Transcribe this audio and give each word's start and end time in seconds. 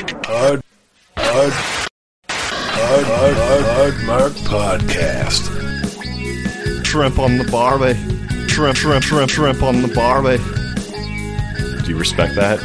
Hard, 0.00 0.62
hard, 1.18 1.52
hard, 1.54 3.04
hard, 3.04 3.36
hard, 3.36 3.64
hard 3.64 3.94
Mark 4.06 4.32
Podcast. 4.48 5.44
Shrimp 6.86 7.18
on 7.18 7.36
the 7.36 7.44
barbie. 7.44 7.98
Shrimp, 8.48 8.78
shrimp, 8.78 9.04
shrimp, 9.04 9.30
shrimp 9.30 9.62
on 9.62 9.82
the 9.82 9.88
barbie. 9.88 10.38
Do 11.84 11.90
you 11.90 11.98
respect 11.98 12.34
that? 12.36 12.60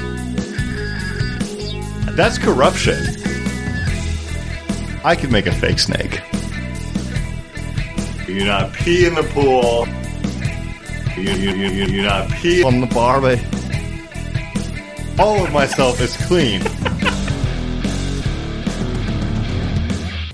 That's 2.16 2.38
corruption. 2.38 3.04
I 5.04 5.18
could 5.20 5.32
make 5.32 5.48
a 5.48 5.52
fake 5.52 5.80
snake. 5.80 6.22
You 8.30 8.46
not 8.46 8.72
pee 8.72 9.06
in 9.08 9.14
the 9.14 9.24
pool. 9.24 9.88
You, 11.18 11.34
you, 11.34 11.54
you, 11.54 11.68
you 11.68 11.88
do 11.88 12.02
not 12.04 12.32
pee. 12.32 12.64
On 12.64 12.80
the 12.80 12.88
barbie. 12.88 13.42
All 15.20 15.44
of 15.44 15.52
myself 15.52 16.00
is 16.00 16.16
clean. 16.28 16.62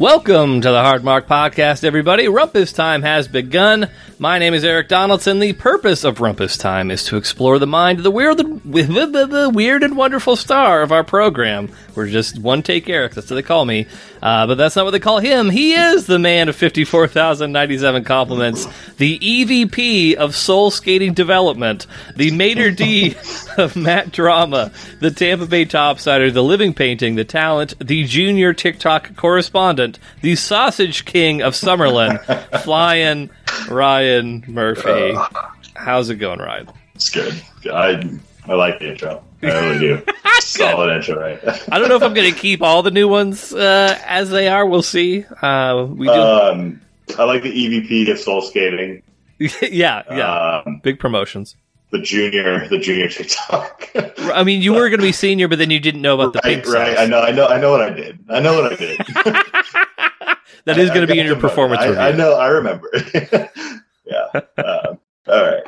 Welcome 0.01 0.61
to 0.61 0.71
the 0.71 0.81
Hard 0.81 1.03
Mark 1.03 1.27
Podcast, 1.27 1.83
everybody. 1.83 2.25
Rumpus 2.25 2.73
Time 2.73 3.03
has 3.03 3.27
begun. 3.27 3.87
My 4.21 4.37
name 4.37 4.53
is 4.53 4.63
Eric 4.63 4.87
Donaldson. 4.87 5.39
The 5.39 5.53
purpose 5.53 6.03
of 6.03 6.19
Rumpus 6.19 6.55
Time 6.55 6.91
is 6.91 7.05
to 7.05 7.17
explore 7.17 7.57
the 7.57 7.65
mind 7.65 7.97
of 7.97 8.03
the 8.03 8.11
weird, 8.11 8.37
the 8.37 9.51
weird 9.51 9.81
and 9.81 9.97
wonderful 9.97 10.35
star 10.35 10.83
of 10.83 10.91
our 10.91 11.03
program. 11.03 11.71
We're 11.95 12.05
just 12.05 12.37
one 12.37 12.61
take 12.61 12.87
Eric. 12.87 13.15
That's 13.15 13.31
what 13.31 13.37
they 13.37 13.41
call 13.41 13.65
me. 13.65 13.87
Uh, 14.21 14.45
but 14.45 14.59
that's 14.59 14.75
not 14.75 14.85
what 14.85 14.91
they 14.91 14.99
call 14.99 15.17
him. 15.17 15.49
He 15.49 15.73
is 15.73 16.05
the 16.05 16.19
man 16.19 16.49
of 16.49 16.55
54,097 16.55 18.03
compliments, 18.03 18.67
the 18.97 19.17
EVP 19.17 20.13
of 20.13 20.35
Soul 20.35 20.69
Skating 20.69 21.15
Development, 21.15 21.87
the 22.15 22.29
Mater 22.29 22.69
D 22.69 23.15
of 23.57 23.75
Matt 23.75 24.11
Drama, 24.11 24.71
the 24.99 25.09
Tampa 25.09 25.47
Bay 25.47 25.65
Topsider, 25.65 26.31
the 26.31 26.43
Living 26.43 26.75
Painting, 26.75 27.15
the 27.15 27.25
Talent, 27.25 27.73
the 27.79 28.03
Junior 28.03 28.53
TikTok 28.53 29.15
Correspondent, 29.15 29.97
the 30.21 30.35
Sausage 30.35 31.05
King 31.05 31.41
of 31.41 31.55
Summerlin, 31.55 32.21
Flying 32.63 33.31
Ryan 33.69 34.43
Murphy. 34.47 35.15
How's 35.75 36.09
it 36.09 36.15
going, 36.15 36.39
Ryan? 36.39 36.67
It's 36.95 37.09
good. 37.09 37.33
I 37.71 38.19
I 38.47 38.53
like 38.53 38.79
the 38.79 38.91
intro. 38.91 39.23
I 39.43 39.47
really 39.47 39.79
do. 39.79 40.03
Solid 40.41 40.95
intro, 40.95 41.19
right? 41.19 41.39
I 41.71 41.79
don't 41.79 41.87
know 41.89 41.95
if 41.95 42.03
I'm 42.03 42.13
going 42.13 42.31
to 42.31 42.39
keep 42.39 42.61
all 42.61 42.83
the 42.83 42.91
new 42.91 43.07
ones 43.07 43.53
uh, 43.53 43.97
as 44.05 44.29
they 44.29 44.47
are. 44.47 44.65
We'll 44.65 44.81
see. 44.81 45.23
Uh, 45.41 45.87
we 45.89 46.07
do. 46.07 46.13
Um, 46.13 46.81
I 47.17 47.23
like 47.23 47.43
the 47.43 47.51
EVP 47.51 48.11
of 48.11 48.19
Soul 48.19 48.41
Skating. 48.41 49.03
yeah, 49.39 50.03
yeah. 50.09 50.61
Um, 50.65 50.79
Big 50.83 50.99
promotions. 50.99 51.55
the 51.91 51.99
junior, 51.99 52.67
the 52.67 52.77
junior 52.79 53.07
TikTok. 53.07 53.89
I 54.19 54.43
mean, 54.43 54.61
you 54.61 54.73
were 54.73 54.89
going 54.89 54.99
to 54.99 55.05
be 55.05 55.11
senior, 55.11 55.47
but 55.47 55.57
then 55.59 55.71
you 55.71 55.79
didn't 55.79 56.01
know 56.01 56.15
about 56.19 56.33
the 56.33 56.41
right, 56.43 56.63
pink 56.63 56.73
right. 56.73 56.97
I 56.97 57.05
know, 57.05 57.19
I 57.19 57.31
know, 57.31 57.47
I 57.47 57.59
know 57.59 57.71
what 57.71 57.81
I 57.81 57.89
did. 57.89 58.19
I 58.29 58.39
know 58.39 58.61
what 58.61 58.73
I 58.73 58.75
did. 58.75 58.97
That 60.65 60.77
is 60.77 60.89
going 60.89 61.01
to 61.01 61.11
be 61.11 61.19
in 61.19 61.25
your 61.25 61.39
performance 61.39 61.81
I, 61.81 61.87
review. 61.87 62.01
I 62.01 62.11
know. 62.11 62.33
I 62.33 62.47
remember. 62.47 62.89
yeah. 64.05 64.41
Um, 64.57 64.99
all 65.27 65.43
right. 65.43 65.63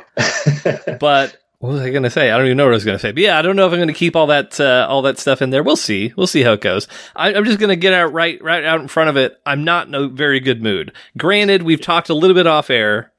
But 1.00 1.36
what 1.58 1.72
was 1.72 1.80
I 1.80 1.90
going 1.90 2.02
to 2.02 2.10
say? 2.10 2.30
I 2.30 2.36
don't 2.36 2.46
even 2.46 2.58
know 2.58 2.64
what 2.64 2.72
I 2.72 2.76
was 2.76 2.84
going 2.84 2.98
to 2.98 3.02
say. 3.02 3.12
But 3.12 3.22
yeah, 3.22 3.38
I 3.38 3.42
don't 3.42 3.56
know 3.56 3.66
if 3.66 3.72
I'm 3.72 3.78
going 3.78 3.88
to 3.88 3.94
keep 3.94 4.16
all 4.16 4.26
that 4.26 4.60
uh, 4.60 4.86
all 4.88 5.02
that 5.02 5.18
stuff 5.18 5.40
in 5.40 5.50
there. 5.50 5.62
We'll 5.62 5.76
see. 5.76 6.12
We'll 6.16 6.26
see 6.26 6.42
how 6.42 6.52
it 6.52 6.60
goes. 6.60 6.88
I, 7.16 7.34
I'm 7.34 7.44
just 7.44 7.58
going 7.58 7.70
to 7.70 7.76
get 7.76 7.94
out 7.94 8.12
right 8.12 8.42
right 8.42 8.64
out 8.64 8.80
in 8.80 8.88
front 8.88 9.10
of 9.10 9.16
it. 9.16 9.40
I'm 9.46 9.64
not 9.64 9.86
in 9.88 9.94
a 9.94 10.08
very 10.08 10.40
good 10.40 10.62
mood. 10.62 10.92
Granted, 11.16 11.62
we've 11.62 11.80
talked 11.80 12.10
a 12.10 12.14
little 12.14 12.34
bit 12.34 12.46
off 12.46 12.70
air. 12.70 13.12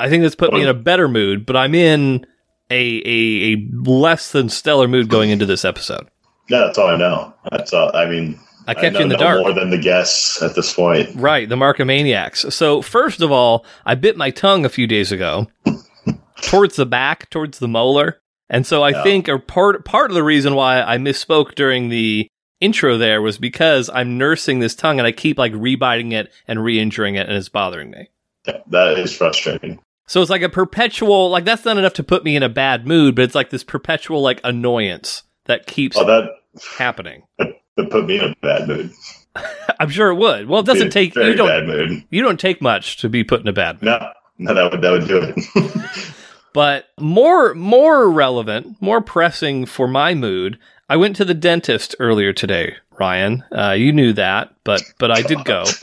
I 0.00 0.08
think 0.08 0.22
that's 0.22 0.34
put 0.34 0.52
me 0.52 0.62
in 0.62 0.68
a 0.68 0.74
better 0.74 1.06
mood, 1.06 1.44
but 1.46 1.56
I'm 1.56 1.74
in 1.74 2.26
a 2.70 3.02
a, 3.04 3.52
a 3.52 3.68
less 3.88 4.32
than 4.32 4.48
stellar 4.48 4.88
mood 4.88 5.08
going 5.08 5.30
into 5.30 5.46
this 5.46 5.64
episode. 5.64 6.08
Yeah, 6.48 6.60
that's 6.60 6.78
all 6.78 6.88
I 6.88 6.96
know. 6.96 7.34
That's 7.50 7.72
all. 7.72 7.94
I 7.94 8.06
mean, 8.06 8.40
I 8.66 8.74
kept 8.74 8.92
know 8.94 8.98
you 9.00 9.04
in 9.04 9.08
the 9.08 9.16
dark. 9.16 9.40
more 9.40 9.52
than 9.52 9.70
the 9.70 9.78
guests 9.78 10.40
at 10.42 10.54
this 10.54 10.72
point. 10.74 11.10
Right, 11.14 11.48
the 11.48 11.56
Markomaniacs. 11.56 12.52
So 12.52 12.82
first 12.82 13.20
of 13.20 13.32
all, 13.32 13.64
I 13.84 13.94
bit 13.94 14.16
my 14.16 14.30
tongue 14.30 14.64
a 14.64 14.68
few 14.68 14.86
days 14.86 15.10
ago, 15.12 15.48
towards 16.42 16.76
the 16.76 16.86
back, 16.86 17.30
towards 17.30 17.58
the 17.58 17.68
molar, 17.68 18.20
and 18.48 18.66
so 18.66 18.82
I 18.82 18.90
Yeah. 18.90 19.02
think 19.02 19.28
a 19.28 19.38
part 19.38 19.84
part 19.84 20.10
of 20.10 20.14
the 20.14 20.22
reason 20.22 20.54
why 20.54 20.80
I 20.82 20.98
misspoke 20.98 21.54
during 21.54 21.88
the 21.88 22.28
intro 22.60 22.96
there 22.96 23.20
was 23.20 23.38
because 23.38 23.90
I'm 23.92 24.18
nursing 24.18 24.60
this 24.60 24.74
tongue 24.74 24.98
and 25.00 25.06
I 25.06 25.12
keep 25.12 25.38
like 25.38 25.52
rebiting 25.52 26.12
it 26.12 26.32
and 26.46 26.62
re-injuring 26.62 27.16
it, 27.16 27.26
and 27.28 27.36
it's 27.36 27.48
bothering 27.48 27.90
me. 27.90 28.08
Yeah, 28.46 28.58
That 28.68 28.98
is 28.98 29.16
frustrating. 29.16 29.80
So 30.06 30.20
it's 30.20 30.30
like 30.30 30.42
a 30.42 30.48
perpetual 30.48 31.30
like 31.30 31.44
that's 31.44 31.64
not 31.64 31.78
enough 31.78 31.94
to 31.94 32.02
put 32.04 32.24
me 32.24 32.36
in 32.36 32.42
a 32.42 32.48
bad 32.48 32.86
mood, 32.86 33.14
but 33.16 33.22
it's 33.22 33.34
like 33.34 33.50
this 33.50 33.64
perpetual 33.64 34.20
like 34.22 34.40
annoyance 34.44 35.22
that 35.46 35.66
keeps 35.66 35.96
Oh, 35.96 36.04
that 36.04 36.30
happening. 36.76 37.24
that 37.76 37.90
put 37.90 38.06
me 38.06 38.18
in 38.18 38.24
a 38.30 38.34
bad 38.42 38.68
mood. 38.68 38.92
I'm 39.80 39.88
sure 39.88 40.10
it 40.10 40.16
would. 40.16 40.46
Well, 40.48 40.60
it 40.60 40.66
doesn't 40.66 40.90
take 40.90 41.14
you 41.14 41.34
don't 41.34 41.48
bad 41.48 41.66
mood. 41.66 42.04
you 42.10 42.22
don't 42.22 42.38
take 42.40 42.60
much 42.60 42.98
to 42.98 43.08
be 43.08 43.24
put 43.24 43.40
in 43.40 43.48
a 43.48 43.52
bad 43.52 43.76
mood. 43.82 43.86
No, 43.86 44.12
no, 44.38 44.54
that 44.54 44.70
would 44.72 44.82
that 44.82 44.90
would 44.90 45.08
do 45.08 45.22
it. 45.22 46.08
But 46.54 46.88
more 47.00 47.54
more 47.54 48.10
relevant, 48.10 48.76
more 48.82 49.00
pressing 49.00 49.64
for 49.64 49.88
my 49.88 50.12
mood, 50.14 50.58
I 50.86 50.96
went 50.98 51.16
to 51.16 51.24
the 51.24 51.32
dentist 51.32 51.94
earlier 51.98 52.34
today, 52.34 52.76
Ryan. 53.00 53.42
Uh, 53.50 53.70
you 53.70 53.90
knew 53.90 54.12
that, 54.12 54.54
but 54.62 54.82
but 54.98 55.10
I 55.10 55.22
did 55.22 55.46
go. 55.46 55.64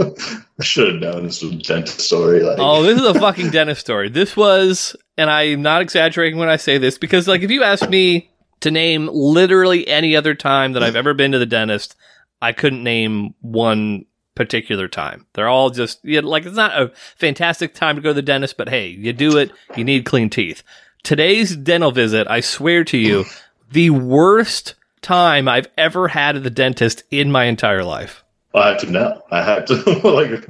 I 0.60 0.64
should 0.64 0.94
have 0.94 1.02
known 1.02 1.24
this 1.24 1.42
was 1.42 1.54
a 1.54 1.58
dentist 1.58 2.02
story. 2.02 2.42
Like, 2.44 2.58
Oh, 2.60 2.84
this 2.84 3.00
is 3.02 3.08
a 3.08 3.16
fucking 3.20 3.50
dentist 3.50 3.82
story. 3.82 4.10
This 4.10 4.38
was, 4.38 4.96
and 5.18 5.28
I'm 5.32 5.64
not 5.64 5.82
exaggerating 5.82 6.38
when 6.38 6.50
I 6.50 6.58
say 6.58 6.78
this, 6.78 7.00
because 7.00 7.28
like 7.28 7.42
if 7.42 7.50
you 7.50 7.64
ask 7.64 7.90
me 7.90 8.30
to 8.62 8.72
name 8.72 9.08
literally 9.12 9.88
any 9.88 10.16
other 10.16 10.36
time 10.36 10.74
that 10.74 10.84
I've 10.84 10.96
ever 10.96 11.14
been 11.14 11.32
to 11.32 11.40
the 11.40 11.46
dentist, 11.46 11.96
I 12.42 12.54
couldn't 12.54 12.84
name 12.84 13.36
one 13.42 14.06
particular 14.36 14.88
time. 14.88 15.26
They're 15.34 15.50
all 15.50 15.70
just 15.70 16.00
yeah, 16.04 16.22
like 16.22 16.46
it's 16.46 16.56
not 16.56 16.82
a 16.82 16.92
fantastic 17.18 17.74
time 17.74 17.96
to 17.96 18.02
go 18.02 18.10
to 18.10 18.14
the 18.14 18.22
dentist, 18.22 18.58
but 18.58 18.70
hey, 18.70 18.88
you 18.88 19.14
do 19.14 19.38
it. 19.38 19.52
You 19.76 19.84
need 19.84 20.06
clean 20.06 20.30
teeth. 20.30 20.64
Today's 21.04 21.56
dental 21.56 21.92
visit, 21.92 22.28
I 22.30 22.42
swear 22.42 22.84
to 22.86 22.98
you, 22.98 23.26
the 23.72 23.90
worst 23.90 24.76
time 25.02 25.48
I've 25.48 25.68
ever 25.78 26.08
had 26.10 26.36
at 26.36 26.44
the 26.44 26.50
dentist 26.50 27.04
in 27.12 27.32
my 27.32 27.46
entire 27.46 27.84
life. 27.84 28.24
I 28.54 28.70
have 28.70 28.80
to 28.82 28.92
know. 28.92 29.22
I 29.32 29.44
have 29.44 29.66
to. 29.66 29.76
like, 30.04 30.50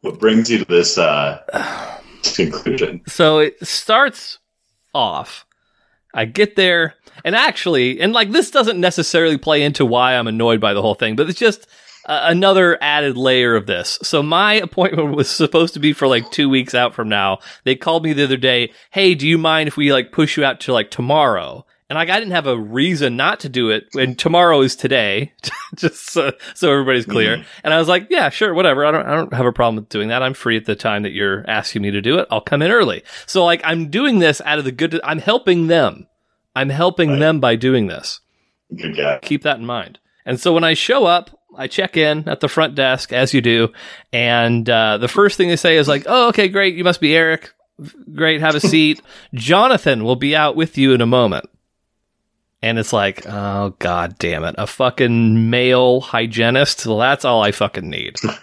what 0.00 0.18
brings 0.18 0.50
you 0.50 0.58
to 0.58 0.64
this 0.64 0.98
uh, 0.98 2.00
conclusion? 2.34 3.02
So 3.06 3.38
it 3.38 3.64
starts 3.66 4.38
off. 4.94 5.46
I 6.16 6.24
get 6.24 6.56
there, 6.56 6.94
and 7.24 7.36
actually, 7.36 8.00
and 8.00 8.14
like 8.14 8.30
this 8.30 8.50
doesn't 8.50 8.80
necessarily 8.80 9.36
play 9.36 9.62
into 9.62 9.84
why 9.84 10.14
I'm 10.14 10.26
annoyed 10.26 10.62
by 10.62 10.72
the 10.72 10.80
whole 10.80 10.94
thing, 10.94 11.14
but 11.14 11.28
it's 11.28 11.38
just 11.38 11.68
uh, 12.06 12.20
another 12.24 12.78
added 12.80 13.18
layer 13.18 13.54
of 13.54 13.66
this. 13.66 13.98
So 14.02 14.22
my 14.22 14.54
appointment 14.54 15.14
was 15.14 15.28
supposed 15.28 15.74
to 15.74 15.80
be 15.80 15.92
for 15.92 16.08
like 16.08 16.30
two 16.30 16.48
weeks 16.48 16.74
out 16.74 16.94
from 16.94 17.10
now. 17.10 17.40
They 17.64 17.76
called 17.76 18.02
me 18.02 18.14
the 18.14 18.24
other 18.24 18.38
day. 18.38 18.72
Hey, 18.90 19.14
do 19.14 19.28
you 19.28 19.36
mind 19.36 19.68
if 19.68 19.76
we 19.76 19.92
like 19.92 20.10
push 20.10 20.38
you 20.38 20.44
out 20.44 20.58
to 20.60 20.72
like 20.72 20.90
tomorrow? 20.90 21.65
And 21.88 21.96
like 21.96 22.10
I 22.10 22.18
didn't 22.18 22.32
have 22.32 22.48
a 22.48 22.58
reason 22.58 23.16
not 23.16 23.40
to 23.40 23.48
do 23.48 23.70
it. 23.70 23.84
And 23.94 24.18
tomorrow 24.18 24.60
is 24.62 24.74
today, 24.74 25.32
just 25.76 26.10
so, 26.10 26.32
so 26.54 26.72
everybody's 26.72 27.06
clear. 27.06 27.44
And 27.62 27.72
I 27.72 27.78
was 27.78 27.86
like, 27.86 28.08
yeah, 28.10 28.28
sure, 28.28 28.52
whatever. 28.54 28.84
I 28.84 28.90
don't, 28.90 29.06
I 29.06 29.14
don't 29.14 29.32
have 29.32 29.46
a 29.46 29.52
problem 29.52 29.76
with 29.76 29.88
doing 29.88 30.08
that. 30.08 30.20
I'm 30.22 30.34
free 30.34 30.56
at 30.56 30.64
the 30.64 30.74
time 30.74 31.04
that 31.04 31.12
you're 31.12 31.48
asking 31.48 31.82
me 31.82 31.92
to 31.92 32.00
do 32.02 32.18
it. 32.18 32.26
I'll 32.30 32.40
come 32.40 32.60
in 32.62 32.72
early. 32.72 33.04
So 33.26 33.44
like 33.44 33.60
I'm 33.62 33.88
doing 33.88 34.18
this 34.18 34.40
out 34.44 34.58
of 34.58 34.64
the 34.64 34.72
good. 34.72 35.00
I'm 35.04 35.18
helping 35.20 35.68
them. 35.68 36.08
I'm 36.56 36.70
helping 36.70 37.10
Right. 37.10 37.18
them 37.20 37.38
by 37.38 37.54
doing 37.54 37.86
this 37.86 38.20
Good 38.74 38.96
guy. 38.96 39.18
keep 39.22 39.42
that 39.44 39.58
in 39.58 39.66
mind. 39.66 39.98
And 40.24 40.40
so 40.40 40.52
when 40.52 40.64
I 40.64 40.74
show 40.74 41.04
up, 41.06 41.38
I 41.56 41.68
check 41.68 41.96
in 41.96 42.28
at 42.28 42.40
the 42.40 42.48
front 42.48 42.74
desk 42.74 43.12
as 43.12 43.32
you 43.32 43.40
do, 43.40 43.72
and 44.12 44.68
uh, 44.68 44.98
the 44.98 45.06
first 45.08 45.36
thing 45.38 45.48
they 45.48 45.56
say 45.56 45.76
is 45.76 45.86
like, 45.88 46.02
"Oh, 46.06 46.28
okay, 46.28 46.48
great, 46.48 46.74
you 46.74 46.84
must 46.84 47.00
be 47.00 47.14
Eric. 47.16 47.52
Great, 48.14 48.40
have 48.42 48.54
a 48.54 48.60
seat. 48.72 49.00
Jonathan 49.32 50.04
will 50.04 50.16
be 50.16 50.34
out 50.36 50.56
with 50.56 50.76
you 50.76 50.92
in 50.92 51.00
a 51.00 51.06
moment." 51.06 51.48
And 52.66 52.80
it's 52.80 52.92
like, 52.92 53.24
oh 53.28 53.74
god 53.78 54.18
damn 54.18 54.42
it, 54.42 54.56
a 54.58 54.66
fucking 54.66 55.50
male 55.50 56.00
hygienist. 56.00 56.84
Well, 56.84 56.98
that's 56.98 57.24
all 57.24 57.40
I 57.40 57.52
fucking 57.52 57.88
need. 57.88 58.16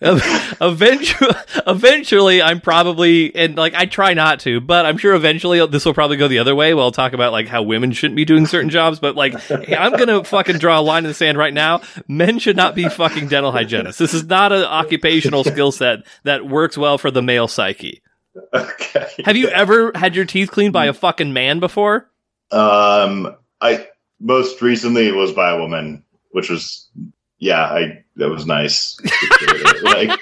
eventually, 0.00 1.34
eventually, 1.66 2.40
I'm 2.40 2.60
probably 2.60 3.34
and 3.34 3.56
like 3.56 3.74
I 3.74 3.86
try 3.86 4.14
not 4.14 4.40
to, 4.40 4.60
but 4.60 4.86
I'm 4.86 4.96
sure 4.96 5.14
eventually 5.14 5.66
this 5.66 5.84
will 5.84 5.94
probably 5.94 6.16
go 6.16 6.28
the 6.28 6.38
other 6.38 6.54
way. 6.54 6.72
We'll 6.72 6.84
I'll 6.84 6.92
talk 6.92 7.12
about 7.12 7.32
like 7.32 7.48
how 7.48 7.62
women 7.62 7.92
shouldn't 7.92 8.16
be 8.16 8.24
doing 8.24 8.46
certain 8.46 8.70
jobs, 8.70 9.00
but 9.00 9.16
like 9.16 9.34
I'm 9.50 9.92
gonna 9.96 10.22
fucking 10.22 10.58
draw 10.58 10.78
a 10.78 10.82
line 10.82 11.04
in 11.04 11.08
the 11.08 11.14
sand 11.14 11.36
right 11.36 11.52
now. 11.52 11.82
Men 12.06 12.38
should 12.38 12.56
not 12.56 12.74
be 12.74 12.88
fucking 12.88 13.28
dental 13.28 13.52
hygienists. 13.52 13.98
This 13.98 14.14
is 14.14 14.24
not 14.24 14.52
an 14.52 14.62
occupational 14.62 15.42
skill 15.42 15.72
set 15.72 16.00
that 16.22 16.46
works 16.46 16.78
well 16.78 16.96
for 16.96 17.10
the 17.10 17.22
male 17.22 17.48
psyche. 17.48 18.02
okay. 18.54 19.08
Have 19.24 19.36
you 19.36 19.48
ever 19.48 19.92
had 19.94 20.14
your 20.14 20.24
teeth 20.24 20.50
cleaned 20.50 20.72
by 20.72 20.86
a 20.86 20.92
fucking 20.92 21.32
man 21.32 21.60
before? 21.60 22.10
Um, 22.50 23.36
I 23.60 23.88
most 24.20 24.60
recently 24.62 25.08
it 25.08 25.14
was 25.14 25.32
by 25.32 25.50
a 25.50 25.58
woman, 25.58 26.04
which 26.30 26.50
was 26.50 26.88
yeah, 27.38 27.62
I 27.62 28.04
that 28.16 28.28
was 28.28 28.46
nice. 28.46 28.98
like 29.82 30.18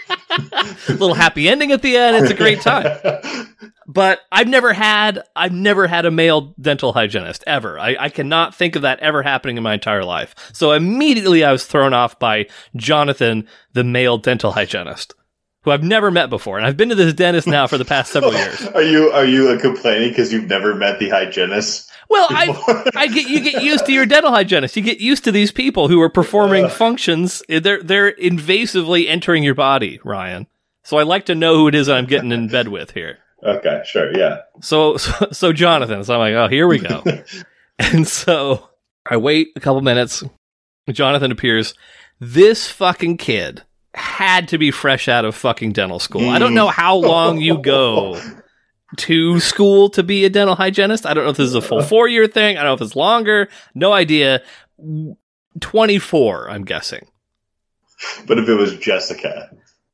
Little 0.89 1.15
happy 1.15 1.49
ending 1.49 1.73
at 1.73 1.83
the 1.83 1.97
end. 1.97 2.17
It's 2.17 2.31
a 2.31 2.35
great 2.35 2.61
time. 2.61 2.87
But 3.91 4.21
I've 4.31 4.47
never 4.47 4.75
had 4.75 5.23
I've 5.35 5.55
never 5.55 5.87
had 5.87 6.05
a 6.05 6.11
male 6.11 6.55
dental 6.61 6.93
hygienist 6.93 7.43
ever. 7.47 7.79
I, 7.79 7.97
I 7.99 8.09
cannot 8.11 8.55
think 8.55 8.77
of 8.77 8.83
that 8.83 9.01
ever 9.01 9.23
happening 9.23 9.57
in 9.57 9.63
my 9.63 9.73
entire 9.73 10.05
life. 10.05 10.35
So 10.53 10.73
immediately 10.73 11.43
I 11.43 11.53
was 11.53 11.65
thrown 11.65 11.95
off 11.95 12.19
by 12.19 12.49
Jonathan, 12.77 13.49
the 13.73 13.85
male 13.85 14.19
dental 14.19 14.53
hygienist, 14.53 15.15
who 15.69 15.73
I've 15.73 15.83
never 15.83 16.11
met 16.11 16.31
before, 16.31 16.57
and 16.57 16.67
I've 16.67 16.79
been 16.79 16.89
to 16.89 16.95
this 16.95 17.13
dentist 17.13 17.47
now 17.47 17.67
for 17.67 17.77
the 17.77 17.85
past 17.85 18.11
several 18.11 18.33
years. 18.33 18.67
Are 18.75 18.83
you 18.83 19.11
are 19.11 19.25
you 19.25 19.51
uh, 19.51 19.61
complaining 19.61 20.09
because 20.09 20.33
you've 20.33 20.49
never 20.49 20.75
met 20.75 20.99
the 20.99 21.11
hygienist? 21.11 21.91
Well, 22.09 22.27
I 22.31 22.91
I 22.97 23.07
get 23.09 23.29
you 23.29 23.41
get 23.41 23.63
used 23.63 23.85
to 23.87 23.93
your 23.93 24.07
dental 24.07 24.31
hygienist. 24.31 24.77
You 24.77 24.83
get 24.83 25.01
used 25.01 25.25
to 25.25 25.33
these 25.33 25.53
people 25.53 25.89
who 25.89 26.01
are 26.01 26.09
performing 26.09 26.65
Ugh. 26.65 26.71
functions. 26.71 27.43
They're 27.49 27.83
they're 27.83 28.13
invasively 28.13 29.09
entering 29.09 29.43
your 29.43 29.55
body, 29.55 30.01
Ryan. 30.05 30.47
So 30.85 30.97
I 30.97 31.03
like 31.03 31.27
to 31.27 31.35
know 31.35 31.55
who 31.57 31.69
it 31.69 31.75
is 31.75 31.89
I'm 31.89 32.07
getting 32.07 32.33
in 32.33 32.49
bed 32.49 32.69
with 32.69 32.93
here. 32.93 33.19
Okay, 33.41 33.83
sure, 33.85 34.19
yeah. 34.19 34.39
So, 34.61 34.97
so, 34.97 35.29
so 35.31 35.53
Jonathan. 35.53 36.03
So 36.03 36.15
I'm 36.15 36.19
like, 36.19 36.35
oh, 36.35 36.49
here 36.49 36.67
we 36.67 36.81
go. 36.81 37.05
and 37.79 38.09
so 38.09 38.69
I 39.09 39.17
wait 39.17 39.51
a 39.55 39.61
couple 39.61 39.81
minutes. 39.81 40.25
Jonathan 40.91 41.31
appears. 41.31 41.75
This 42.19 42.69
fucking 42.69 43.17
kid 43.19 43.63
had 43.95 44.49
to 44.49 44.59
be 44.59 44.71
fresh 44.71 45.09
out 45.09 45.25
of 45.25 45.35
fucking 45.35 45.73
dental 45.73 45.99
school. 45.99 46.29
I 46.29 46.39
don't 46.39 46.55
know 46.55 46.69
how 46.69 47.01
mm. 47.01 47.07
long 47.07 47.41
you 47.41 47.59
go 47.59 48.21
to 48.97 49.41
school 49.41 49.91
to 49.91 50.03
be 50.03 50.25
a 50.25 50.31
dental 50.31 50.55
hygienist. 50.55 51.07
I 51.07 51.15
don't 51.15 51.25
know 51.25 51.31
if 51.31 51.37
this 51.37 51.49
is 51.49 51.55
a 51.55 51.63
full 51.63 51.83
four 51.83 52.09
year 52.09 52.27
thing. 52.27 52.57
I 52.57 52.63
don't 52.63 52.71
know 52.71 52.75
if 52.75 52.83
it's 52.83 52.97
longer. 52.97 53.49
No 53.75 53.93
idea. 53.93 54.43
24, 55.61 56.51
I'm 56.51 56.65
guessing. 56.65 57.07
But 58.27 58.39
if 58.39 58.49
it 58.49 58.55
was 58.55 58.77
Jessica, 58.79 59.51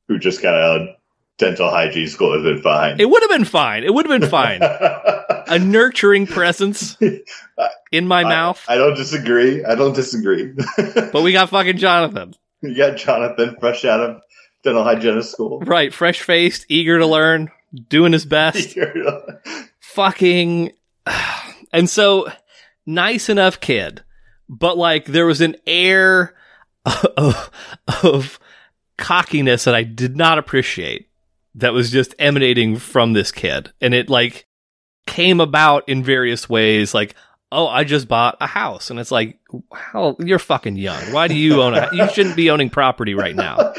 who 0.09 0.19
just 0.19 0.43
got 0.43 0.55
out 0.55 0.81
of 0.81 0.89
dental 1.39 1.71
hygiene 1.71 2.09
school, 2.09 2.35
it 2.35 2.39
would 2.39 2.47
have 2.47 2.55
been 2.57 2.63
fine. 2.63 3.01
It 3.01 3.09
would 3.09 3.23
have 3.23 3.31
been 3.31 3.45
fine. 3.45 3.85
It 3.85 3.95
would 3.95 4.07
have 4.07 4.21
been 4.21 4.31
fine. 4.31 4.61
a 5.47 5.59
nurturing 5.59 6.27
presence 6.27 6.97
in 7.93 8.07
my 8.07 8.23
I- 8.23 8.29
mouth. 8.29 8.65
I, 8.69 8.77
don't 8.77 8.95
disagree. 8.95 9.65
I 9.65 9.75
don't 9.75 9.95
disagree. 9.95 10.53
but 11.13 11.23
we 11.23 11.33
got 11.33 11.51
fucking 11.51 11.79
Jonathan. 11.79 12.35
you 12.69 12.77
got 12.77 12.97
Jonathan 12.97 13.57
fresh 13.61 13.85
out 13.85 14.01
of 14.01 14.21
dental 14.63 14.85
hygienist 14.85 15.33
school. 15.33 15.61
Right, 15.61 15.93
fresh 15.93 16.23
faced, 16.23 16.67
eager 16.69 16.99
to 16.99 17.07
learn, 17.07 17.51
doing 17.89 18.13
his 18.13 18.25
best. 18.25 18.77
fucking. 19.81 20.73
And 21.73 21.91
so, 21.91 22.31
nice 22.87 23.29
enough 23.29 23.59
kid, 23.59 24.05
but 24.49 24.79
like 24.79 25.07
there 25.07 25.27
was 25.27 25.41
an 25.41 25.57
air 25.67 26.37
of, 27.17 27.51
of 28.05 28.39
cockiness 28.97 29.65
that 29.65 29.75
I 29.75 29.83
did 29.83 30.17
not 30.17 30.39
appreciate 30.39 31.09
that 31.57 31.73
was 31.73 31.91
just 31.91 32.15
emanating 32.17 32.77
from 32.77 33.13
this 33.13 33.33
kid. 33.33 33.73
And 33.81 33.93
it 33.93 34.09
like 34.09 34.47
came 35.09 35.41
about 35.41 35.89
in 35.89 36.05
various 36.05 36.49
ways, 36.49 36.95
like, 36.95 37.17
oh, 37.55 37.69
I 37.69 37.85
just 37.85 38.09
bought 38.09 38.37
a 38.41 38.47
house. 38.47 38.91
And 38.91 38.99
it's 38.99 39.11
like, 39.11 39.39
hell, 39.73 40.17
you're 40.19 40.39
fucking 40.39 40.77
young. 40.77 41.13
Why 41.13 41.29
do 41.29 41.35
you 41.35 41.63
own 41.63 41.75
a 41.75 41.89
You 41.93 42.09
shouldn't 42.11 42.37
be 42.37 42.51
owning 42.51 42.71
property 42.71 43.15
right 43.15 43.35
now. 43.37 43.73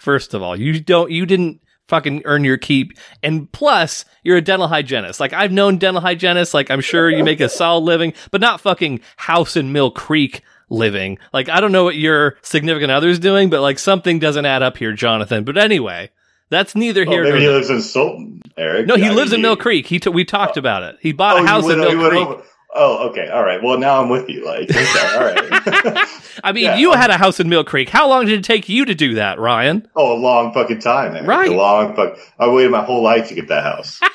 First 0.00 0.34
of 0.34 0.42
all, 0.42 0.56
you 0.56 0.80
don't, 0.80 1.10
you 1.10 1.24
didn't 1.26 1.60
fucking 1.88 2.22
earn 2.24 2.44
your 2.44 2.56
keep. 2.56 2.98
And 3.22 3.50
plus, 3.52 4.04
you're 4.24 4.36
a 4.38 4.42
dental 4.42 4.68
hygienist. 4.68 5.20
Like, 5.20 5.32
I've 5.32 5.52
known 5.52 5.78
dental 5.78 6.00
hygienists. 6.00 6.54
Like, 6.54 6.70
I'm 6.70 6.80
sure 6.80 7.08
you 7.10 7.22
make 7.24 7.40
a 7.40 7.48
solid 7.48 7.84
living, 7.84 8.14
but 8.30 8.40
not 8.40 8.60
fucking 8.60 9.00
house 9.16 9.56
in 9.56 9.72
Mill 9.72 9.90
Creek 9.90 10.42
living. 10.70 11.18
Like, 11.32 11.48
I 11.48 11.60
don't 11.60 11.72
know 11.72 11.84
what 11.84 11.96
your 11.96 12.36
significant 12.42 12.90
other's 12.90 13.18
doing, 13.18 13.50
but 13.50 13.60
like 13.60 13.78
something 13.78 14.18
doesn't 14.18 14.46
add 14.46 14.62
up 14.62 14.76
here, 14.78 14.92
Jonathan. 14.92 15.44
But 15.44 15.58
anyway, 15.58 16.10
that's 16.48 16.74
neither 16.74 17.04
Well, 17.04 17.12
here 17.12 17.22
maybe 17.24 17.40
nor 17.40 17.40
he 17.40 17.48
lives 17.48 17.70
in 17.70 17.82
Sultan, 17.82 18.42
Eric. 18.56 18.86
No, 18.86 18.96
he 18.96 19.06
I 19.06 19.12
lives 19.12 19.30
mean, 19.30 19.40
in 19.40 19.42
Mill 19.42 19.56
Creek. 19.56 19.86
He 19.86 20.00
t- 20.00 20.10
we 20.10 20.24
talked 20.24 20.56
oh. 20.56 20.60
about 20.60 20.82
it. 20.82 20.96
He 21.00 21.12
bought 21.12 21.36
Oh, 21.38 21.44
a 21.44 21.46
house 21.46 21.64
went- 21.64 21.80
in 21.80 21.98
Mill 21.98 22.10
Creek. 22.10 22.46
Oh, 22.74 23.08
okay, 23.10 23.28
all 23.28 23.44
right. 23.44 23.62
Well, 23.62 23.78
now 23.78 24.00
I'm 24.00 24.08
with 24.08 24.28
you. 24.30 24.44
Like, 24.46 24.70
okay, 24.70 25.14
all 25.14 25.24
right. 25.24 26.08
I 26.44 26.52
mean, 26.52 26.64
Yeah. 26.64 26.76
you 26.76 26.92
had 26.92 27.10
a 27.10 27.18
house 27.18 27.38
in 27.38 27.48
Mill 27.50 27.64
Creek. 27.64 27.90
How 27.90 28.08
long 28.08 28.24
did 28.24 28.38
it 28.38 28.44
take 28.44 28.66
you 28.68 28.86
to 28.86 28.94
do 28.94 29.14
that, 29.16 29.38
Ryan? 29.38 29.86
oh, 29.94 30.14
a 30.14 30.18
long 30.18 30.54
fucking 30.54 30.80
time, 30.80 31.14
Eric. 31.14 31.26
Right. 31.28 31.50
A 31.50 31.54
long 31.54 31.94
fuck. 31.94 32.16
I 32.38 32.48
waited 32.48 32.70
my 32.72 32.82
whole 32.82 33.02
life 33.02 33.28
to 33.28 33.34
get 33.34 33.48
that 33.48 33.62
house. 33.64 34.00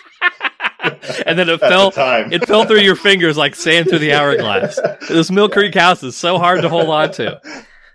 And 1.25 1.37
then 1.37 1.49
it 1.49 1.59
fell. 1.59 1.91
the. 1.91 2.29
It 2.31 2.47
fell 2.47 2.63
through 2.63 2.79
your 2.79 2.95
fingers 2.95 3.35
like 3.35 3.55
sand 3.55 3.89
through 3.89 3.99
the 3.99 4.13
hourglass. 4.17 4.79
This 5.09 5.29
Mill 5.29 5.49
Creek 5.49 5.73
house 5.75 6.01
is 6.01 6.15
so 6.15 6.37
hard 6.37 6.61
to 6.61 6.69
hold 6.69 6.87
on 6.87 7.11
to. 7.13 7.41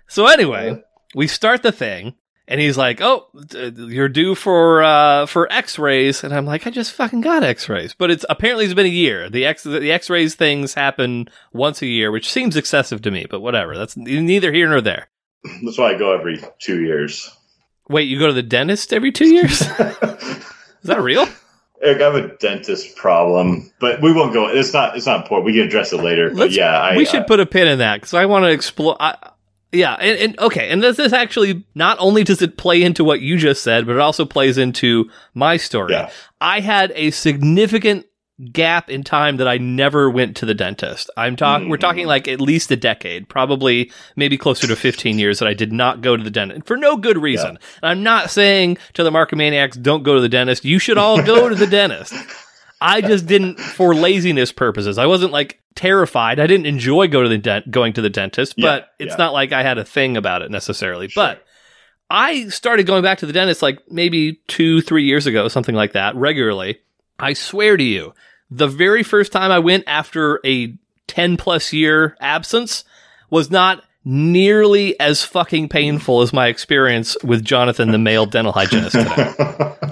So 0.07 0.27
anyway, 0.27 0.81
we 1.15 1.27
start 1.27 1.63
the 1.63 1.71
thing, 1.71 2.13
and 2.47 2.59
he's 2.59 2.77
like, 2.77 3.01
"Oh, 3.01 3.27
you're 3.53 4.09
due 4.09 4.35
for 4.35 4.83
uh, 4.83 5.25
for 5.25 5.51
X-rays," 5.51 6.23
and 6.23 6.33
I'm 6.33 6.45
like, 6.45 6.67
"I 6.67 6.69
just 6.69 6.93
fucking 6.93 7.21
got 7.21 7.43
X-rays," 7.43 7.93
but 7.93 8.11
it's 8.11 8.25
apparently 8.29 8.65
it's 8.65 8.73
been 8.73 8.85
a 8.85 8.89
year. 8.89 9.29
The 9.29 9.45
X 9.45 9.63
the 9.63 9.91
X-rays 9.91 10.35
things 10.35 10.73
happen 10.73 11.29
once 11.53 11.81
a 11.81 11.87
year, 11.87 12.11
which 12.11 12.31
seems 12.31 12.55
excessive 12.57 13.01
to 13.03 13.11
me, 13.11 13.25
but 13.29 13.41
whatever. 13.41 13.77
That's 13.77 13.95
neither 13.95 14.51
here 14.51 14.69
nor 14.69 14.81
there. 14.81 15.09
That's 15.63 15.77
why 15.77 15.93
I 15.93 15.97
go 15.97 16.17
every 16.17 16.41
two 16.59 16.81
years. 16.81 17.29
Wait, 17.89 18.07
you 18.07 18.17
go 18.17 18.27
to 18.27 18.33
the 18.33 18.43
dentist 18.43 18.93
every 18.93 19.11
two 19.11 19.27
years? 19.27 19.61
is 19.61 19.67
that 20.83 21.01
real? 21.01 21.27
Eric, 21.81 22.01
I 22.01 22.05
have 22.05 22.15
a 22.15 22.37
dentist 22.37 22.95
problem, 22.95 23.69
but 23.79 24.01
we 24.01 24.13
won't 24.13 24.33
go. 24.33 24.47
It's 24.47 24.71
not. 24.73 24.95
It's 24.95 25.05
not 25.05 25.23
important. 25.23 25.45
We 25.45 25.53
can 25.53 25.67
address 25.67 25.91
it 25.91 25.97
later. 25.97 26.29
But 26.29 26.37
Let's- 26.37 26.55
yeah, 26.55 26.79
I, 26.79 26.95
we 26.95 27.05
should 27.05 27.23
uh, 27.23 27.25
put 27.25 27.41
a 27.41 27.45
pin 27.45 27.67
in 27.67 27.79
that 27.79 27.95
because 27.95 28.13
I 28.13 28.25
want 28.25 28.43
to 28.43 28.51
explore. 28.51 28.95
I, 29.01 29.31
yeah, 29.73 29.95
and, 29.95 30.19
and 30.19 30.39
okay, 30.39 30.69
and 30.69 30.81
this, 30.83 30.99
is 30.99 31.13
actually 31.13 31.65
not 31.75 31.97
only 31.99 32.23
does 32.23 32.41
it 32.41 32.57
play 32.57 32.83
into 32.83 33.03
what 33.03 33.21
you 33.21 33.37
just 33.37 33.63
said, 33.63 33.85
but 33.85 33.95
it 33.95 33.99
also 33.99 34.23
plays 34.23 34.57
into 34.57 35.09
my 35.33 35.57
story. 35.57 35.93
Yeah. 35.93 36.11
I 36.39 36.59
had 36.59 36.91
a 36.95 37.11
significant 37.11 38.05
gap 38.51 38.89
in 38.89 39.03
time 39.03 39.37
that 39.37 39.47
I 39.47 39.57
never 39.57 40.09
went 40.09 40.37
to 40.37 40.45
the 40.45 40.53
dentist. 40.53 41.09
I'm 41.17 41.35
talking. 41.35 41.69
We're 41.69 41.77
hmm. 41.77 41.81
talking 41.81 42.07
like 42.07 42.27
at 42.27 42.39
least 42.39 42.71
a 42.71 42.75
decade, 42.75 43.29
probably 43.29 43.91
maybe 44.15 44.37
closer 44.37 44.67
to 44.67 44.75
15 44.75 45.17
years 45.17 45.39
that 45.39 45.47
I 45.47 45.53
did 45.53 45.71
not 45.71 46.01
go 46.01 46.15
to 46.15 46.23
the 46.23 46.31
dentist 46.31 46.67
for 46.67 46.77
no 46.77 46.95
good 46.95 47.17
reason. 47.17 47.49
And 47.49 47.59
I'm 47.81 48.03
not 48.03 48.29
saying 48.29 48.77
to 48.93 49.03
the 49.03 49.11
Markomaniacs, 49.11 49.81
don't 49.81 50.03
go 50.03 50.15
to 50.15 50.21
the 50.21 50.29
dentist. 50.29 50.65
You 50.65 50.79
should 50.79 50.97
all 50.97 51.21
go 51.23 51.49
to 51.49 51.55
the 51.55 51.67
dentist. 51.67 52.13
I 52.83 53.01
just 53.01 53.25
didn't 53.25 53.59
for 53.59 53.95
laziness 53.95 54.51
purposes. 54.51 54.97
I 54.97 55.05
wasn't 55.05 55.31
like 55.31 55.59
terrified. 55.75 56.39
I 56.39 56.47
didn't 56.47 56.65
enjoy 56.65 57.07
go 57.07 57.23
to 57.23 57.29
the 57.29 57.37
dent- 57.37 57.71
going 57.71 57.93
to 57.93 58.01
the 58.01 58.09
dentist, 58.09 58.55
Yeah, 58.57 58.67
but 58.69 58.89
it's 58.99 59.11
yeah. 59.11 59.17
not 59.17 59.33
like 59.33 59.51
I 59.53 59.63
had 59.63 59.77
a 59.77 59.85
thing 59.85 60.17
about 60.17 60.41
it 60.41 60.51
necessarily. 60.51 61.09
But 61.15 61.43
I 62.09 62.49
started 62.49 62.85
going 62.85 63.01
back 63.01 63.19
to 63.19 63.25
the 63.25 63.33
dentist 63.33 63.61
like 63.61 63.79
maybe 63.89 64.41
two, 64.47 64.81
three 64.81 65.05
years 65.05 65.25
ago, 65.25 65.47
something 65.47 65.73
like 65.73 65.93
that, 65.93 66.15
regularly. 66.15 66.79
I 67.17 67.33
swear 67.33 67.77
to 67.77 67.83
you, 67.83 68.13
the 68.51 68.67
very 68.67 69.01
first 69.01 69.31
time 69.31 69.51
I 69.51 69.59
went 69.59 69.85
after 69.87 70.39
a 70.45 70.75
10 71.07 71.37
plus 71.37 71.73
year 71.73 72.15
absence 72.19 72.83
was 73.29 73.49
not 73.49 73.83
nearly 74.05 74.99
as 74.99 75.23
fucking 75.23 75.69
painful 75.69 76.21
as 76.21 76.33
my 76.33 76.47
experience 76.47 77.15
with 77.23 77.43
Jonathan, 77.43 77.91
the 77.91 77.97
male 77.97 78.25
dental 78.25 78.51
hygienist 78.51 78.91
today. 78.95 79.33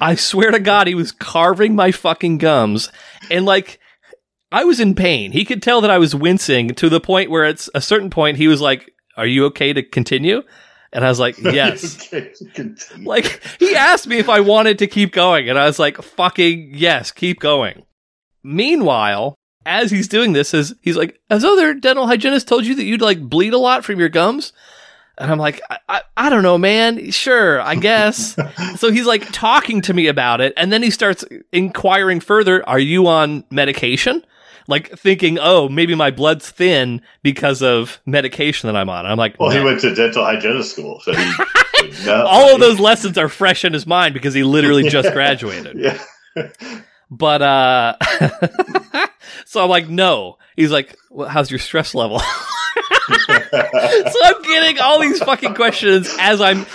I 0.00 0.14
swear 0.14 0.50
to 0.50 0.60
God, 0.60 0.86
he 0.86 0.94
was 0.94 1.12
carving 1.12 1.74
my 1.74 1.92
fucking 1.92 2.38
gums. 2.38 2.90
And 3.30 3.44
like, 3.44 3.78
I 4.52 4.64
was 4.64 4.80
in 4.80 4.94
pain. 4.94 5.32
He 5.32 5.44
could 5.44 5.62
tell 5.62 5.80
that 5.80 5.90
I 5.90 5.98
was 5.98 6.14
wincing 6.14 6.68
to 6.74 6.88
the 6.88 7.00
point 7.00 7.30
where 7.30 7.44
it's 7.44 7.68
a 7.74 7.80
certain 7.80 8.10
point 8.10 8.36
he 8.36 8.48
was 8.48 8.60
like, 8.60 8.92
Are 9.16 9.26
you 9.26 9.46
okay 9.46 9.72
to 9.72 9.82
continue? 9.82 10.42
And 10.92 11.04
I 11.04 11.08
was 11.08 11.18
like, 11.18 11.36
Yes. 11.42 12.12
Okay, 12.12 12.32
like, 13.00 13.42
he 13.58 13.74
asked 13.74 14.06
me 14.06 14.18
if 14.18 14.28
I 14.28 14.40
wanted 14.40 14.78
to 14.78 14.86
keep 14.86 15.12
going. 15.12 15.48
And 15.48 15.58
I 15.58 15.66
was 15.66 15.78
like, 15.78 16.00
Fucking 16.00 16.70
yes, 16.74 17.10
keep 17.10 17.40
going. 17.40 17.84
Meanwhile, 18.42 19.34
as 19.64 19.90
he's 19.90 20.08
doing 20.08 20.32
this, 20.32 20.54
is 20.54 20.74
he's 20.80 20.96
like, 20.96 21.18
Has 21.28 21.44
other 21.44 21.74
dental 21.74 22.06
hygienist 22.06 22.46
told 22.46 22.64
you 22.64 22.76
that 22.76 22.84
you'd 22.84 23.02
like 23.02 23.20
bleed 23.20 23.52
a 23.52 23.58
lot 23.58 23.84
from 23.84 23.98
your 23.98 24.08
gums? 24.08 24.52
And 25.18 25.30
I'm 25.30 25.38
like, 25.38 25.60
I, 25.70 25.78
I, 25.88 26.02
I 26.16 26.30
don't 26.30 26.42
know, 26.42 26.58
man. 26.58 27.10
Sure, 27.10 27.60
I 27.60 27.74
guess. 27.74 28.36
so 28.76 28.90
he's 28.90 29.06
like 29.06 29.30
talking 29.32 29.80
to 29.82 29.94
me 29.94 30.08
about 30.08 30.40
it. 30.40 30.52
And 30.56 30.72
then 30.72 30.82
he 30.82 30.90
starts 30.90 31.24
inquiring 31.52 32.20
further 32.20 32.66
Are 32.68 32.78
you 32.78 33.06
on 33.06 33.44
medication? 33.50 34.24
Like 34.68 34.98
thinking, 34.98 35.38
oh, 35.40 35.68
maybe 35.68 35.94
my 35.94 36.10
blood's 36.10 36.50
thin 36.50 37.00
because 37.22 37.62
of 37.62 38.00
medication 38.04 38.66
that 38.66 38.76
I'm 38.76 38.90
on. 38.90 39.06
I'm 39.06 39.16
like, 39.16 39.38
Well, 39.38 39.50
he 39.50 39.60
went 39.60 39.80
to 39.82 39.94
dental 39.94 40.24
hygienist 40.24 40.72
school, 40.72 41.00
so 41.00 41.14
he. 41.14 41.32
know. 42.04 42.24
all 42.26 42.54
of 42.54 42.60
those 42.60 42.80
lessons 42.80 43.16
are 43.16 43.28
fresh 43.28 43.64
in 43.64 43.72
his 43.72 43.86
mind 43.86 44.12
because 44.12 44.34
he 44.34 44.42
literally 44.42 44.88
just 44.88 45.12
graduated. 45.12 45.78
Yeah. 45.78 46.02
But 47.10 47.42
uh 47.42 47.96
so 49.44 49.62
I'm 49.62 49.70
like, 49.70 49.88
no. 49.88 50.38
He's 50.56 50.70
like, 50.70 50.96
well, 51.10 51.28
how's 51.28 51.50
your 51.50 51.60
stress 51.60 51.94
level? 51.94 52.20
so 54.12 54.18
I'm 54.24 54.42
getting 54.42 54.80
all 54.80 55.00
these 55.00 55.18
fucking 55.22 55.54
questions 55.54 56.14
as 56.18 56.40
I'm 56.40 56.66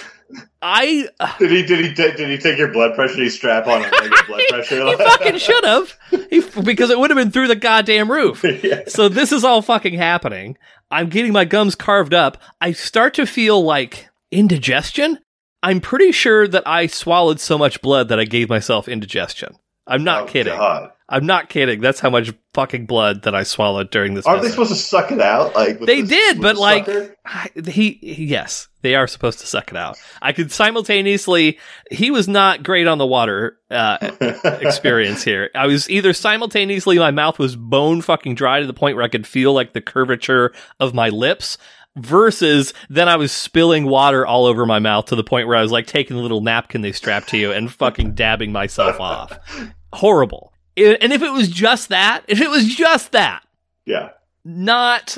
I 0.62 1.08
Did 1.40 1.52
he? 1.52 1.64
Did 1.66 1.86
he? 1.86 1.94
Did 1.94 2.30
he 2.30 2.38
take 2.38 2.58
your 2.58 2.72
blood 2.72 2.96
pressure? 2.96 3.16
Did 3.16 3.24
he 3.24 3.30
strap 3.30 3.68
on 3.68 3.84
a 3.84 3.90
blood 4.28 4.42
pressure? 4.50 4.86
he 4.86 4.96
fucking 4.96 5.38
should 5.38 5.66
have. 5.66 5.98
He, 6.30 6.42
because 6.64 6.90
it 6.90 7.00
would 7.00 7.10
have 7.10 7.18
been 7.18 7.32
through 7.32 7.48
the 7.48 7.56
goddamn 7.56 8.10
roof. 8.12 8.44
yeah. 8.64 8.82
So 8.88 9.10
this 9.10 9.32
is 9.32 9.44
all 9.44 9.62
fucking 9.62 9.96
happening. 9.96 10.58
I'm 10.90 11.10
getting 11.10 11.34
my 11.34 11.46
gums 11.46 11.76
carved 11.76 12.14
up. 12.14 12.38
I 12.62 12.72
start 12.74 13.14
to 13.16 13.26
feel 13.26 13.62
like 13.64 14.10
indigestion. 14.32 15.20
I'm 15.64 15.80
pretty 15.82 16.12
sure 16.12 16.48
that 16.48 16.64
I 16.68 16.88
swallowed 16.88 17.40
so 17.40 17.58
much 17.58 17.82
blood 17.82 18.08
that 18.10 18.20
I 18.20 18.26
gave 18.26 18.50
myself 18.50 18.88
indigestion. 18.88 19.56
I'm 19.88 20.04
not 20.04 20.24
Oh, 20.24 20.26
kidding. 20.28 20.56
God. 20.56 20.92
I'm 21.12 21.26
not 21.26 21.50
kidding. 21.50 21.82
That's 21.82 22.00
how 22.00 22.10
much 22.10 22.32
fucking 22.54 22.86
blood 22.86 23.24
that 23.24 23.36
I 23.36 23.44
swallowed 23.44 23.92
during 23.92 24.14
this. 24.14 24.26
Aren't 24.26 24.42
they 24.44 24.50
supposed 24.50 24.72
to 24.72 24.76
suck 24.78 25.12
it 25.12 25.20
out? 25.22 25.54
Like 25.54 25.80
with 25.80 25.88
They 25.88 26.02
the- 26.02 26.08
did, 26.08 26.42
but 26.42 26.56
like? 26.56 26.88
I- 27.26 27.50
he, 27.68 27.92
he- 28.02 28.26
yes, 28.26 28.70
they 28.82 28.96
are 28.96 29.08
supposed 29.08 29.40
to 29.40 29.46
suck 29.48 29.70
it 29.72 29.78
out. 29.78 29.98
I 30.22 30.32
could 30.32 30.52
simultaneously. 30.52 31.60
He 31.92 32.12
was 32.12 32.28
not 32.28 32.64
great 32.64 32.88
on 32.88 32.98
the 32.98 33.06
water 33.06 33.60
uh, 33.70 33.98
experience 34.62 35.22
here. 35.24 35.50
I 35.54 35.68
was 35.68 35.90
either 35.90 36.14
simultaneously 36.14 36.98
my 36.98 37.12
mouth 37.12 37.38
was 37.40 37.56
bone 37.56 38.02
fucking 38.02 38.36
dry 38.36 38.62
to 38.62 38.66
the 38.68 38.74
point 38.74 38.96
where 38.96 39.06
I 39.06 39.10
could 39.10 39.28
feel 39.28 39.54
like 39.54 39.74
the 39.74 39.82
curvature 39.82 40.54
of 40.80 40.94
my 40.94 41.10
lips. 41.10 41.58
Versus 41.98 42.74
then 42.90 43.10
I 43.10 43.18
was 43.18 43.34
spilling 43.34 43.84
water 43.86 44.26
all 44.26 44.46
over 44.46 44.66
my 44.66 44.80
mouth 44.80 45.08
to 45.08 45.18
the 45.18 45.26
point 45.26 45.50
where 45.50 45.58
I 45.58 45.62
was 45.62 45.74
like 45.74 45.88
taking 45.88 46.16
the 46.16 46.22
little 46.22 46.40
napkin 46.40 46.80
they 46.80 46.94
strap 46.94 47.26
to 47.28 47.38
you 47.38 47.52
and 47.52 47.70
fucking 47.70 48.14
dabbing 48.14 48.54
myself 48.54 48.98
off. 49.02 49.38
Horrible. 49.92 50.51
And 50.82 51.14
if 51.14 51.22
it 51.22 51.32
was 51.32 51.48
just 51.48 51.90
that, 51.90 52.24
if 52.28 52.42
it 52.42 52.50
was 52.50 52.74
just 52.74 53.12
that, 53.12 53.44
yeah. 53.86 54.10
not 54.44 55.18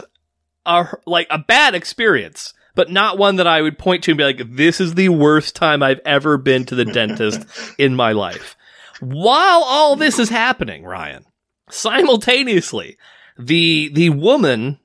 a 0.66 0.88
like 1.06 1.28
a 1.30 1.38
bad 1.38 1.76
experience, 1.76 2.54
but 2.76 2.92
not 2.92 3.18
one 3.18 3.38
that 3.38 3.48
I 3.48 3.62
would 3.62 3.78
point 3.78 4.04
to 4.04 4.12
and 4.12 4.18
be 4.18 4.24
like, 4.24 4.42
"This 4.56 4.80
is 4.80 4.94
the 4.94 5.10
worst 5.10 5.56
time 5.56 5.84
I've 5.84 6.02
ever 6.06 6.38
been 6.38 6.66
to 6.66 6.76
the 6.76 6.86
dentist 6.86 7.46
in 7.78 7.96
my 7.96 8.12
life." 8.12 8.56
While 9.00 9.64
all 9.64 9.96
this 9.96 10.20
is 10.20 10.30
happening, 10.30 10.84
Ryan, 10.84 11.26
simultaneously, 11.70 12.98
the 13.38 13.90
the 13.94 14.10
woman 14.10 14.80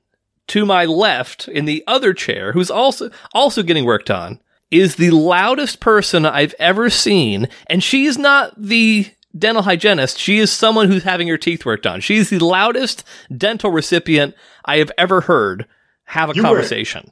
to 0.47 0.65
my 0.65 0.85
left 0.85 1.47
in 1.47 1.65
the 1.65 1.83
other 1.87 2.13
chair, 2.13 2.51
who's 2.51 2.71
also 2.71 3.11
also 3.33 3.63
getting 3.63 3.85
worked 3.85 4.09
on, 4.09 4.39
is 4.71 4.95
the 4.95 5.11
loudest 5.11 5.79
person 5.79 6.25
I've 6.25 6.55
ever 6.59 6.89
seen, 6.89 7.47
and 7.67 7.83
she's 7.83 8.17
not 8.17 8.53
the 8.57 9.09
dental 9.37 9.63
hygienist. 9.63 10.17
She 10.17 10.39
is 10.39 10.51
someone 10.51 10.87
who's 10.87 11.03
having 11.03 11.27
her 11.27 11.37
teeth 11.37 11.65
worked 11.65 11.85
on. 11.87 12.01
She's 12.01 12.29
the 12.29 12.39
loudest 12.39 13.03
dental 13.35 13.71
recipient 13.71 14.35
I 14.65 14.77
have 14.77 14.91
ever 14.97 15.21
heard 15.21 15.65
have 16.05 16.29
a 16.29 16.33
You 16.35 16.41
were- 16.41 16.47
conversation. 16.49 17.11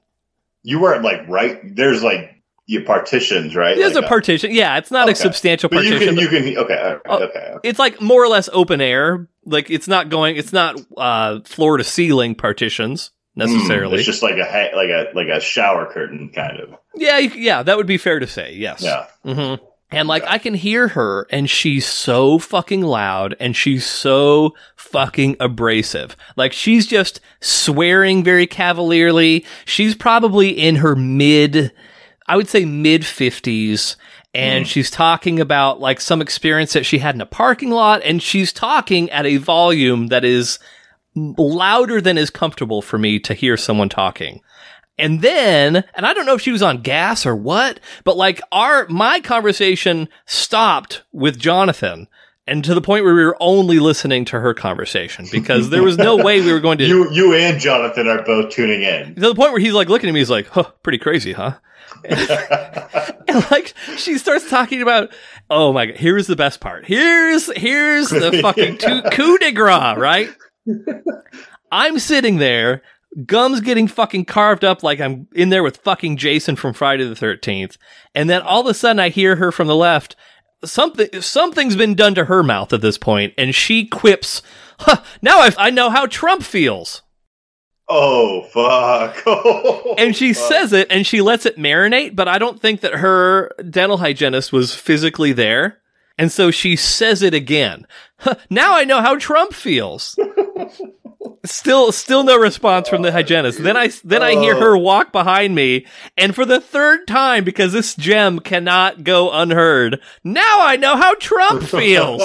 You 0.63 0.79
weren't 0.81 1.03
like 1.03 1.27
right. 1.29 1.59
There's 1.75 2.03
like 2.03 2.33
your 2.65 2.81
partitions, 2.83 3.55
right? 3.55 3.77
There's 3.77 3.95
Like, 3.95 4.03
a 4.03 4.07
partition. 4.07 4.51
Yeah, 4.53 4.77
it's 4.77 4.91
not 4.91 5.07
a 5.07 5.15
substantial 5.15 5.69
But 5.69 5.85
you 5.85 5.91
partition. 5.91 6.15
can, 6.15 6.23
you 6.23 6.27
can. 6.27 6.57
Okay, 6.57 6.95
Oh, 7.05 7.15
okay. 7.15 7.23
okay. 7.25 7.55
it's 7.63 7.79
like 7.79 8.01
more 8.01 8.21
or 8.21 8.27
less 8.27 8.49
open 8.51 8.81
air. 8.81 9.29
Like 9.45 9.69
it's 9.69 9.87
not 9.87 10.09
going. 10.09 10.35
It's 10.35 10.51
not 10.51 10.77
uh, 10.97 11.39
floor 11.45 11.77
to 11.77 11.83
ceiling 11.85 12.35
partitions 12.35 13.11
necessarily. 13.37 13.95
Mm, 13.95 13.99
it's 13.99 14.05
just 14.07 14.23
like 14.23 14.35
a 14.37 14.43
ha- 14.43 14.75
like 14.75 14.89
a 14.89 15.05
like 15.13 15.27
a 15.27 15.39
shower 15.39 15.85
curtain 15.89 16.31
kind 16.35 16.59
of. 16.59 16.71
yeah, 16.95 17.19
yeah, 17.19 17.63
that 17.63 17.77
would 17.77 17.87
be 17.87 17.97
fair 17.97 18.19
to 18.19 18.27
say. 18.27 18.53
Yes. 18.55 18.83
Yeah. 18.83 19.05
hmm 19.23 19.63
And 19.89 20.07
like 20.07 20.23
I 20.27 20.37
can 20.37 20.53
hear 20.53 20.89
her 20.89 21.27
and 21.29 21.49
she's 21.49 21.85
so 21.85 22.39
fucking 22.39 22.81
loud 22.81 23.35
and 23.39 23.55
she's 23.55 23.85
so 23.85 24.53
fucking 24.75 25.37
abrasive. 25.39 26.17
Like 26.35 26.51
she's 26.51 26.85
just 26.85 27.21
swearing 27.39 28.23
very 28.23 28.47
cavalierly. 28.47 29.45
She's 29.65 29.95
probably 29.95 30.49
in 30.49 30.77
her 30.77 30.95
mid, 30.95 31.71
I 32.27 32.35
would 32.35 32.49
say 32.49 32.65
mid 32.65 33.05
fifties. 33.05 33.95
And 34.33 34.65
mm. 34.65 34.67
she's 34.67 34.91
talking 34.91 35.39
about 35.39 35.79
like 35.79 36.01
some 36.01 36.21
experience 36.21 36.73
that 36.73 36.85
she 36.85 36.97
had 36.97 37.15
in 37.15 37.21
a 37.21 37.25
parking 37.25 37.71
lot 37.71 38.01
and 38.03 38.21
she's 38.21 38.51
talking 38.51 39.09
at 39.09 39.25
a 39.25 39.37
volume 39.37 40.07
that 40.07 40.25
is 40.25 40.59
louder 41.15 42.01
than 42.01 42.17
is 42.17 42.29
comfortable 42.29 42.81
for 42.81 42.97
me 42.97 43.19
to 43.19 43.33
hear 43.33 43.55
someone 43.55 43.89
talking. 43.89 44.41
And 44.97 45.21
then, 45.21 45.83
and 45.95 46.05
I 46.05 46.13
don't 46.13 46.25
know 46.25 46.33
if 46.33 46.41
she 46.41 46.51
was 46.51 46.63
on 46.63 46.81
gas 46.81 47.25
or 47.25 47.35
what, 47.35 47.79
but 48.03 48.17
like 48.17 48.41
our, 48.51 48.87
my 48.87 49.19
conversation 49.19 50.09
stopped 50.25 51.03
with 51.11 51.37
Jonathan 51.37 52.07
and 52.47 52.63
to 52.63 52.73
the 52.73 52.81
point 52.81 53.03
where 53.03 53.13
we 53.13 53.23
were 53.25 53.37
only 53.39 53.79
listening 53.79 54.25
to 54.25 54.39
her 54.39 54.53
conversation 54.53 55.25
because 55.31 55.69
there 55.69 55.83
was 55.83 55.97
no 55.97 56.15
way 56.15 56.41
we 56.41 56.51
were 56.51 56.59
going 56.61 56.77
to, 56.79 56.85
You 56.87 57.11
you 57.11 57.33
and 57.35 57.59
Jonathan 57.59 58.07
are 58.07 58.23
both 58.23 58.51
tuning 58.51 58.83
in. 58.83 59.15
to 59.15 59.21
the 59.21 59.35
point 59.35 59.51
where 59.51 59.59
he's 59.59 59.73
like 59.73 59.89
looking 59.89 60.09
at 60.09 60.13
me, 60.13 60.19
he's 60.21 60.29
like, 60.29 60.47
huh, 60.47 60.71
pretty 60.81 60.97
crazy, 60.97 61.33
huh? 61.33 61.55
And 63.29 63.51
like 63.51 63.73
she 63.97 64.17
starts 64.17 64.49
talking 64.49 64.81
about, 64.81 65.13
oh 65.49 65.73
my 65.73 65.87
god, 65.87 65.97
here's 65.97 66.27
the 66.27 66.35
best 66.37 66.61
part. 66.61 66.85
Here's 66.85 67.51
here's 67.57 68.09
the 68.09 68.31
fucking 68.41 68.77
coup, 68.77 69.01
coup 69.11 69.37
de 69.39 69.51
grace, 69.51 69.97
right? 69.97 70.29
I'm 71.71 71.99
sitting 71.99 72.37
there, 72.37 72.81
gums 73.25 73.61
getting 73.61 73.87
fucking 73.87 74.25
carved 74.25 74.63
up 74.63 74.83
like 74.83 74.99
I'm 74.99 75.27
in 75.33 75.49
there 75.49 75.63
with 75.63 75.77
fucking 75.77 76.17
Jason 76.17 76.55
from 76.55 76.73
Friday 76.73 77.07
the 77.07 77.15
Thirteenth, 77.15 77.77
and 78.13 78.29
then 78.29 78.41
all 78.41 78.61
of 78.61 78.67
a 78.67 78.73
sudden 78.73 78.99
I 78.99 79.09
hear 79.09 79.35
her 79.37 79.51
from 79.51 79.67
the 79.67 79.75
left. 79.75 80.15
Something 80.65 81.21
something's 81.21 81.75
been 81.75 81.93
done 81.95 82.15
to 82.15 82.25
her 82.25 82.43
mouth 82.43 82.73
at 82.73 82.81
this 82.81 82.97
point, 82.97 83.33
and 83.37 83.53
she 83.53 83.85
quips, 83.85 84.41
huh, 84.79 85.01
"Now 85.21 85.39
I, 85.39 85.51
I 85.57 85.69
know 85.69 85.89
how 85.89 86.05
Trump 86.07 86.43
feels." 86.43 87.01
Oh 87.89 88.43
fuck! 88.43 89.23
Oh, 89.25 89.95
and 89.97 90.15
she 90.15 90.33
fuck. 90.33 90.51
says 90.51 90.73
it 90.73 90.87
and 90.89 91.05
she 91.07 91.21
lets 91.21 91.45
it 91.45 91.57
marinate, 91.57 92.15
but 92.15 92.27
I 92.27 92.37
don't 92.37 92.59
think 92.61 92.81
that 92.81 92.95
her 92.95 93.51
dental 93.69 93.97
hygienist 93.97 94.51
was 94.51 94.75
physically 94.75 95.31
there. 95.31 95.79
And 96.17 96.31
so 96.31 96.49
she 96.49 96.75
says 96.75 97.21
it 97.21 97.33
again. 97.35 97.85
Huh, 98.17 98.35
now 98.49 98.73
I 98.73 98.83
know 98.83 99.01
how 99.01 99.17
Trump 99.17 99.53
feels. 99.53 100.17
still, 101.45 101.91
still 101.91 102.23
no 102.23 102.37
response 102.37 102.89
from 102.89 103.01
the 103.01 103.09
oh, 103.09 103.13
hygienist. 103.13 103.63
Then 103.63 103.77
I, 103.77 103.89
then 104.03 104.23
I 104.23 104.31
hear 104.31 104.55
her 104.55 104.75
oh. 104.75 104.79
walk 104.79 105.11
behind 105.11 105.55
me, 105.55 105.85
and 106.17 106.33
for 106.35 106.45
the 106.45 106.61
third 106.61 107.07
time, 107.07 107.43
because 107.43 107.73
this 107.73 107.95
gem 107.95 108.39
cannot 108.39 109.03
go 109.03 109.31
unheard, 109.31 110.01
now 110.23 110.57
I 110.61 110.75
know 110.75 110.95
how 110.95 111.15
Trump 111.15 111.63
feels. 111.67 112.21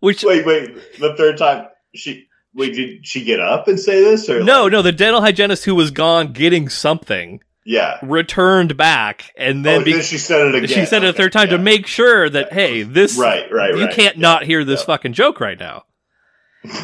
Which 0.00 0.22
wait, 0.22 0.44
wait. 0.44 0.98
The 0.98 1.14
third 1.16 1.38
time 1.38 1.68
she 1.94 2.28
wait. 2.54 2.74
Did 2.74 3.06
she 3.06 3.24
get 3.24 3.40
up 3.40 3.68
and 3.68 3.80
say 3.80 4.00
this 4.02 4.28
or 4.28 4.42
no, 4.42 4.64
like- 4.64 4.72
no, 4.72 4.82
the 4.82 4.92
dental 4.92 5.20
hygienist 5.20 5.64
who 5.64 5.74
was 5.74 5.90
gone 5.90 6.32
getting 6.32 6.68
something 6.68 7.40
Yeah. 7.64 7.98
returned 8.02 8.76
back, 8.76 9.32
and 9.36 9.64
then 9.64 9.80
oh, 9.80 9.84
be- 9.84 9.92
then 9.94 10.02
she 10.02 10.18
said 10.18 10.48
it 10.48 10.54
again. 10.56 10.68
she 10.68 10.84
said 10.84 11.04
it 11.04 11.10
a 11.10 11.12
third 11.14 11.32
time 11.32 11.48
yeah. 11.48 11.56
to 11.56 11.62
make 11.62 11.86
sure 11.86 12.28
that 12.28 12.52
hey, 12.52 12.82
this 12.82 13.16
Right, 13.16 13.50
right, 13.50 13.74
you 13.74 13.86
right. 13.86 13.94
can't 13.94 14.18
not 14.18 14.44
hear 14.44 14.64
this 14.64 14.80
yeah. 14.80 14.86
fucking 14.86 15.14
joke 15.14 15.40
right 15.40 15.58
now. 15.58 15.84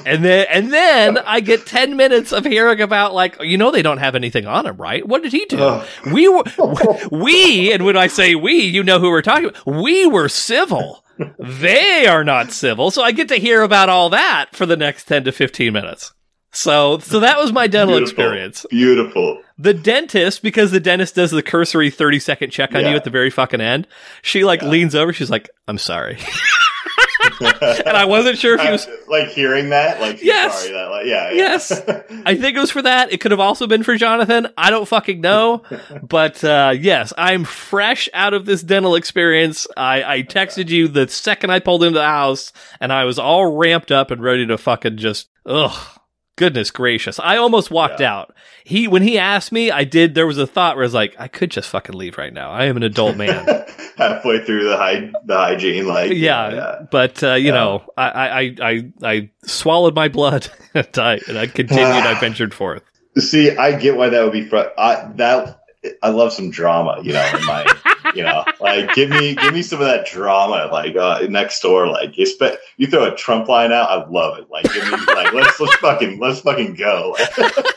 And 0.04 0.22
then 0.24 0.46
and 0.50 0.72
then 0.72 1.18
I 1.18 1.40
get 1.40 1.64
ten 1.66 1.96
minutes 1.96 2.32
of 2.32 2.44
hearing 2.44 2.80
about 2.82 3.14
like 3.14 3.40
you 3.40 3.56
know 3.56 3.70
they 3.70 3.80
don't 3.82 3.98
have 3.98 4.14
anything 4.14 4.46
on 4.46 4.66
him, 4.66 4.76
right? 4.76 5.06
What 5.06 5.22
did 5.22 5.32
he 5.32 5.44
do? 5.46 5.58
Ugh. 5.58 5.88
We 6.12 6.28
were 6.28 6.44
we 7.10 7.72
and 7.72 7.84
when 7.84 7.96
I 7.96 8.06
say 8.08 8.34
we, 8.34 8.54
you 8.62 8.82
know 8.82 8.98
who 9.00 9.08
we're 9.10 9.22
talking 9.22 9.46
about. 9.46 9.66
We 9.66 10.06
were 10.06 10.28
civil. 10.28 11.04
they 11.38 12.06
are 12.06 12.24
not 12.24 12.50
civil. 12.52 12.90
So 12.90 13.02
I 13.02 13.12
get 13.12 13.28
to 13.28 13.36
hear 13.36 13.62
about 13.62 13.88
all 13.88 14.10
that 14.10 14.54
for 14.54 14.66
the 14.66 14.76
next 14.76 15.04
ten 15.04 15.24
to 15.24 15.32
fifteen 15.32 15.72
minutes. 15.72 16.12
So 16.52 16.98
so 16.98 17.20
that 17.20 17.38
was 17.38 17.52
my 17.52 17.66
dental 17.66 17.96
Beautiful. 17.96 18.22
experience. 18.24 18.66
Beautiful. 18.68 19.42
The 19.56 19.72
dentist, 19.74 20.42
because 20.42 20.70
the 20.72 20.80
dentist 20.80 21.14
does 21.14 21.30
the 21.30 21.42
cursory 21.42 21.90
30 21.90 22.18
second 22.18 22.50
check 22.50 22.74
on 22.74 22.80
Yeah. 22.80 22.90
you 22.90 22.96
at 22.96 23.04
the 23.04 23.10
very 23.10 23.28
fucking 23.30 23.60
end, 23.60 23.86
she 24.22 24.42
like 24.44 24.62
Yeah. 24.62 24.68
leans 24.68 24.94
over. 24.94 25.12
She's 25.12 25.30
like, 25.30 25.48
I'm 25.68 25.76
sorry. 25.78 26.18
and 27.60 27.96
I 27.96 28.04
wasn't 28.04 28.38
sure 28.38 28.54
if 28.54 28.60
he 28.60 28.70
was. 28.70 28.86
Like 29.08 29.28
hearing 29.28 29.70
that, 29.70 30.00
like 30.00 30.22
Yes. 30.22 30.60
sorry 30.60 30.72
that, 30.72 30.90
like, 30.90 31.06
yeah, 31.06 31.30
yeah. 31.30 31.36
Yes. 31.36 31.72
I 32.26 32.36
think 32.36 32.56
it 32.56 32.60
was 32.60 32.70
for 32.70 32.82
that. 32.82 33.12
It 33.12 33.20
could 33.20 33.30
have 33.30 33.40
also 33.40 33.66
been 33.66 33.82
for 33.82 33.96
Jonathan. 33.96 34.48
I 34.56 34.70
don't 34.70 34.86
fucking 34.86 35.20
know. 35.20 35.62
But 36.02 36.42
uh, 36.42 36.74
yes, 36.78 37.12
I'm 37.16 37.44
fresh 37.44 38.08
out 38.14 38.34
of 38.34 38.44
this 38.44 38.62
dental 38.62 38.94
experience. 38.94 39.66
I, 39.76 40.02
I 40.02 40.22
texted 40.22 40.68
you 40.68 40.88
the 40.88 41.08
second 41.08 41.50
I 41.50 41.60
pulled 41.60 41.82
into 41.84 41.98
the 41.98 42.04
house, 42.04 42.52
and 42.80 42.92
I 42.92 43.04
was 43.04 43.18
all 43.18 43.56
ramped 43.56 43.92
up 43.92 44.10
and 44.10 44.22
ready 44.22 44.46
to 44.46 44.58
fucking 44.58 44.96
just 44.96 45.28
ugh. 45.46 45.99
Goodness 46.40 46.70
gracious! 46.70 47.20
I 47.20 47.36
almost 47.36 47.70
walked 47.70 48.00
Yeah. 48.00 48.14
out. 48.16 48.34
He 48.64 48.88
when 48.88 49.02
he 49.02 49.18
asked 49.18 49.52
me, 49.52 49.70
I 49.70 49.84
did. 49.84 50.14
There 50.14 50.26
was 50.26 50.38
a 50.38 50.46
thought 50.46 50.74
where 50.76 50.84
I 50.84 50.86
was 50.86 50.94
like, 50.94 51.14
I 51.18 51.28
could 51.28 51.50
just 51.50 51.68
fucking 51.68 51.94
leave 51.94 52.16
right 52.16 52.32
now. 52.32 52.50
I 52.50 52.64
am 52.64 52.78
an 52.78 52.82
adult 52.82 53.16
man. 53.18 53.46
halfway 53.98 54.42
through 54.42 54.64
the 54.68 54.76
hy- 54.78 55.12
the 55.26 55.36
hygiene, 55.36 55.86
like 55.86 56.12
yeah, 56.14 56.50
yeah. 56.54 56.78
but 56.90 57.22
uh, 57.22 57.34
you 57.34 57.48
Yeah. 57.48 57.52
know, 57.52 57.84
I, 57.96 58.08
I 58.08 58.38
I 58.40 58.54
I 58.62 58.84
I 59.02 59.30
swallowed 59.44 59.94
my 59.94 60.08
blood 60.08 60.48
and 60.74 60.88
I, 60.98 61.20
and 61.28 61.38
I 61.38 61.46
continued. 61.46 61.86
I 61.86 62.18
ventured 62.20 62.54
forth. 62.54 62.82
See, 63.18 63.54
I 63.54 63.78
get 63.78 63.96
why 63.98 64.08
that 64.08 64.22
would 64.22 64.32
be. 64.32 64.46
Fr- 64.46 64.72
I 64.78 65.10
that 65.16 65.59
I 66.02 66.10
love 66.10 66.32
some 66.32 66.50
drama, 66.50 67.00
you 67.02 67.12
know. 67.12 67.30
In 67.34 67.44
my, 67.46 67.66
you 68.14 68.22
know, 68.22 68.44
like 68.60 68.94
give 68.94 69.10
me 69.10 69.34
give 69.34 69.54
me 69.54 69.62
some 69.62 69.80
of 69.80 69.86
that 69.86 70.06
drama, 70.06 70.68
like 70.70 70.96
uh, 70.96 71.20
next 71.28 71.60
door. 71.60 71.86
Like 71.86 72.16
you, 72.18 72.26
spe- 72.26 72.58
you 72.76 72.86
throw 72.86 73.04
a 73.04 73.14
Trump 73.16 73.48
line 73.48 73.72
out, 73.72 73.88
I 73.90 74.06
love 74.08 74.38
it. 74.38 74.50
Like 74.50 74.64
give 74.72 74.84
me 74.84 74.90
like 75.14 75.32
let's 75.32 75.58
let's 75.58 75.76
fucking 75.76 76.18
let's 76.18 76.40
fucking 76.40 76.74
go. 76.74 77.16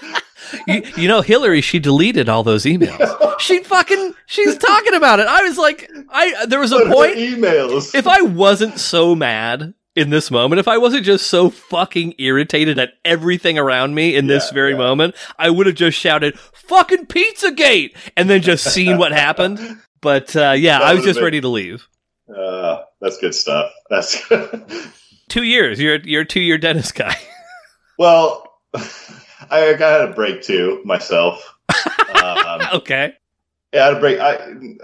you, 0.68 0.84
you 0.98 1.08
know, 1.08 1.22
Hillary, 1.22 1.62
she 1.62 1.80
deleted 1.80 2.30
all 2.30 2.44
those 2.44 2.66
emails. 2.66 3.20
She 3.40 3.62
fucking, 3.62 4.14
she's 4.26 4.58
talking 4.58 4.94
about 4.94 5.20
it. 5.20 5.28
I 5.28 5.42
was 5.44 5.58
like, 5.58 5.92
I, 6.10 6.46
there 6.46 6.62
was 6.62 6.72
a 6.72 6.76
What 6.78 6.94
point, 6.94 7.18
emails. 7.18 7.94
if 7.94 8.08
I 8.08 8.22
wasn't 8.22 8.80
so 8.80 9.16
mad 9.16 9.74
in 9.96 10.10
this 10.10 10.32
moment, 10.32 10.60
if 10.60 10.68
I 10.68 10.78
wasn't 10.78 11.06
just 11.06 11.28
so 11.28 11.50
fucking 11.50 12.16
irritated 12.18 12.80
at 12.80 12.94
everything 13.06 13.58
around 13.60 13.94
me 13.94 14.16
in 14.16 14.28
this 14.28 14.50
very 14.50 14.72
yeah. 14.72 14.78
moment, 14.78 15.16
I 15.38 15.50
would 15.50 15.68
have 15.68 15.76
just 15.76 15.98
shouted 15.98 16.38
"fucking 16.40 17.08
Pizzagate" 17.08 17.96
and 18.18 18.30
then 18.30 18.42
just 18.42 18.66
seen 18.74 18.98
what 18.98 19.12
happened. 19.12 19.60
But 20.02 20.36
uh, 20.36 20.52
yeah, 20.58 20.80
I 20.80 20.94
was 20.94 21.04
just 21.04 21.18
been- 21.18 21.24
ready 21.26 21.42
to 21.42 21.48
leave. 21.48 21.88
Uh, 22.34 22.84
that's 23.02 23.18
good 23.18 23.36
stuff. 23.36 23.72
That's 23.90 24.22
Two 25.30 25.44
years. 25.44 25.80
You're 25.80 26.00
you're 26.00 26.22
a 26.22 26.26
two 26.26 26.42
year 26.42 26.58
dentist 26.58 26.96
guy. 26.96 27.16
well. 27.98 28.50
I 29.52 29.74
got 29.74 30.10
a 30.10 30.14
break 30.14 30.42
too 30.42 30.82
myself. 30.86 31.54
um, 32.24 32.62
okay. 32.74 33.14
Yeah, 33.74 33.82
I 33.82 33.86
had 33.86 33.94
a 33.98 34.00
break. 34.00 34.20
I 34.20 34.36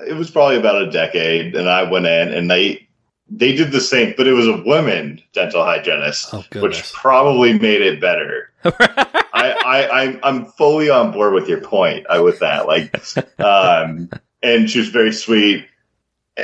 it 0.08 0.16
was 0.16 0.30
probably 0.30 0.58
about 0.58 0.82
a 0.82 0.92
decade, 0.92 1.56
and 1.56 1.70
I 1.70 1.90
went 1.90 2.06
in, 2.06 2.34
and 2.34 2.52
they 2.52 2.89
they 3.32 3.56
did 3.56 3.72
the 3.72 3.82
same, 3.82 4.14
but 4.18 4.28
it 4.28 4.34
was 4.34 4.48
a 4.48 4.62
woman 4.64 5.22
dental 5.34 5.64
hygienist, 5.64 6.34
Oh 6.34 6.44
which 6.62 6.92
probably 6.94 7.54
made 7.54 7.82
it 7.82 8.02
better. 8.02 8.52
I, 8.64 9.54
I 9.66 10.02
I'm 10.02 10.20
I'm 10.24 10.46
fully 10.46 10.90
on 10.90 11.12
board 11.12 11.34
with 11.34 11.48
your 11.48 11.62
point 11.62 12.06
uh, 12.10 12.22
with 12.24 12.40
that. 12.40 12.68
Like, 12.68 12.96
um, 13.40 14.10
and 14.42 14.70
she 14.70 14.80
was 14.80 14.90
very 14.90 15.14
sweet, 15.14 15.68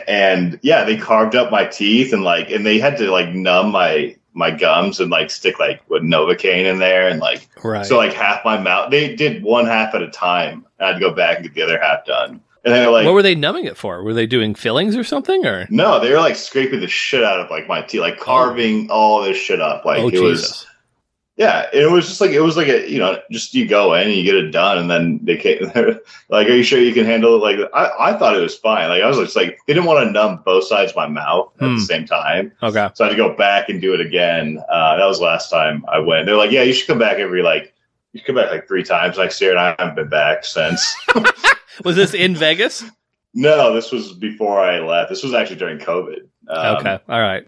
and 0.07 0.59
yeah, 0.61 0.83
they 0.83 0.97
carved 0.97 1.35
up 1.35 1.51
my 1.51 1.65
teeth, 1.65 2.13
and 2.13 2.23
like, 2.23 2.51
and 2.51 2.65
they 2.65 2.79
had 2.79 2.97
to 2.97 3.11
like 3.11 3.29
numb 3.29 3.71
my 3.71 4.15
my 4.33 4.51
gums 4.51 4.99
and 4.99 5.09
like 5.09 5.31
stick 5.31 5.59
like 5.59 5.81
with 5.89 6.03
novocaine 6.03 6.65
in 6.65 6.79
there, 6.79 7.07
and 7.07 7.19
like 7.19 7.47
right. 7.63 7.85
so 7.85 7.97
like 7.97 8.13
half 8.13 8.45
my 8.45 8.57
mouth. 8.57 8.91
They 8.91 9.15
did 9.15 9.43
one 9.43 9.65
half 9.65 9.95
at 9.95 10.03
a 10.03 10.09
time. 10.09 10.65
and 10.79 10.89
I'd 10.89 11.01
go 11.01 11.11
back 11.11 11.37
and 11.37 11.45
get 11.45 11.55
the 11.55 11.63
other 11.63 11.81
half 11.81 12.05
done. 12.05 12.41
And 12.65 12.73
they're 12.73 12.89
like, 12.89 13.05
what 13.05 13.13
were 13.13 13.21
they 13.21 13.35
numbing 13.35 13.65
it 13.65 13.77
for? 13.77 14.01
Were 14.03 14.13
they 14.15 14.25
doing 14.25 14.55
fillings 14.55 14.95
or 14.95 15.03
something? 15.03 15.45
Or 15.45 15.67
no, 15.69 15.99
they 15.99 16.09
were 16.11 16.17
like 16.19 16.35
scraping 16.35 16.79
the 16.79 16.87
shit 16.87 17.23
out 17.23 17.39
of 17.39 17.49
like 17.51 17.67
my 17.67 17.81
teeth, 17.83 18.01
like 18.01 18.19
carving 18.19 18.89
all 18.89 19.21
this 19.21 19.37
shit 19.37 19.61
up. 19.61 19.85
Like 19.85 19.99
oh 19.99 20.07
it 20.07 20.11
Jesus. 20.13 20.23
was, 20.23 20.67
yeah, 21.37 21.65
it 21.73 21.91
was 21.91 22.07
just 22.07 22.21
like 22.21 22.31
it 22.31 22.39
was 22.39 22.57
like 22.57 22.67
a 22.69 22.89
you 22.89 22.97
know 22.97 23.19
just 23.29 23.53
you 23.53 23.67
go 23.67 23.93
in 23.93 24.07
and 24.07 24.13
you 24.13 24.23
get 24.23 24.35
it 24.35 24.49
done, 24.51 24.77
and 24.79 24.89
then 24.89 25.19
they 25.21 25.37
came 25.37 25.59
like, 26.29 26.47
are 26.47 26.55
you 26.55 26.63
sure 26.63 26.79
you 26.79 26.93
can 26.93 27.05
handle 27.05 27.35
it? 27.35 27.39
Like 27.59 27.69
I, 27.73 28.13
I 28.13 28.17
thought 28.17 28.35
it 28.35 28.41
was 28.41 28.57
fine. 28.57 28.89
Like 28.89 29.03
I 29.03 29.07
was 29.07 29.17
just 29.19 29.35
like 29.35 29.59
they 29.67 29.73
didn't 29.73 29.85
want 29.85 30.03
to 30.07 30.11
numb 30.11 30.41
both 30.43 30.63
sides 30.65 30.91
of 30.91 30.95
my 30.95 31.07
mouth 31.07 31.51
at 31.61 31.67
Hmm. 31.67 31.75
the 31.75 31.81
same 31.81 32.05
time, 32.07 32.51
Okay. 32.63 32.89
so 32.95 33.03
I 33.05 33.09
had 33.09 33.15
to 33.15 33.21
go 33.21 33.35
back 33.35 33.69
and 33.69 33.79
do 33.79 33.93
it 33.93 34.01
again. 34.01 34.57
Uh, 34.69 34.97
that 34.97 35.05
was 35.05 35.19
the 35.19 35.25
last 35.25 35.51
time 35.51 35.85
I 35.87 35.99
went. 35.99 36.25
They're 36.25 36.35
like, 36.37 36.49
yeah, 36.51 36.63
you 36.63 36.73
should 36.73 36.87
come 36.87 36.97
back 36.99 37.17
every 37.17 37.43
like. 37.43 37.73
You 38.15 38.21
come 38.21 38.35
back 38.35 38.49
like 38.49 38.65
three 38.65 38.81
times 38.81 39.17
next 39.17 39.41
year, 39.41 39.51
and 39.51 39.59
I 39.59 39.75
haven't 39.77 39.95
been 39.95 40.07
back 40.07 40.45
since. 40.45 40.95
Was 41.83 41.97
this 41.97 42.13
in 42.13 42.33
Vegas? 42.33 42.81
No, 43.33 43.73
this 43.73 43.91
was 43.91 44.13
before 44.13 44.61
I 44.61 44.79
left. 44.79 45.09
This 45.09 45.21
was 45.21 45.33
actually 45.33 45.57
during 45.57 45.79
COVID. 45.79 46.19
Um, 46.47 46.77
okay. 46.77 46.99
All 47.09 47.19
right. 47.19 47.45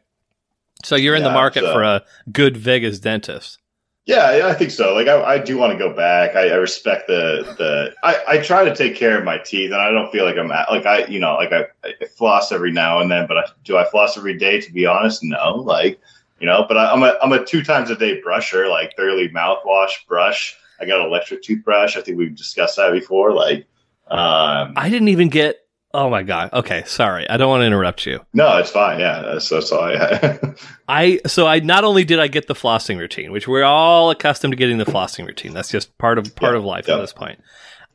So 0.83 0.97
you're 0.97 1.15
in 1.15 1.23
the 1.23 1.31
market 1.31 1.61
so- 1.61 1.71
for 1.71 1.83
a 1.83 2.03
good 2.33 2.57
Vegas 2.57 2.99
dentist. 2.99 3.59
Yeah, 4.05 4.37
yeah, 4.37 4.47
I 4.47 4.53
think 4.53 4.71
so. 4.71 4.93
Like, 4.93 5.07
I, 5.07 5.21
I 5.21 5.37
do 5.37 5.57
want 5.57 5.73
to 5.73 5.77
go 5.77 5.93
back. 5.93 6.35
I, 6.35 6.49
I 6.49 6.55
respect 6.55 7.07
the 7.07 7.43
the. 7.57 7.93
I, 8.03 8.35
I 8.35 8.37
try 8.39 8.63
to 8.63 8.73
take 8.73 8.95
care 8.95 9.17
of 9.17 9.25
my 9.25 9.37
teeth, 9.37 9.71
and 9.71 9.81
I 9.81 9.91
don't 9.91 10.09
feel 10.13 10.23
like 10.23 10.37
I'm 10.37 10.49
at, 10.49 10.69
like 10.69 10.85
I 10.85 11.05
you 11.07 11.19
know 11.19 11.35
like 11.35 11.51
I, 11.51 11.65
I 11.83 12.05
floss 12.17 12.53
every 12.53 12.71
now 12.71 12.99
and 12.99 13.11
then, 13.11 13.27
but 13.27 13.37
I, 13.37 13.43
do 13.65 13.77
I 13.77 13.83
floss 13.83 14.17
every 14.17 14.37
day? 14.37 14.61
To 14.61 14.71
be 14.71 14.85
honest, 14.85 15.23
no. 15.23 15.55
Like 15.55 15.99
you 16.39 16.47
know, 16.47 16.65
but 16.67 16.77
I, 16.77 16.91
I'm 16.91 17.03
a 17.03 17.15
I'm 17.21 17.31
a 17.33 17.43
two 17.43 17.63
times 17.63 17.89
a 17.89 17.95
day 17.95 18.21
brusher, 18.21 18.69
like 18.69 18.95
thoroughly 18.95 19.29
mouthwash, 19.29 20.05
brush. 20.07 20.55
I 20.79 20.85
got 20.85 20.99
an 20.99 21.07
electric 21.07 21.41
toothbrush. 21.43 21.97
I 21.97 22.01
think 22.01 22.17
we've 22.17 22.35
discussed 22.35 22.75
that 22.77 22.91
before. 22.91 23.33
Like, 23.33 23.65
um, 24.09 24.73
I 24.75 24.89
didn't 24.89 25.07
even 25.09 25.29
get. 25.29 25.57
Oh 25.93 26.09
my 26.09 26.21
god. 26.21 26.51
Okay, 26.53 26.83
sorry. 26.85 27.27
I 27.29 27.37
don't 27.37 27.49
want 27.49 27.61
to 27.61 27.65
interrupt 27.65 28.05
you. 28.05 28.19
no, 28.33 28.57
it's 28.57 28.69
fine. 28.69 28.99
Yeah, 28.99 29.21
that's 29.21 29.49
that's 29.49 29.71
all 29.71 29.81
I. 29.85 30.39
I 30.87 31.19
so 31.25 31.47
I 31.47 31.59
not 31.59 31.83
only 31.83 32.03
did 32.03 32.19
I 32.19 32.27
get 32.27 32.47
the 32.47 32.53
flossing 32.53 32.99
routine, 32.99 33.31
which 33.31 33.47
we're 33.47 33.63
all 33.63 34.11
accustomed 34.11 34.51
to 34.51 34.55
getting 34.57 34.77
the 34.77 34.85
flossing 34.85 35.25
routine. 35.25 35.53
That's 35.53 35.69
just 35.69 35.97
part 35.97 36.19
of 36.19 36.35
part 36.35 36.53
Yeah, 36.53 36.59
of 36.59 36.65
life 36.65 36.87
yeah. 36.87 36.95
at 36.95 37.01
this 37.01 37.13
point. 37.13 37.39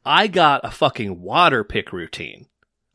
I 0.05 0.27
got 0.27 0.65
a 0.65 0.71
fucking 0.73 1.21
water 1.21 1.63
pick 1.63 1.93
routine, 1.93 2.47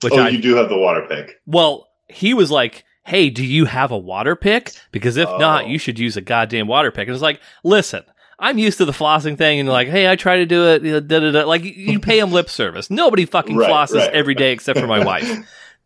which 0.02 0.14
oh, 0.14 0.20
I 0.20 0.30
you 0.30 0.42
do 0.42 0.56
have 0.56 0.68
the 0.68 0.78
water 0.78 1.06
pick. 1.08 1.40
well, 1.46 1.88
he 2.10 2.34
was 2.34 2.52
like, 2.52 2.84
"Hey, 3.08 3.30
do 3.30 3.44
you 3.44 3.66
have 3.66 3.92
a 3.92 3.98
water 3.98 4.36
pick? 4.36 4.72
Because 4.92 5.18
if 5.18 5.28
not, 5.40 5.64
Oh. 5.64 5.68
you 5.68 5.78
should 5.80 5.98
use 5.98 6.16
a 6.18 6.22
goddamn 6.22 6.68
water 6.68 6.92
pick." 6.92 7.08
And 7.08 7.16
it's 7.16 7.24
like, 7.24 7.42
listen. 7.64 8.04
I'm 8.40 8.60
used 8.60 8.78
to 8.78 8.86
the 8.86 8.92
flossing 8.92 9.36
thing, 9.36 9.60
and 9.60 9.68
like, 9.68 9.88
hey, 9.88 10.08
I 10.08 10.16
try 10.16 10.38
to 10.38 10.46
do 10.46 10.68
it. 10.68 10.84
you 10.84 10.92
know, 10.92 11.00
Da, 11.00 11.20
da, 11.22 11.32
da. 11.32 11.46
Like, 11.46 11.64
you- 11.64 12.00
pay 12.00 12.20
him 12.20 12.32
lip 12.32 12.52
service. 12.52 12.92
Nobody 12.92 13.26
fucking 13.26 13.58
Right, 13.58 13.68
flosses 13.68 13.96
right. 13.96 14.14
every 14.14 14.36
day 14.36 14.52
except 14.52 14.78
for 14.78 14.86
my 14.86 15.04
wife. 15.12 15.28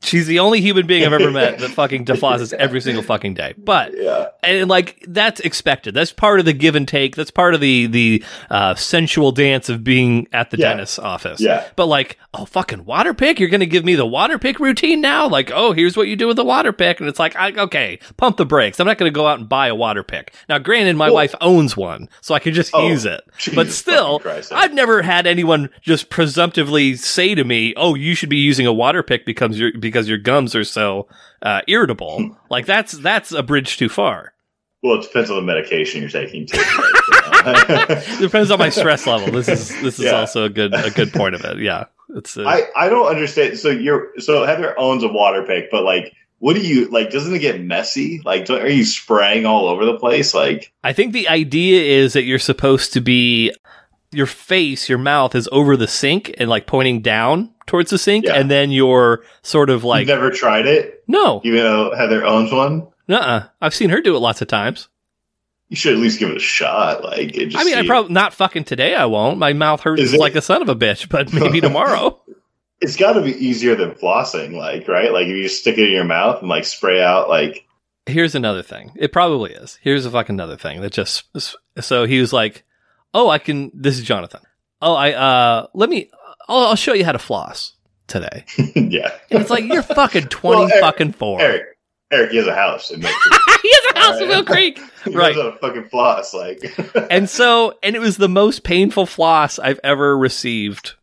She's 0.04 0.26
the 0.28 0.40
only 0.40 0.62
human 0.62 0.88
being 0.88 1.06
I've 1.06 1.14
ever 1.14 1.30
met 1.42 1.60
that 1.60 1.72
fucking 1.72 2.06
flosses 2.06 2.54
every 2.54 2.82
single 2.82 3.04
fucking 3.04 3.36
day. 3.36 3.54
But 3.58 3.94
Yeah. 3.96 4.28
and 4.44 4.68
like 4.70 5.04
that's 5.08 5.40
expected. 5.42 5.94
That's 5.94 6.12
part 6.12 6.40
of 6.40 6.46
the 6.46 6.54
give 6.54 6.76
and 6.76 6.88
take. 6.88 7.16
That's 7.16 7.32
part 7.32 7.54
of 7.54 7.62
the 7.62 7.86
the 7.88 8.24
uh, 8.50 8.76
sensual 8.76 9.32
dance 9.32 9.70
of 9.70 9.84
being 9.84 10.28
at 10.34 10.50
the 10.52 10.58
Yeah. 10.58 10.70
dentist's 10.70 11.00
office. 11.00 11.40
Yeah. 11.40 11.66
But 11.76 11.86
like, 11.86 12.18
oh 12.34 12.46
fucking 12.46 12.86
water 12.86 13.14
pick! 13.14 13.40
You're 13.40 13.50
gonna 13.50 13.66
give 13.68 13.86
me 13.86 13.96
the 13.96 14.06
water 14.06 14.40
pick 14.40 14.60
routine 14.60 15.02
now? 15.02 15.28
Like, 15.28 15.52
oh, 15.54 15.72
here's 15.74 15.96
what 15.96 16.08
you 16.08 16.16
do 16.16 16.28
with 16.28 16.38
the 16.38 16.46
water 16.46 16.74
pick, 16.74 17.00
and 17.00 17.08
it's 17.08 17.20
like, 17.20 17.36
I, 17.36 17.52
okay, 17.52 18.00
pump 18.18 18.38
the 18.38 18.46
brakes. 18.46 18.80
I'm 18.80 18.88
not 18.88 18.98
gonna 18.98 19.12
go 19.12 19.28
out 19.28 19.40
and 19.40 19.48
buy 19.48 19.68
a 19.68 19.76
water 19.76 20.04
pick. 20.04 20.34
Now, 20.50 20.58
granted, 20.58 20.96
my 20.96 21.12
wife 21.12 21.36
owns 21.42 21.78
one, 21.78 22.10
so 22.22 22.34
I 22.34 22.40
can 22.40 22.54
just 22.54 22.72
Oh, 22.74 22.88
use 22.88 23.06
it. 23.06 23.22
Jesus 23.38 23.56
but 23.56 23.70
still, 23.70 24.20
Christ. 24.20 24.52
I've 24.52 24.74
never 24.74 25.02
had 25.04 25.28
anyone 25.28 25.70
just 25.82 26.10
presumptively 26.10 26.96
say 26.96 27.36
to 27.36 27.44
me, 27.44 27.74
"Oh, 27.78 27.94
you 27.96 28.16
should 28.16 28.30
be 28.30 28.38
using 28.38 28.66
a 28.66 28.74
water 28.74 29.04
pick 29.04 29.26
because 29.26 29.60
your 29.60 29.72
because 29.78 29.91
your 30.08 30.18
gums 30.18 30.56
are 30.56 30.64
so 30.64 31.08
uh, 31.42 31.62
irritable." 31.68 32.38
like 32.50 32.66
that's 32.66 32.94
that's 32.94 33.32
a 33.32 33.44
bridge 33.44 33.78
too 33.78 33.90
far. 33.90 34.34
Well, 34.84 34.96
it 35.00 35.04
depends 35.04 35.30
on 35.30 35.36
the 35.36 35.42
medication 35.44 36.02
you're 36.02 36.10
taking 36.10 36.48
too. 36.48 36.58
know? 36.58 38.02
Depends 38.20 38.50
on 38.50 38.58
my 38.58 38.70
stress 38.70 39.06
level. 39.06 39.32
This 39.32 39.48
is 39.48 39.70
this 39.82 40.00
is 40.00 40.06
Yeah. 40.06 40.12
also 40.20 40.46
a 40.46 40.50
good 40.50 40.74
a 40.74 40.90
good 40.90 41.14
point 41.14 41.36
of 41.36 41.46
it. 41.46 41.60
Yeah, 41.60 41.86
it's 42.16 42.36
uh, 42.36 42.44
I, 42.44 42.64
I 42.76 42.90
don't 42.90 43.08
understand. 43.08 43.60
So 43.60 43.70
you're 43.70 44.20
so 44.20 44.44
Heather 44.46 44.78
owns 44.80 45.04
a 45.04 45.08
water 45.08 45.44
pick, 45.44 45.70
but 45.70 45.84
like, 45.84 46.16
what 46.40 46.56
do 46.56 46.62
you 46.62 46.88
like? 46.90 47.12
Doesn't 47.12 47.34
it 47.34 47.40
get 47.40 47.62
messy? 47.62 48.22
Like, 48.26 48.46
don't, 48.46 48.62
are 48.62 48.70
you 48.70 48.84
spraying 48.84 49.46
all 49.46 49.68
over 49.68 49.86
the 49.86 50.00
place? 50.00 50.34
Like, 50.34 50.74
I 50.84 50.94
think 50.94 51.14
the 51.14 51.28
idea 51.30 51.84
is 51.84 52.14
that 52.14 52.24
you're 52.24 52.40
supposed 52.40 52.94
to 52.94 53.02
be 53.02 53.54
your 54.12 54.26
face, 54.26 54.90
your 54.90 54.98
mouth 54.98 55.36
is 55.36 55.48
over 55.52 55.78
the 55.78 55.88
sink 55.88 56.34
and 56.38 56.50
like 56.50 56.68
pointing 56.68 57.02
down 57.02 57.54
towards 57.68 57.90
the 57.92 57.98
sink, 57.98 58.26
Yeah. 58.26 58.34
and 58.36 58.52
then 58.52 58.72
you're 58.72 59.24
sort 59.42 59.70
of 59.70 59.84
like 59.84 60.02
you've 60.08 60.16
never 60.18 60.32
tried 60.32 60.66
it, 60.68 61.04
no, 61.08 61.42
even 61.44 61.60
though 61.60 61.96
Heather 61.96 62.26
owns 62.26 62.52
one. 62.52 62.88
uh, 63.10 63.44
I've 63.62 63.74
seen 63.76 63.90
her 63.90 64.02
do 64.02 64.16
it 64.16 64.20
lots 64.20 64.42
of 64.42 64.48
times. 64.48 64.90
You 65.70 65.78
should 65.78 65.94
at 65.94 66.00
least 66.00 66.20
give 66.20 66.30
it 66.30 66.36
a 66.36 66.40
shot. 66.42 67.02
Like, 67.04 67.32
just 67.32 67.56
I 67.58 67.64
mean, 67.64 67.78
I 67.78 67.86
probably 67.88 68.12
not 68.14 68.34
fucking 68.34 68.66
today. 68.66 68.94
I 68.94 69.06
won't. 69.06 69.38
My 69.38 69.54
mouth 69.54 69.80
hurts 69.82 70.02
Is 70.02 70.14
it- 70.14 70.20
like 70.20 70.36
a 70.36 70.42
son 70.42 70.62
of 70.62 70.68
a 70.68 70.76
bitch, 70.76 71.08
but 71.08 71.32
maybe 71.34 71.62
tomorrow. 71.62 72.20
it's 72.82 72.98
got 72.98 73.14
to 73.14 73.22
be 73.22 73.32
easier 73.38 73.76
than 73.76 73.92
flossing. 73.92 74.52
Like, 74.54 74.90
right? 74.90 75.14
Like, 75.14 75.28
if 75.28 75.36
you 75.38 75.44
just 75.44 75.60
stick 75.62 75.78
it 75.78 75.88
in 75.88 75.94
your 75.94 76.04
mouth 76.04 76.42
and 76.42 76.50
like 76.50 76.66
spray 76.66 77.02
out, 77.02 77.30
like, 77.30 77.66
Here's 78.08 78.36
another 78.36 78.64
thing. 78.64 78.92
It 78.98 79.14
probably 79.14 79.52
is. 79.54 79.78
Here's 79.82 80.06
a 80.06 80.12
fucking 80.12 80.36
another 80.36 80.58
thing 80.58 80.82
that 80.82 80.92
just 80.92 81.24
so 81.80 82.06
he 82.06 82.20
was 82.20 82.34
like, 82.34 82.66
"Oh, 83.14 83.30
I 83.30 83.38
can." 83.40 83.72
This 83.74 83.98
is 83.98 84.04
Jonathan. 84.04 84.42
Oh, 84.82 84.94
I 84.96 85.12
uh, 85.14 85.68
let 85.74 85.90
me. 85.90 86.10
I'll, 86.48 86.68
I'll 86.68 86.76
show 86.76 86.94
you 86.94 87.06
how 87.06 87.12
to 87.12 87.20
floss 87.20 87.74
today. 88.08 88.46
yeah. 88.76 89.12
And 89.30 89.42
it's 89.42 89.50
like 89.50 89.66
you're 89.66 89.84
fucking 89.84 90.26
twenty 90.28 90.58
Well, 90.62 90.72
Eric- 90.72 90.82
fucking 90.84 91.12
four. 91.14 91.40
Eric, 91.42 91.64
Eric, 92.12 92.32
he 92.32 92.38
has 92.38 92.48
a 92.48 92.56
house 92.56 92.92
in 92.92 93.00
Mill 93.00 93.10
he 93.62 93.72
has 93.74 93.96
a 93.96 94.00
house 94.00 94.16
in 94.22 94.28
Right. 94.28 94.28
Mill 94.30 94.46
Creek. 94.46 94.80
He 95.06 95.16
Right. 95.16 95.36
knows 95.36 95.44
how 95.46 95.52
to 95.52 95.58
fucking 95.60 95.90
floss. 95.90 96.34
Like, 96.34 96.60
And 97.10 97.30
so, 97.30 97.78
and 97.84 97.96
it 97.96 98.00
was 98.00 98.18
the 98.18 98.28
most 98.30 98.64
painful 98.64 99.06
floss 99.06 99.60
I've 99.60 99.80
ever 99.84 100.18
received. 100.18 100.96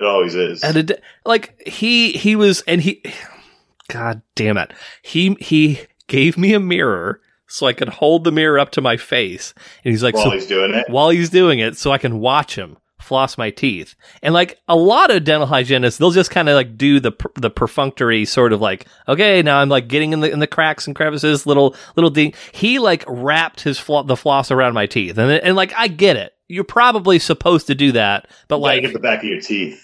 It 0.00 0.04
always 0.06 0.34
is. 0.34 0.62
And 0.64 0.76
it, 0.90 1.02
like 1.24 1.60
he 1.66 2.12
he 2.12 2.34
was, 2.36 2.62
and 2.62 2.80
he, 2.80 3.02
God 3.88 4.22
damn 4.34 4.56
it, 4.58 4.72
he 5.02 5.34
he 5.40 5.80
gave 6.08 6.36
me 6.36 6.52
a 6.54 6.60
mirror 6.60 7.20
so 7.50 7.66
I 7.66 7.72
could 7.72 7.88
hold 7.88 8.24
the 8.24 8.32
mirror 8.32 8.58
up 8.58 8.70
to 8.72 8.80
my 8.80 8.96
face, 8.96 9.52
and 9.84 9.90
he's 9.92 10.02
like, 10.02 10.14
while 10.14 10.24
so 10.24 10.30
he's 10.30 10.46
doing 10.46 10.72
it. 10.74 10.88
while 10.88 11.10
he's 11.10 11.30
doing 11.30 11.58
it 11.58 11.76
so 11.76 11.90
I 11.90 11.98
can 11.98 12.20
watch 12.20 12.56
him 12.56 12.76
floss 13.00 13.38
my 13.38 13.50
teeth. 13.50 13.94
And 14.22 14.34
like 14.34 14.58
a 14.68 14.76
lot 14.76 15.10
of 15.10 15.24
dental 15.24 15.46
hygienists, 15.46 15.96
they'll 15.98 16.10
just 16.10 16.30
kind 16.30 16.48
of 16.50 16.54
like 16.54 16.76
do 16.76 17.00
the 17.00 17.12
per- 17.12 17.32
the 17.34 17.50
perfunctory 17.50 18.24
sort 18.26 18.52
of 18.52 18.60
like, 18.60 18.86
okay, 19.08 19.40
now 19.42 19.58
I'm 19.58 19.68
like 19.70 19.88
getting 19.88 20.12
in 20.12 20.20
the 20.20 20.30
in 20.30 20.38
the 20.38 20.46
cracks 20.46 20.86
and 20.86 20.94
crevices, 20.94 21.46
little 21.46 21.74
little 21.96 22.10
ding. 22.10 22.34
He 22.52 22.78
like 22.78 23.04
wrapped 23.08 23.62
his 23.62 23.82
the 23.84 24.16
floss 24.16 24.50
around 24.50 24.74
my 24.74 24.86
teeth, 24.86 25.18
and 25.18 25.30
and 25.30 25.56
like 25.56 25.72
I 25.76 25.88
get 25.88 26.16
it. 26.16 26.32
You're 26.46 26.64
probably 26.64 27.18
supposed 27.18 27.66
to 27.68 27.74
do 27.74 27.92
that, 27.92 28.28
but 28.48 28.56
You 28.56 28.62
like 28.62 28.82
get 28.82 28.92
the 28.92 28.98
back 28.98 29.20
of 29.20 29.24
your 29.24 29.40
teeth. 29.40 29.82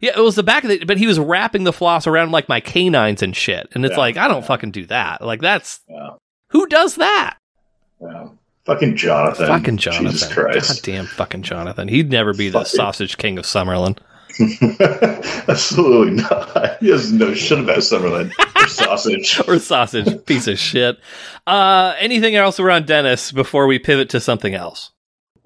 yeah, 0.00 0.12
it 0.16 0.20
was 0.20 0.34
the 0.34 0.42
back 0.42 0.64
of 0.64 0.70
the, 0.70 0.84
but 0.84 0.98
he 0.98 1.06
was 1.06 1.18
wrapping 1.18 1.64
the 1.64 1.72
floss 1.72 2.06
around 2.06 2.32
like 2.32 2.48
my 2.48 2.60
canines 2.60 3.22
and 3.22 3.34
shit. 3.36 3.68
And 3.72 3.84
it's 3.84 3.92
Yeah, 3.92 3.98
like, 3.98 4.16
I 4.16 4.26
don't 4.28 4.44
fucking 4.44 4.72
do 4.72 4.84
that. 4.86 5.22
Like 5.24 5.40
that's, 5.40 5.80
Yeah. 5.88 6.10
Who 6.52 6.66
does 6.66 6.94
that? 6.96 7.36
Fucking 8.64 8.96
Jonathan. 8.96 9.46
fucking 9.48 9.76
Jonathan. 9.78 10.06
Jesus 10.12 10.32
Christ. 10.32 10.84
God 10.84 10.92
damn 10.92 11.06
fucking 11.06 11.42
Jonathan. 11.42 11.88
He'd 11.88 12.10
never 12.10 12.32
be 12.32 12.48
the 12.48 12.64
sausage 12.64 13.16
king 13.18 13.36
of 13.38 13.44
Summerlin. 13.44 13.98
Absolutely 15.48 16.22
not. 16.22 16.52
He 16.80 16.88
doesn't 16.88 17.16
know 17.18 17.32
shit 17.34 17.58
about 17.60 17.78
Summerlin 17.78 18.32
or 18.56 18.66
sausage. 18.68 19.40
or 19.48 19.58
sausage, 19.60 20.24
piece 20.26 20.48
of 20.48 20.58
shit. 20.58 20.98
Uh, 21.46 21.94
anything 22.00 22.34
else 22.34 22.58
around 22.58 22.86
Dennis 22.86 23.30
before 23.30 23.66
we 23.68 23.78
pivot 23.78 24.08
to 24.10 24.20
something 24.20 24.54
else? 24.54 24.90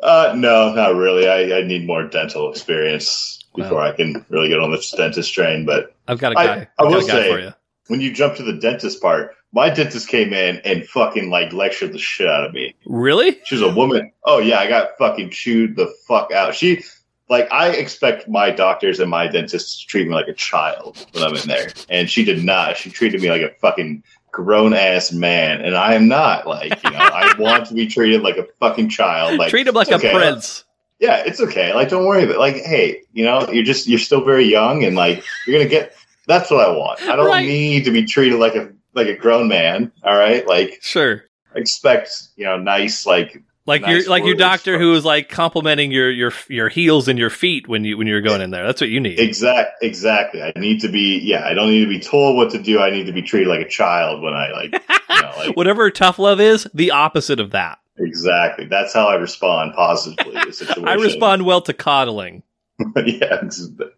Uh, 0.02 0.32
no, 0.36 0.72
not 0.74 0.94
really. 0.94 1.28
I, 1.28 1.58
I 1.58 1.62
need 1.62 1.86
more 1.86 2.04
dental 2.04 2.50
experience 2.50 3.42
before 3.54 3.78
Wow. 3.78 3.88
I 3.88 3.92
can 3.92 4.24
really 4.30 4.48
get 4.48 4.60
on 4.60 4.70
this 4.70 4.90
dentist 4.92 5.32
train. 5.34 5.66
But 5.66 5.94
I've 6.08 6.18
got 6.18 6.32
a 6.34 6.38
I- 6.38 6.46
guy. 6.46 6.52
I 6.54 6.58
I've 6.58 6.68
got 6.78 6.88
will 6.90 6.96
a 6.98 7.00
guy 7.00 7.06
say- 7.08 7.30
for 7.32 7.40
you. 7.40 7.52
when 7.88 8.00
you 8.00 8.12
jump 8.12 8.36
to 8.36 8.42
the 8.42 8.54
dentist 8.54 9.02
part, 9.02 9.34
my 9.56 9.70
dentist 9.70 10.06
came 10.08 10.34
in 10.34 10.58
and 10.66 10.86
fucking 10.86 11.30
like 11.30 11.50
lectured 11.54 11.94
the 11.94 11.98
shit 11.98 12.28
out 12.28 12.44
of 12.44 12.52
me. 12.52 12.74
Really? 12.84 13.40
She 13.44 13.54
was 13.54 13.62
a 13.62 13.74
woman. 13.74 14.12
Oh 14.24 14.38
yeah, 14.38 14.58
I 14.58 14.68
got 14.68 14.90
fucking 14.98 15.30
chewed 15.30 15.76
the 15.76 15.92
fuck 16.06 16.30
out. 16.30 16.54
She 16.54 16.84
like 17.30 17.50
I 17.50 17.70
expect 17.70 18.28
my 18.28 18.50
doctors 18.50 19.00
and 19.00 19.10
my 19.10 19.26
dentists 19.26 19.80
to 19.80 19.86
treat 19.86 20.06
me 20.06 20.14
like 20.14 20.28
a 20.28 20.34
child 20.34 21.04
when 21.12 21.24
I'm 21.24 21.34
in 21.34 21.48
there, 21.48 21.70
and 21.88 22.10
she 22.10 22.22
did 22.22 22.44
not. 22.44 22.76
She 22.76 22.90
treated 22.90 23.22
me 23.22 23.30
like 23.30 23.40
a 23.40 23.48
fucking 23.54 24.02
grown 24.30 24.74
ass 24.74 25.10
man, 25.10 25.62
and 25.62 25.74
I 25.74 25.94
am 25.94 26.06
not. 26.06 26.46
Like 26.46 26.82
you 26.84 26.90
know, 26.90 26.98
I 26.98 27.34
want 27.38 27.66
to 27.68 27.74
be 27.74 27.86
treated 27.86 28.20
like 28.20 28.36
a 28.36 28.46
fucking 28.60 28.90
child. 28.90 29.38
Like 29.38 29.48
Treat 29.48 29.66
him 29.66 29.74
like 29.74 29.88
it's 29.88 30.04
a 30.04 30.06
okay. 30.06 30.14
prince. 30.14 30.64
Yeah, 30.98 31.22
it's 31.24 31.40
okay. 31.40 31.72
Like 31.72 31.88
don't 31.88 32.04
worry 32.04 32.24
about. 32.24 32.36
It. 32.36 32.40
Like 32.40 32.56
hey, 32.56 33.00
you 33.14 33.24
know, 33.24 33.48
you're 33.50 33.64
just 33.64 33.86
you're 33.86 33.98
still 33.98 34.22
very 34.22 34.44
young, 34.44 34.84
and 34.84 34.94
like 34.94 35.24
you're 35.46 35.58
gonna 35.58 35.70
get. 35.70 35.94
That's 36.28 36.50
what 36.50 36.60
I 36.60 36.70
want. 36.70 37.00
I 37.02 37.14
don't 37.16 37.26
Right. 37.26 37.46
need 37.46 37.84
to 37.84 37.92
be 37.92 38.04
treated 38.04 38.38
like 38.40 38.56
a 38.56 38.70
like 38.96 39.06
a 39.08 39.16
grown 39.16 39.46
man. 39.48 39.92
All 40.02 40.16
right, 40.16 40.46
like 40.46 40.78
Sure. 40.82 41.24
expect 41.54 42.10
you 42.36 42.44
know 42.44 42.56
nice 42.58 43.06
like 43.06 43.42
Like 43.66 43.82
Nice 43.82 43.90
your 43.90 44.10
like 44.10 44.24
your 44.24 44.34
doctor 44.36 44.74
from- 44.74 44.82
who 44.82 44.90
was 44.92 45.04
like 45.04 45.28
complimenting 45.28 45.90
your 45.92 46.10
your 46.10 46.32
your 46.48 46.68
heels 46.68 47.08
and 47.08 47.18
your 47.18 47.30
feet 47.30 47.66
when 47.68 47.84
you 47.84 47.98
when 47.98 48.06
you're 48.06 48.20
going 48.20 48.40
in 48.40 48.50
there. 48.50 48.64
That's 48.66 48.80
what 48.80 48.90
you 48.90 49.00
need. 49.00 49.18
Exact, 49.20 49.82
exactly. 49.82 50.42
I 50.42 50.52
need 50.56 50.80
to 50.82 50.88
be, 50.88 51.18
yeah. 51.18 51.44
I 51.46 51.52
don't 51.54 51.70
need 51.70 51.82
to 51.84 51.88
be 51.88 51.98
told 52.00 52.36
what 52.36 52.50
to 52.52 52.58
do. 52.62 52.78
I 52.80 52.90
need 52.90 53.06
to 53.06 53.12
be 53.12 53.22
treated 53.22 53.48
like 53.48 53.60
a 53.66 53.68
child 53.68 54.22
when 54.22 54.34
I 54.34 54.50
like, 54.52 54.72
you 54.72 55.20
know, 55.22 55.32
like 55.38 55.56
Whatever 55.56 55.90
tough 55.90 56.18
love 56.20 56.40
is, 56.40 56.66
the 56.74 56.92
opposite 56.92 57.40
of 57.40 57.50
that. 57.52 57.78
exactly. 57.98 58.66
That's 58.66 58.92
how 58.94 59.08
I 59.08 59.14
respond 59.16 59.74
positively 59.74 60.32
to 60.40 60.46
the 60.46 60.52
situation. 60.62 60.86
I 60.88 60.94
respond 60.94 61.44
well 61.44 61.60
to 61.62 61.72
coddling. 61.72 62.42
yeah, 63.06 63.40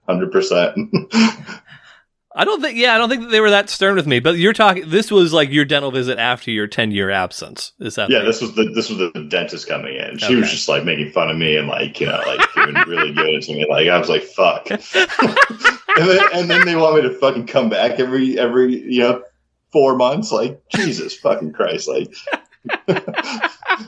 hundred 0.07 0.31
percent. 0.33 0.79
I 2.41 2.45
don't 2.45 2.61
think, 2.63 2.79
yeah, 2.79 2.95
I 2.95 2.99
don't 2.99 3.09
think 3.09 3.23
that 3.23 3.31
they 3.31 3.41
were 3.41 3.51
that 3.51 3.69
stern 3.69 3.97
with 3.97 4.07
me. 4.07 4.21
But 4.21 4.37
you're 4.39 4.53
talking. 4.53 4.85
This 4.89 5.11
was 5.11 5.33
like 5.33 5.51
your 5.51 5.65
dental 5.65 5.91
visit 5.91 6.19
after 6.21 6.53
your 6.53 6.69
ten 6.69 6.93
year 6.93 7.11
absence. 7.11 7.73
Is 7.81 7.97
that? 7.97 8.11
Yeah, 8.11 8.21
the- 8.21 8.27
this 8.27 8.41
was 8.41 8.55
the 8.55 8.65
this 8.73 8.89
was 8.89 8.99
the 8.99 9.11
dentist 9.29 9.67
coming 9.67 9.97
in. 9.97 10.19
She 10.19 10.27
Okay. 10.27 10.37
was 10.37 10.51
just 10.51 10.69
like 10.69 10.85
making 10.85 11.11
fun 11.11 11.31
of 11.31 11.37
me 11.37 11.57
and 11.57 11.67
like 11.67 11.99
you 12.01 12.07
know 12.07 12.21
like 12.27 12.41
doing 12.55 12.77
really 12.87 13.13
good 13.13 13.43
to 13.43 13.53
me. 13.55 13.67
Like 13.69 13.89
I 13.89 13.99
was 13.99 14.09
like 14.09 14.23
fuck, 14.23 14.71
and 14.71 14.81
then 16.09 16.21
and 16.33 16.49
then 16.49 16.65
they 16.65 16.77
want 16.77 16.95
me 16.97 17.03
to 17.09 17.15
fucking 17.19 17.47
come 17.49 17.69
back 17.69 17.99
every 17.99 18.39
every 18.39 18.73
you 18.89 19.01
know 19.01 19.23
four 19.73 19.97
months. 19.97 20.31
Like 20.31 20.63
Jesus 20.71 21.17
fucking 21.17 21.53
Christ, 21.53 21.89
like. 21.89 22.15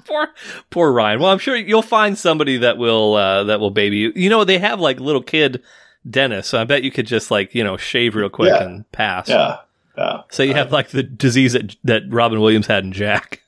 poor, 0.07 0.29
poor 0.71 0.93
Ryan. 0.93 1.21
Well, 1.21 1.31
I'm 1.31 1.39
sure 1.39 1.57
you'll 1.57 1.83
find 1.83 2.17
somebody 2.17 2.59
that 2.59 2.79
will 2.79 3.15
uh, 3.15 3.45
that 3.45 3.61
will 3.61 3.71
baby 3.71 3.99
you. 3.99 4.13
You 4.15 4.31
know, 4.31 4.45
they 4.45 4.59
have 4.59 4.81
like 4.81 5.01
little 5.01 5.23
kid 5.23 5.63
dentists, 6.09 6.51
so 6.51 6.61
I 6.61 6.65
bet 6.65 6.83
you 6.85 6.91
could 6.91 7.07
just 7.07 7.31
like 7.31 7.55
you 7.55 7.65
know 7.65 7.77
shave 7.77 8.15
real 8.15 8.29
quick 8.31 8.53
Yeah. 8.53 8.63
and 8.65 8.91
pass. 8.93 9.29
Yeah, 9.29 9.59
yeah. 9.97 10.23
So 10.31 10.43
you 10.43 10.55
have 10.55 10.73
like 10.73 10.91
the 10.91 11.03
disease 11.03 11.53
that 11.55 11.77
that 11.85 12.03
Robin 12.09 12.41
Williams 12.41 12.67
had 12.67 12.85
in 12.85 12.93
Jack. 12.93 13.43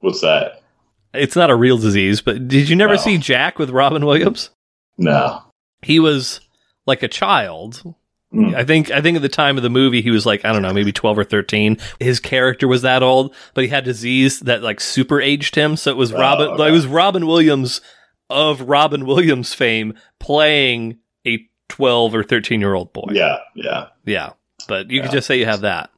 What's 0.00 0.20
that? 0.20 0.62
It's 1.14 1.36
not 1.36 1.50
a 1.50 1.56
real 1.56 1.78
disease, 1.78 2.20
but 2.20 2.46
did 2.46 2.68
you 2.68 2.76
never 2.76 2.94
No. 2.94 3.00
see 3.00 3.16
Jack 3.18 3.58
with 3.58 3.70
Robin 3.70 4.04
Williams? 4.04 4.50
No. 4.98 5.42
He 5.82 5.98
was 5.98 6.40
like 6.86 7.02
a 7.02 7.08
child. 7.08 7.82
Mm. 8.34 8.54
I 8.54 8.64
think 8.64 8.90
I 8.90 9.00
think 9.00 9.16
at 9.16 9.22
the 9.22 9.28
time 9.28 9.56
of 9.56 9.62
the 9.62 9.70
movie 9.70 10.02
he 10.02 10.10
was 10.10 10.26
like 10.26 10.44
I 10.44 10.52
don't 10.52 10.62
know 10.62 10.72
maybe 10.72 10.92
twelve 10.92 11.16
or 11.18 11.24
thirteen. 11.24 11.78
His 12.00 12.20
character 12.20 12.66
was 12.68 12.82
that 12.82 13.02
old, 13.02 13.34
but 13.54 13.64
he 13.64 13.70
had 13.70 13.84
disease 13.84 14.40
that 14.40 14.62
like 14.62 14.80
super 14.80 15.20
aged 15.20 15.54
him. 15.54 15.76
So 15.76 15.90
it 15.90 15.96
was 15.96 16.12
Oh, 16.12 16.18
Robin. 16.18 16.48
okay. 16.48 16.68
It 16.68 16.72
was 16.72 16.86
Robin 16.86 17.26
Williams 17.26 17.80
of 18.28 18.62
Robin 18.62 19.06
Williams 19.06 19.54
fame 19.54 19.94
playing 20.18 20.98
a 21.68 21.72
twelve 21.72 22.14
or 22.14 22.22
thirteen 22.22 22.60
year 22.60 22.74
old 22.74 22.92
boy. 22.92 23.08
Yeah, 23.12 23.38
yeah. 23.54 23.88
yeah. 24.04 24.30
But 24.68 24.90
you 24.90 25.00
could 25.00 25.10
Yeah. 25.10 25.16
just 25.16 25.26
say 25.26 25.38
you 25.38 25.46
have 25.46 25.60
that, 25.60 25.90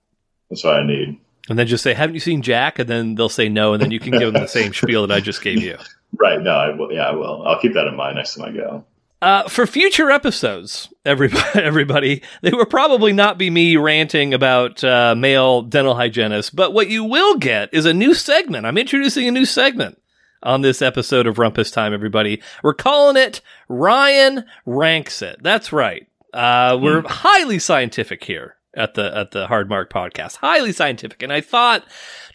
That's 0.51 0.65
what 0.65 0.75
I 0.75 0.87
need. 0.87 1.19
and 1.49 1.59
then 1.59 1.67
just 1.67 1.83
say, 1.83 1.95
"Haven't 1.95 2.15
you 2.15 2.21
seen 2.21 2.43
Jack?" 2.43 2.79
And 2.79 2.89
then 2.89 3.15
they'll 3.15 3.29
say 3.29 3.49
no, 3.49 3.73
and 3.73 3.83
then 3.83 3.91
you 3.91 4.01
can 4.01 4.13
give 4.13 4.33
them 4.33 4.43
the 4.43 4.49
same 4.49 4.73
spiel 4.75 5.07
that 5.07 5.15
I 5.15 5.21
just 5.21 5.43
gave 5.43 5.63
you. 5.63 5.77
Right. 6.17 6.41
No, 6.41 6.53
I 6.53 6.71
will. 6.75 6.91
Yeah, 6.91 7.03
I 7.09 7.13
will. 7.13 7.47
I'll 7.47 7.61
keep 7.61 7.75
that 7.75 7.87
in 7.87 7.95
mind 7.95 8.17
next 8.17 8.35
time 8.37 8.49
I 8.49 8.53
go. 8.53 8.85
Uh, 9.21 9.47
for 9.47 9.67
future 9.67 10.11
episodes, 10.11 10.89
everybody, 11.05 11.45
everybody, 11.61 12.23
they 12.41 12.51
will 12.51 12.65
probably 12.65 13.13
not 13.13 13.37
be 13.37 13.51
me 13.51 13.77
ranting 13.77 14.33
about 14.33 14.83
uh, 14.83 15.15
male 15.15 15.61
dental 15.61 15.95
hygienists, 15.95 16.49
but 16.49 16.73
what 16.73 16.89
you 16.89 17.05
will 17.05 17.37
get 17.37 17.69
is 17.75 17.85
a 17.85 17.93
new 17.93 18.15
segment. 18.15 18.65
I'm 18.65 18.79
introducing 18.79 19.29
a 19.29 19.31
new 19.31 19.45
segment 19.45 20.01
on 20.43 20.61
this 20.63 20.83
episode 20.83 21.27
of 21.27 21.37
Rumpus 21.37 21.73
Time, 21.73 21.93
everybody. 21.93 22.43
We're 22.63 22.75
calling 22.75 23.17
it 23.17 23.41
Ryan 23.69 24.45
Ranks 24.67 25.23
It. 25.23 25.43
That's 25.43 25.73
right. 25.73 26.07
Uh, 26.33 26.79
we're 26.81 27.03
highly 27.07 27.59
scientific 27.59 28.25
here 28.25 28.57
at 28.75 28.95
the 28.95 29.17
at 29.17 29.31
the 29.31 29.47
Hard 29.47 29.69
Mark 29.69 29.93
podcast. 29.93 30.37
Highly 30.37 30.73
scientific. 30.73 31.23
And 31.23 31.33
I 31.33 31.41
thought 31.41 31.85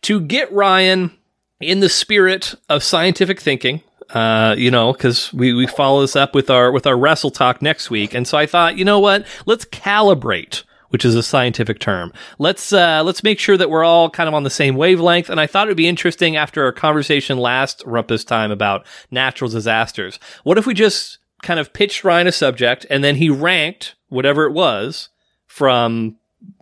to 0.02 0.20
get 0.20 0.52
Ryan 0.52 1.12
in 1.60 1.80
the 1.80 1.90
spirit 1.90 2.56
of 2.70 2.84
scientific 2.84 3.40
thinking, 3.40 3.82
uh, 4.10 4.56
you 4.58 4.70
know, 4.70 4.94
because 4.94 5.34
we, 5.34 5.54
we 5.54 5.68
follow 5.68 6.02
this 6.02 6.16
up 6.16 6.36
with 6.36 6.50
our 6.50 6.72
with 6.72 6.86
our 6.86 6.98
wrestle 6.98 7.32
talk 7.32 7.62
next 7.62 7.90
week, 7.90 8.14
and 8.14 8.28
so 8.28 8.38
I 8.38 8.46
thought, 8.46 8.78
you 8.78 8.86
know 8.86 9.00
what, 9.00 9.26
let's 9.46 9.66
calibrate, 9.66 10.64
which 10.94 11.04
is 11.04 11.16
a 11.16 11.24
scientific 11.24 11.80
term. 11.80 12.14
Let's 12.38 12.72
uh, 12.72 13.02
let's 13.04 13.24
make 13.24 13.40
sure 13.40 13.58
that 13.58 13.72
we're 13.72 13.84
all 13.84 14.12
kind 14.12 14.30
of 14.30 14.36
on 14.36 14.44
the 14.44 14.52
same 14.52 14.76
wavelength. 14.76 15.28
And 15.28 15.40
I 15.40 15.48
thought 15.48 15.68
it'd 15.68 15.76
be 15.76 15.88
interesting 15.88 16.36
after 16.36 16.64
our 16.64 16.72
conversation 16.72 17.40
last 17.40 17.84
Rumpus 17.88 18.24
time 18.24 18.52
about 18.52 18.86
natural 19.10 19.50
disasters. 19.50 20.20
What 20.44 20.60
if 20.60 20.68
we 20.68 20.76
just 20.76 21.18
kind 21.42 21.60
of 21.60 21.74
pitched 21.74 22.04
Ryan 22.04 22.28
a 22.28 22.32
subject, 22.32 22.86
and 22.92 23.04
then 23.04 23.16
he 23.16 23.30
ranked 23.32 23.96
whatever 24.10 24.46
it 24.46 24.54
was 24.54 25.10
from 25.48 26.18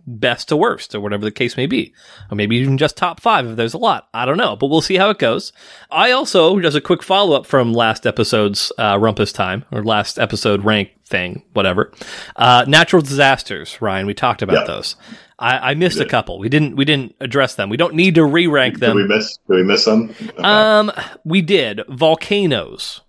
best 0.06 0.48
to 0.48 0.56
worst 0.56 0.94
or 0.94 1.00
whatever 1.00 1.24
the 1.24 1.30
case 1.30 1.56
may 1.56 1.66
be. 1.66 1.92
Or 2.30 2.34
maybe 2.34 2.56
even 2.56 2.78
just 2.78 2.96
top 2.96 3.20
five 3.20 3.46
if 3.46 3.56
there's 3.56 3.74
a 3.74 3.78
lot. 3.78 4.08
I 4.12 4.24
don't 4.24 4.36
know, 4.36 4.56
but 4.56 4.66
we'll 4.66 4.80
see 4.80 4.96
how 4.96 5.10
it 5.10 5.18
goes. 5.18 5.52
I 5.90 6.10
also, 6.10 6.58
just 6.60 6.76
a 6.76 6.80
quick 6.80 7.02
follow 7.02 7.36
up 7.36 7.46
from 7.46 7.72
last 7.72 8.06
episode's 8.06 8.72
uh, 8.78 8.96
Rumpus 8.96 9.32
Time 9.32 9.64
or 9.70 9.84
last 9.84 10.18
episode 10.18 10.64
rank 10.64 10.90
thing, 11.12 11.44
whatever. 11.52 11.92
Uh, 12.34 12.64
natural 12.66 13.00
disasters, 13.02 13.80
Ryan, 13.80 14.06
we 14.06 14.14
talked 14.14 14.42
about 14.42 14.56
Yeah. 14.66 14.74
those. 14.74 14.96
I, 15.38 15.70
I 15.70 15.74
missed 15.74 16.00
a 16.00 16.04
couple. 16.04 16.38
We 16.40 16.48
didn't. 16.48 16.74
We 16.76 16.84
didn't 16.84 17.14
address 17.20 17.54
them. 17.56 17.68
We 17.68 17.76
don't 17.76 17.94
need 17.94 18.14
to 18.16 18.24
re-rank 18.24 18.78
Did 18.80 18.94
we 18.94 19.02
them. 19.02 19.08
miss? 19.08 19.38
Did 19.48 19.54
we 19.56 19.62
miss 19.62 19.84
some? 19.84 20.10
Okay. 20.10 20.42
Um, 20.42 20.90
we 21.24 21.42
did 21.42 21.82
volcanoes. 21.88 23.00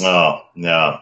oh 0.00 0.40
no. 0.54 0.98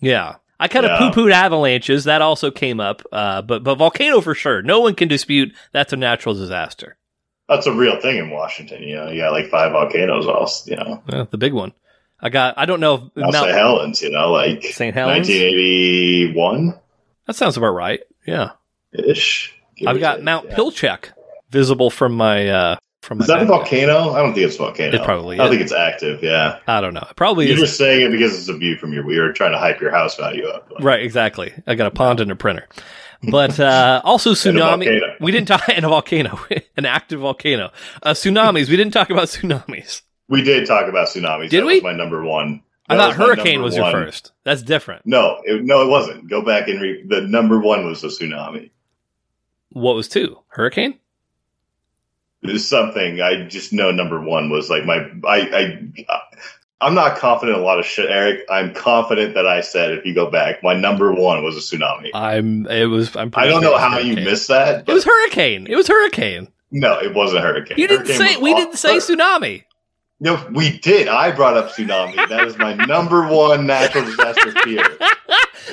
Yeah. 0.00 0.36
I 0.60 0.68
kind 0.68 0.84
of 0.86 0.92
Yeah. 0.92 1.10
poo 1.10 1.28
pooed 1.28 1.32
avalanches. 1.32 2.04
That 2.04 2.22
also 2.22 2.50
came 2.50 2.78
up. 2.80 3.02
Uh, 3.10 3.42
but, 3.42 3.64
but 3.64 3.76
volcano 3.76 4.20
for 4.20 4.34
sure. 4.34 4.62
No 4.62 4.80
one 4.80 4.94
can 4.94 5.08
dispute 5.08 5.52
that's 5.72 5.92
a 5.92 5.96
natural 5.96 6.34
disaster. 6.34 6.96
That's 7.48 7.66
a 7.66 7.72
real 7.72 8.00
thing 8.00 8.16
in 8.18 8.30
Washington. 8.30 8.82
You 8.82 8.96
know, 8.96 9.10
you 9.10 9.20
got 9.22 9.32
like 9.32 9.48
five 9.48 9.72
volcanoes. 9.72 10.26
All 10.26 10.48
you 10.66 10.76
know, 10.76 11.02
Yeah, 11.12 11.24
the 11.30 11.38
big 11.38 11.52
one. 11.52 11.72
I 12.22 12.28
got. 12.28 12.56
I 12.56 12.64
don't 12.66 12.80
know. 12.80 13.10
If 13.14 13.22
Mount 13.22 13.34
St. 13.34 13.50
Helens. 13.50 14.00
You 14.00 14.10
know, 14.10 14.30
like 14.30 14.62
St. 14.62 14.94
Helens? 14.94 15.28
1981 15.28 16.78
that 17.26 17.36
sounds 17.36 17.56
about 17.56 17.68
right. 17.68 18.00
Yeah, 18.26 18.50
ish. 18.92 19.54
I've 19.86 20.00
got 20.00 20.22
Mount 20.22 20.50
Pilchuck 20.50 21.10
visible 21.50 21.90
from 21.90 22.12
my 22.14 22.48
uh 22.48 22.76
from 23.02 23.18
my. 23.18 23.22
Is 23.22 23.28
that 23.28 23.42
a 23.42 23.46
volcano? 23.46 24.12
I 24.12 24.22
don't 24.22 24.34
think 24.34 24.46
it's 24.46 24.56
a 24.56 24.58
volcano. 24.58 24.96
It 24.96 25.04
probably 25.04 25.36
I 25.36 25.44
don't 25.44 25.50
think 25.50 25.62
it's 25.62 25.72
active. 25.72 26.22
Yeah. 26.22 26.58
I 26.66 26.80
don't 26.80 26.94
know. 26.94 27.06
It 27.08 27.16
probably 27.16 27.46
You're 27.46 27.54
is. 27.54 27.60
just 27.62 27.78
saying 27.78 28.06
it 28.06 28.10
because 28.10 28.38
it's 28.38 28.48
a 28.48 28.56
view 28.56 28.76
from 28.76 28.92
your. 28.92 29.04
We 29.04 29.18
are 29.18 29.32
trying 29.32 29.52
to 29.52 29.58
hype 29.58 29.80
your 29.80 29.90
house 29.90 30.16
value 30.16 30.46
up. 30.46 30.70
Right, 30.80 31.02
exactly. 31.02 31.52
I 31.66 31.74
got 31.74 31.86
a 31.86 31.90
pond 31.90 32.20
and 32.20 32.30
a 32.30 32.36
printer. 32.36 32.68
But 33.30 33.58
uh, 33.60 34.02
also 34.04 34.32
tsunami. 34.34 35.20
We 35.20 35.32
didn't 35.32 35.48
talk 35.48 35.68
in 35.68 35.84
a 35.84 35.88
volcano, 35.88 36.38
an 36.76 36.86
active 36.86 37.20
volcano. 37.20 37.70
Uh, 38.02 38.12
tsunamis. 38.12 38.68
We 38.68 38.76
didn't 38.76 38.92
talk 38.92 39.10
about 39.10 39.28
tsunamis. 39.28 40.02
We 40.32 40.42
did 40.42 40.66
talk 40.66 40.88
about 40.88 41.08
tsunamis. 41.08 41.50
Did 41.50 41.60
that 41.60 41.66
we? 41.66 41.74
Was 41.74 41.82
my 41.82 41.92
number 41.92 42.24
one. 42.24 42.62
I 42.88 42.96
thought 42.96 43.08
was 43.08 43.16
hurricane 43.18 43.60
was 43.60 43.74
your 43.74 43.84
one. 43.84 43.92
first. 43.92 44.32
That's 44.44 44.62
different. 44.62 45.04
No, 45.04 45.42
it, 45.44 45.62
no, 45.62 45.82
it 45.82 45.90
wasn't. 45.90 46.30
Go 46.30 46.40
back 46.40 46.68
and 46.68 46.80
read. 46.80 47.10
The 47.10 47.20
number 47.20 47.60
one 47.60 47.84
was 47.84 48.00
the 48.00 48.08
tsunami. 48.08 48.70
What 49.72 49.94
was 49.94 50.08
two? 50.08 50.38
Hurricane. 50.48 50.98
Something 52.56 53.20
I 53.20 53.46
just 53.46 53.74
know. 53.74 53.90
Number 53.90 54.22
one 54.22 54.48
was 54.48 54.70
like 54.70 54.86
my. 54.86 55.06
I. 55.28 55.82
I 56.08 56.20
I'm 56.80 56.94
not 56.94 57.18
confident 57.18 57.58
in 57.58 57.62
a 57.62 57.66
lot 57.66 57.78
of 57.78 57.84
shit, 57.84 58.10
Eric. 58.10 58.40
I'm 58.50 58.72
confident 58.72 59.34
that 59.34 59.46
I 59.46 59.60
said 59.60 59.92
if 59.92 60.06
you 60.06 60.14
go 60.14 60.30
back, 60.30 60.62
my 60.62 60.72
number 60.72 61.12
one 61.12 61.44
was 61.44 61.58
a 61.58 61.60
tsunami. 61.60 62.08
I'm. 62.14 62.66
It 62.68 62.86
was. 62.86 63.14
I'm. 63.16 63.30
I 63.34 63.48
don't 63.48 63.60
know 63.60 63.76
how 63.76 63.98
you 63.98 64.14
missed 64.14 64.48
that. 64.48 64.88
It 64.88 64.92
was 64.92 65.04
hurricane. 65.04 65.66
It 65.66 65.76
was 65.76 65.88
hurricane. 65.88 66.48
no, 66.70 66.98
it 66.98 67.14
wasn't 67.14 67.42
hurricane. 67.42 67.76
You 67.76 67.86
didn't 67.86 68.06
Hurricane 68.06 68.36
say. 68.36 68.40
We 68.40 68.54
aw- 68.54 68.56
didn't 68.56 68.76
say 68.76 68.96
tsunami. 68.96 69.64
No, 70.24 70.48
we 70.52 70.78
did. 70.78 71.08
I 71.08 71.32
brought 71.32 71.56
up 71.56 71.70
tsunami. 71.72 72.14
That 72.28 72.46
is 72.46 72.56
my 72.56 72.74
number 72.74 73.26
one 73.26 73.66
natural 73.66 74.04
disaster 74.04 74.52
fear. 74.62 74.84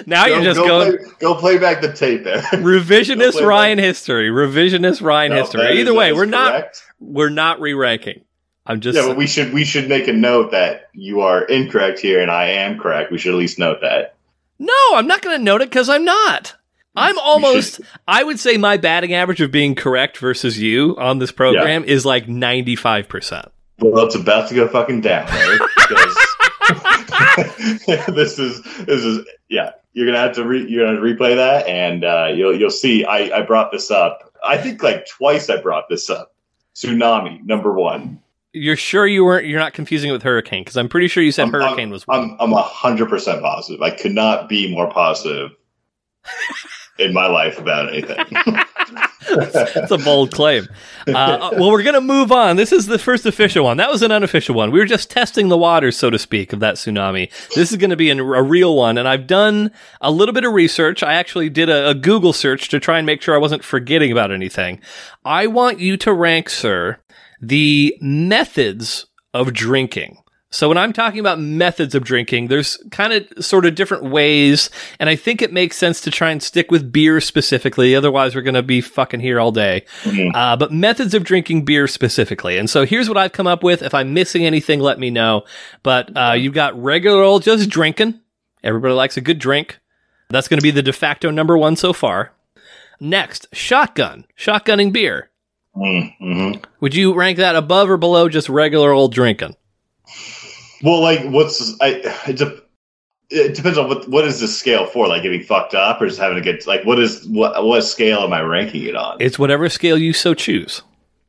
now 0.07 0.25
you're 0.25 0.39
Go- 0.39 0.43
just 0.43 0.59
go 0.59 0.65
going 0.67 0.97
Play, 0.97 1.07
go 1.19 1.35
play 1.35 1.57
back 1.59 1.81
the 1.81 1.93
tape 1.93 2.23
there. 2.23 2.41
revisionist 2.41 3.45
Ryan 3.45 3.77
history. 3.77 4.29
Revisionist 4.29 5.03
Ryan 5.03 5.33
No, 5.33 5.41
history. 5.41 5.79
Either 5.79 5.93
way, 5.93 6.13
we're 6.13 6.25
not 6.25 6.81
we're 6.99 7.29
not 7.29 7.61
re-ranking. 7.61 8.21
I'm 8.65 8.79
just 8.81 8.95
Yeah, 8.97 9.05
but 9.07 9.17
we 9.17 9.27
should 9.27 9.53
we 9.53 9.63
should 9.65 9.87
make 9.87 10.07
a 10.07 10.13
note 10.13 10.49
that 10.49 10.89
you 10.93 11.21
are 11.21 11.43
incorrect 11.43 11.99
here 11.99 12.19
and 12.19 12.31
I 12.31 12.45
am 12.47 12.79
correct. 12.79 13.11
We 13.11 13.19
should 13.19 13.33
at 13.33 13.37
least 13.37 13.59
note 13.59 13.81
that. 13.81 14.15
No, 14.57 14.73
I'm 14.95 15.05
not 15.05 15.21
going 15.21 15.37
to 15.37 15.43
note 15.43 15.61
it 15.61 15.69
because 15.69 15.89
I'm 15.89 16.05
not. 16.05 16.55
I'm 16.95 17.19
almost. 17.19 17.81
I 18.07 18.23
would 18.23 18.39
say 18.39 18.57
my 18.57 18.77
batting 18.77 19.13
average 19.13 19.41
of 19.41 19.51
being 19.51 19.75
correct 19.75 20.17
versus 20.17 20.57
you 20.59 20.95
on 20.97 21.19
this 21.19 21.31
program 21.31 21.83
is 21.83 22.03
like 22.03 22.27
95 22.27 23.07
percent. 23.07 23.45
Well, 23.81 24.05
it's 24.05 24.15
about 24.15 24.49
to 24.49 24.55
go 24.55 24.67
fucking 24.67 25.01
down, 25.01 25.27
Eric, 25.29 25.61
because 25.75 26.15
this 28.15 28.39
is 28.39 28.61
this 28.85 29.03
is 29.03 29.25
yeah. 29.49 29.71
You're 29.93 30.05
gonna 30.05 30.19
have 30.19 30.35
to 30.35 30.43
re, 30.45 30.65
you're 30.67 30.85
gonna 30.85 30.99
replay 30.99 31.35
that, 31.35 31.67
and 31.67 32.03
uh, 32.03 32.27
you'll 32.33 32.55
you'll 32.55 32.69
see. 32.69 33.05
I 33.05 33.39
I 33.39 33.41
brought 33.41 33.71
this 33.71 33.89
up. 33.89 34.33
I 34.43 34.57
think 34.57 34.83
like 34.83 35.07
twice. 35.07 35.49
I 35.49 35.61
brought 35.61 35.89
this 35.89 36.09
up. 36.09 36.33
Tsunami 36.75 37.43
number 37.45 37.73
one. 37.73 38.21
You're 38.53 38.75
sure 38.75 39.05
you 39.07 39.25
weren't? 39.25 39.45
You're 39.47 39.59
not 39.59 39.73
confusing 39.73 40.09
it 40.09 40.13
with 40.13 40.23
hurricane 40.23 40.63
because 40.63 40.77
I'm 40.77 40.89
pretty 40.89 41.07
sure 41.07 41.23
you 41.23 41.31
said 41.31 41.43
I'm- 41.43 41.51
hurricane 41.51 41.89
was 41.89 42.05
one. 42.07 42.19
I'm 42.19 42.37
I'm 42.39 42.53
a 42.53 42.61
hundred 42.61 43.09
percent 43.09 43.41
positive. 43.41 43.81
I 43.81 43.91
could 43.91 44.13
not 44.13 44.47
be 44.49 44.71
more 44.71 44.89
positive 44.91 45.51
in 46.99 47.13
my 47.13 47.27
life 47.27 47.57
about 47.57 47.89
anything. 47.89 48.25
That's 49.29 49.91
a 49.91 49.97
bold 49.97 50.31
claim. 50.31 50.67
Uh, 51.07 51.51
well, 51.53 51.71
we're 51.71 51.83
going 51.83 51.95
to 51.95 52.01
move 52.01 52.31
on. 52.31 52.55
This 52.55 52.71
is 52.71 52.87
the 52.87 52.99
first 52.99 53.25
official 53.25 53.63
one. 53.63 53.77
That 53.77 53.89
was 53.89 54.01
an 54.01 54.11
unofficial 54.11 54.55
one. 54.55 54.71
We 54.71 54.79
were 54.79 54.85
just 54.85 55.09
testing 55.09 55.49
the 55.49 55.57
waters, 55.57 55.97
so 55.97 56.09
to 56.09 56.19
speak, 56.19 56.53
of 56.53 56.59
that 56.59 56.75
tsunami. 56.75 57.31
This 57.55 57.71
is 57.71 57.77
going 57.77 57.89
to 57.91 57.95
be 57.95 58.09
an, 58.09 58.19
a 58.19 58.43
real 58.43 58.75
one. 58.75 58.97
And 58.97 59.07
I've 59.07 59.27
done 59.27 59.71
a 60.01 60.11
little 60.11 60.33
bit 60.33 60.45
of 60.45 60.53
research. 60.53 61.03
I 61.03 61.13
actually 61.13 61.49
did 61.49 61.69
a, 61.69 61.89
a 61.89 61.93
Google 61.95 62.33
search 62.33 62.69
to 62.69 62.79
try 62.79 62.97
and 62.97 63.05
make 63.05 63.21
sure 63.21 63.35
I 63.35 63.39
wasn't 63.39 63.63
forgetting 63.63 64.11
about 64.11 64.31
anything. 64.31 64.81
I 65.23 65.47
want 65.47 65.79
you 65.79 65.97
to 65.97 66.13
rank, 66.13 66.49
sir, 66.49 66.97
the 67.41 67.95
methods 68.01 69.05
of 69.33 69.53
drinking. 69.53 70.17
So 70.51 70.67
when 70.67 70.79
I'm 70.79 70.93
talking 70.93 71.19
about 71.19 71.39
methods 71.39 71.93
of 71.93 72.03
drinking, 72.03 72.47
there's 72.47 72.77
kind 72.89 73.13
of 73.13 73.45
sort 73.45 73.67
of 73.67 73.75
different 73.75 74.05
ways, 74.05 74.71
and 74.99 75.07
I 75.07 75.15
think 75.15 75.43
it 75.43 75.53
makes 75.53 75.77
sense 75.77 76.01
to 76.01 76.11
try 76.11 76.31
and 76.31 76.41
stick 76.41 76.71
with 76.71 76.91
beer 76.91 77.21
specifically. 77.21 77.95
Otherwise, 77.95 78.33
we're 78.33 78.41
going 78.41 78.55
to 78.55 78.63
be 78.63 78.81
fucking 78.81 79.19
here 79.19 79.39
all 79.39 79.51
day. 79.51 79.85
Mhm. 80.03 80.31
Uh, 80.33 80.55
but 80.55 80.71
methods 80.73 81.13
of 81.13 81.23
drinking 81.23 81.65
beer 81.65 81.85
specifically. 81.87 82.57
And 82.57 82.67
so 82.67 82.83
here's 82.83 83.07
what 83.07 83.17
I've 83.17 83.31
come 83.31 83.45
up 83.45 83.63
with. 83.63 83.83
If 83.83 83.93
I'm 83.93 84.13
missing 84.15 84.43
anything, 84.43 84.79
let 84.79 84.97
me 84.97 85.11
know. 85.11 85.43
But 85.83 86.09
uh, 86.17 86.33
you've 86.33 86.55
got 86.55 86.81
regular 86.81 87.21
old 87.21 87.43
just 87.43 87.69
drinking. 87.69 88.19
Everybody 88.63 88.95
likes 88.95 89.17
a 89.17 89.21
good 89.21 89.37
drink. 89.37 89.79
That's 90.29 90.47
going 90.47 90.57
to 90.59 90.63
be 90.63 90.71
the 90.71 90.81
de 90.81 90.93
facto 90.93 91.29
number 91.29 91.57
one 91.59 91.75
so 91.75 91.93
far. 91.93 92.31
Next, 92.99 93.47
shotgun, 93.53 94.25
shotgunning 94.37 94.91
beer. 94.91 95.29
mm-hmm. 95.77 96.59
Would 96.81 96.95
you 96.95 97.13
rank 97.13 97.37
that 97.37 97.55
above 97.55 97.87
or 97.89 97.97
below 97.97 98.29
just 98.29 98.49
regular 98.49 98.91
old 98.91 99.13
drinking? 99.13 99.55
Well, 100.83 101.01
like, 101.01 101.23
what's 101.25 101.79
I? 101.81 102.01
It, 102.27 102.37
de- 102.37 102.61
it 103.29 103.55
depends 103.55 103.77
on 103.77 103.87
what 103.87 104.07
what 104.07 104.25
is 104.25 104.39
the 104.39 104.47
scale 104.47 104.85
for? 104.85 105.07
Like 105.07 105.21
getting 105.23 105.43
fucked 105.43 105.75
up 105.75 106.01
or 106.01 106.07
just 106.07 106.19
having 106.19 106.37
a 106.37 106.41
good 106.41 106.65
like 106.65 106.83
what 106.85 106.99
is 106.99 107.27
what 107.27 107.63
what 107.63 107.81
scale 107.81 108.19
am 108.21 108.33
I 108.33 108.41
ranking 108.41 108.83
it 108.83 108.95
on? 108.95 109.17
It's 109.19 109.37
whatever 109.37 109.69
scale 109.69 109.97
you 109.97 110.13
so 110.13 110.33
choose. 110.33 110.81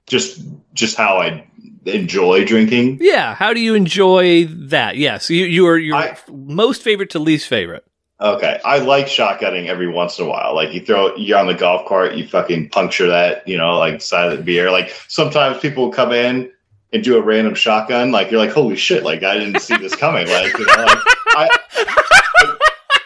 just 0.06 0.40
just 0.72 0.96
how 0.96 1.18
I 1.18 1.46
enjoy 1.86 2.44
drinking. 2.44 2.98
Yeah. 3.00 3.34
How 3.34 3.52
do 3.52 3.60
you 3.60 3.74
enjoy 3.74 4.44
that? 4.46 4.96
Yes. 4.96 5.28
You, 5.30 5.44
you 5.46 5.66
are 5.66 5.76
your 5.78 5.96
I- 5.96 6.16
most 6.30 6.82
favorite 6.82 7.10
to 7.10 7.18
least 7.18 7.48
favorite. 7.48 7.84
Okay, 8.22 8.60
I 8.66 8.80
like 8.80 9.06
shotgunning 9.06 9.66
every 9.68 9.88
once 9.88 10.18
in 10.18 10.26
a 10.26 10.28
while. 10.28 10.54
Like 10.54 10.74
you 10.74 10.84
throw 10.84 11.16
you're 11.16 11.38
on 11.38 11.46
the 11.46 11.54
golf 11.54 11.86
cart, 11.88 12.14
you 12.16 12.28
fucking 12.28 12.68
puncture 12.68 13.06
that, 13.08 13.48
you 13.48 13.56
know, 13.56 13.78
like 13.78 14.02
side 14.02 14.30
of 14.30 14.36
the 14.38 14.44
beer. 14.44 14.70
Like 14.70 14.94
sometimes 15.08 15.58
people 15.60 15.84
will 15.84 15.92
come 15.92 16.12
in 16.12 16.50
and 16.92 17.04
do 17.04 17.16
a 17.16 17.22
random 17.22 17.54
shotgun. 17.54 18.10
Like 18.10 18.30
you're 18.30 18.40
like, 18.40 18.50
holy 18.50 18.76
shit! 18.76 19.04
Like 19.04 19.22
I 19.22 19.38
didn't 19.38 19.60
see 19.60 19.76
this 19.76 19.94
coming. 19.94 20.28
Like 20.28 20.56
you 20.58 20.66
know, 20.66 20.84
like 20.84 20.98
I, 21.36 21.48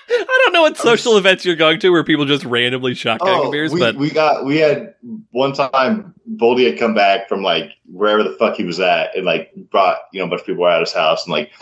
I 0.08 0.40
don't 0.44 0.52
know 0.52 0.62
what 0.62 0.76
social 0.76 1.16
events 1.16 1.44
you're 1.44 1.56
going 1.56 1.80
to 1.80 1.90
where 1.90 2.04
people 2.04 2.24
just 2.24 2.44
randomly 2.44 2.94
shotgun 2.94 3.28
Oh, 3.30 3.50
beers, 3.50 3.72
we, 3.72 3.80
but 3.80 3.96
we 3.96 4.10
got 4.10 4.44
we 4.44 4.58
had 4.58 4.94
one 5.30 5.52
time 5.52 6.14
Boldy 6.36 6.68
had 6.68 6.78
come 6.78 6.94
back 6.94 7.28
from 7.28 7.42
like 7.42 7.72
wherever 7.86 8.22
the 8.22 8.32
fuck 8.38 8.56
he 8.56 8.64
was 8.64 8.80
at 8.80 9.14
and 9.16 9.24
like 9.24 9.52
brought 9.70 9.98
you 10.12 10.20
know 10.20 10.26
a 10.26 10.28
bunch 10.28 10.40
of 10.40 10.46
people 10.46 10.64
out 10.64 10.82
of 10.82 10.88
his 10.88 10.94
house 10.94 11.24
and 11.24 11.32
like 11.32 11.52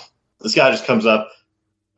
this 0.40 0.54
guy 0.54 0.70
just 0.70 0.86
comes 0.86 1.06
up. 1.06 1.30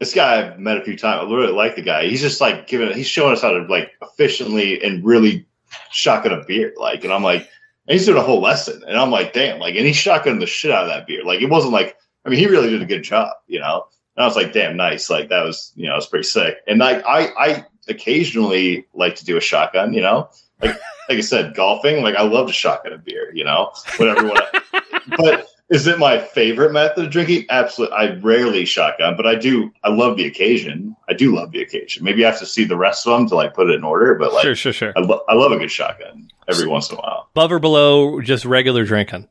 This 0.00 0.14
guy 0.14 0.38
I've 0.38 0.58
met 0.58 0.76
a 0.76 0.84
few 0.84 0.96
times. 0.96 1.26
I 1.26 1.34
really 1.34 1.52
like 1.52 1.76
the 1.76 1.82
guy. 1.82 2.06
He's 2.06 2.20
just 2.20 2.40
like 2.40 2.66
giving 2.66 2.92
he's 2.92 3.06
showing 3.06 3.32
us 3.32 3.42
how 3.42 3.50
to 3.50 3.60
like 3.66 3.92
efficiently 4.02 4.82
and 4.82 5.04
really 5.04 5.46
shotgun 5.90 6.32
a 6.32 6.44
beer. 6.44 6.74
Like 6.76 7.04
and 7.04 7.12
I'm 7.12 7.22
like 7.22 7.48
and 7.86 7.98
he's 7.98 8.06
doing 8.06 8.18
a 8.18 8.22
whole 8.22 8.40
lesson 8.40 8.82
and 8.86 8.96
I'm 8.96 9.10
like 9.10 9.32
damn 9.32 9.58
like 9.58 9.76
and 9.76 9.86
he 9.86 9.92
shotgunned 9.92 10.40
the 10.40 10.46
shit 10.46 10.70
out 10.70 10.84
of 10.84 10.88
that 10.90 11.06
beer. 11.06 11.24
Like 11.24 11.40
it 11.40 11.50
wasn't 11.50 11.72
like 11.72 11.96
I 12.24 12.28
mean 12.28 12.38
he 12.38 12.46
really 12.46 12.70
did 12.70 12.82
a 12.82 12.86
good 12.86 13.02
job. 13.02 13.34
You 13.46 13.60
know. 13.60 13.86
And 14.16 14.22
I 14.22 14.26
was 14.26 14.36
like, 14.36 14.52
damn, 14.52 14.76
nice. 14.76 15.10
Like 15.10 15.28
that 15.30 15.44
was, 15.44 15.72
you 15.74 15.86
know, 15.86 15.94
it 15.94 15.96
was 15.96 16.06
pretty 16.06 16.24
sick. 16.24 16.58
And 16.68 16.78
like 16.78 17.04
I, 17.04 17.30
I 17.36 17.66
occasionally 17.88 18.86
like 18.94 19.16
to 19.16 19.24
do 19.24 19.36
a 19.36 19.40
shotgun, 19.40 19.92
you 19.92 20.00
know, 20.00 20.28
like 20.62 20.78
like 21.08 21.18
I 21.18 21.20
said, 21.20 21.54
golfing. 21.54 22.02
Like 22.02 22.14
I 22.14 22.22
love 22.22 22.46
to 22.46 22.52
shotgun 22.52 22.92
a 22.92 22.98
beer, 22.98 23.32
you 23.34 23.44
know, 23.44 23.72
when 23.96 24.08
everyone. 24.08 24.40
but 25.16 25.48
is 25.74 25.88
it 25.88 25.98
my 25.98 26.18
favorite 26.18 26.72
method 26.72 27.06
of 27.06 27.10
drinking? 27.10 27.46
Absolutely. 27.50 27.96
I 27.96 28.14
rarely 28.20 28.64
shotgun, 28.64 29.16
but 29.16 29.26
I 29.26 29.34
do. 29.34 29.72
I 29.82 29.88
love 29.88 30.16
the 30.16 30.24
occasion. 30.24 30.94
I 31.08 31.14
do 31.14 31.34
love 31.34 31.50
the 31.50 31.60
occasion. 31.60 32.04
Maybe 32.04 32.24
I 32.24 32.30
have 32.30 32.38
to 32.38 32.46
see 32.46 32.64
the 32.64 32.76
rest 32.76 33.06
of 33.06 33.18
them 33.18 33.28
to 33.28 33.34
like 33.34 33.54
put 33.54 33.68
it 33.68 33.74
in 33.74 33.82
order. 33.82 34.14
But 34.14 34.32
like, 34.32 34.42
sure, 34.42 34.54
sure, 34.54 34.72
sure. 34.72 34.92
I, 34.96 35.00
lo- 35.00 35.22
I 35.28 35.34
love 35.34 35.50
a 35.50 35.58
good 35.58 35.72
shotgun 35.72 36.30
every 36.46 36.68
once 36.68 36.90
in 36.90 36.96
a 36.96 37.00
while. 37.00 37.28
Above 37.32 37.50
or 37.50 37.58
below 37.58 38.20
just 38.20 38.44
regular 38.44 38.84
drinking. 38.84 39.28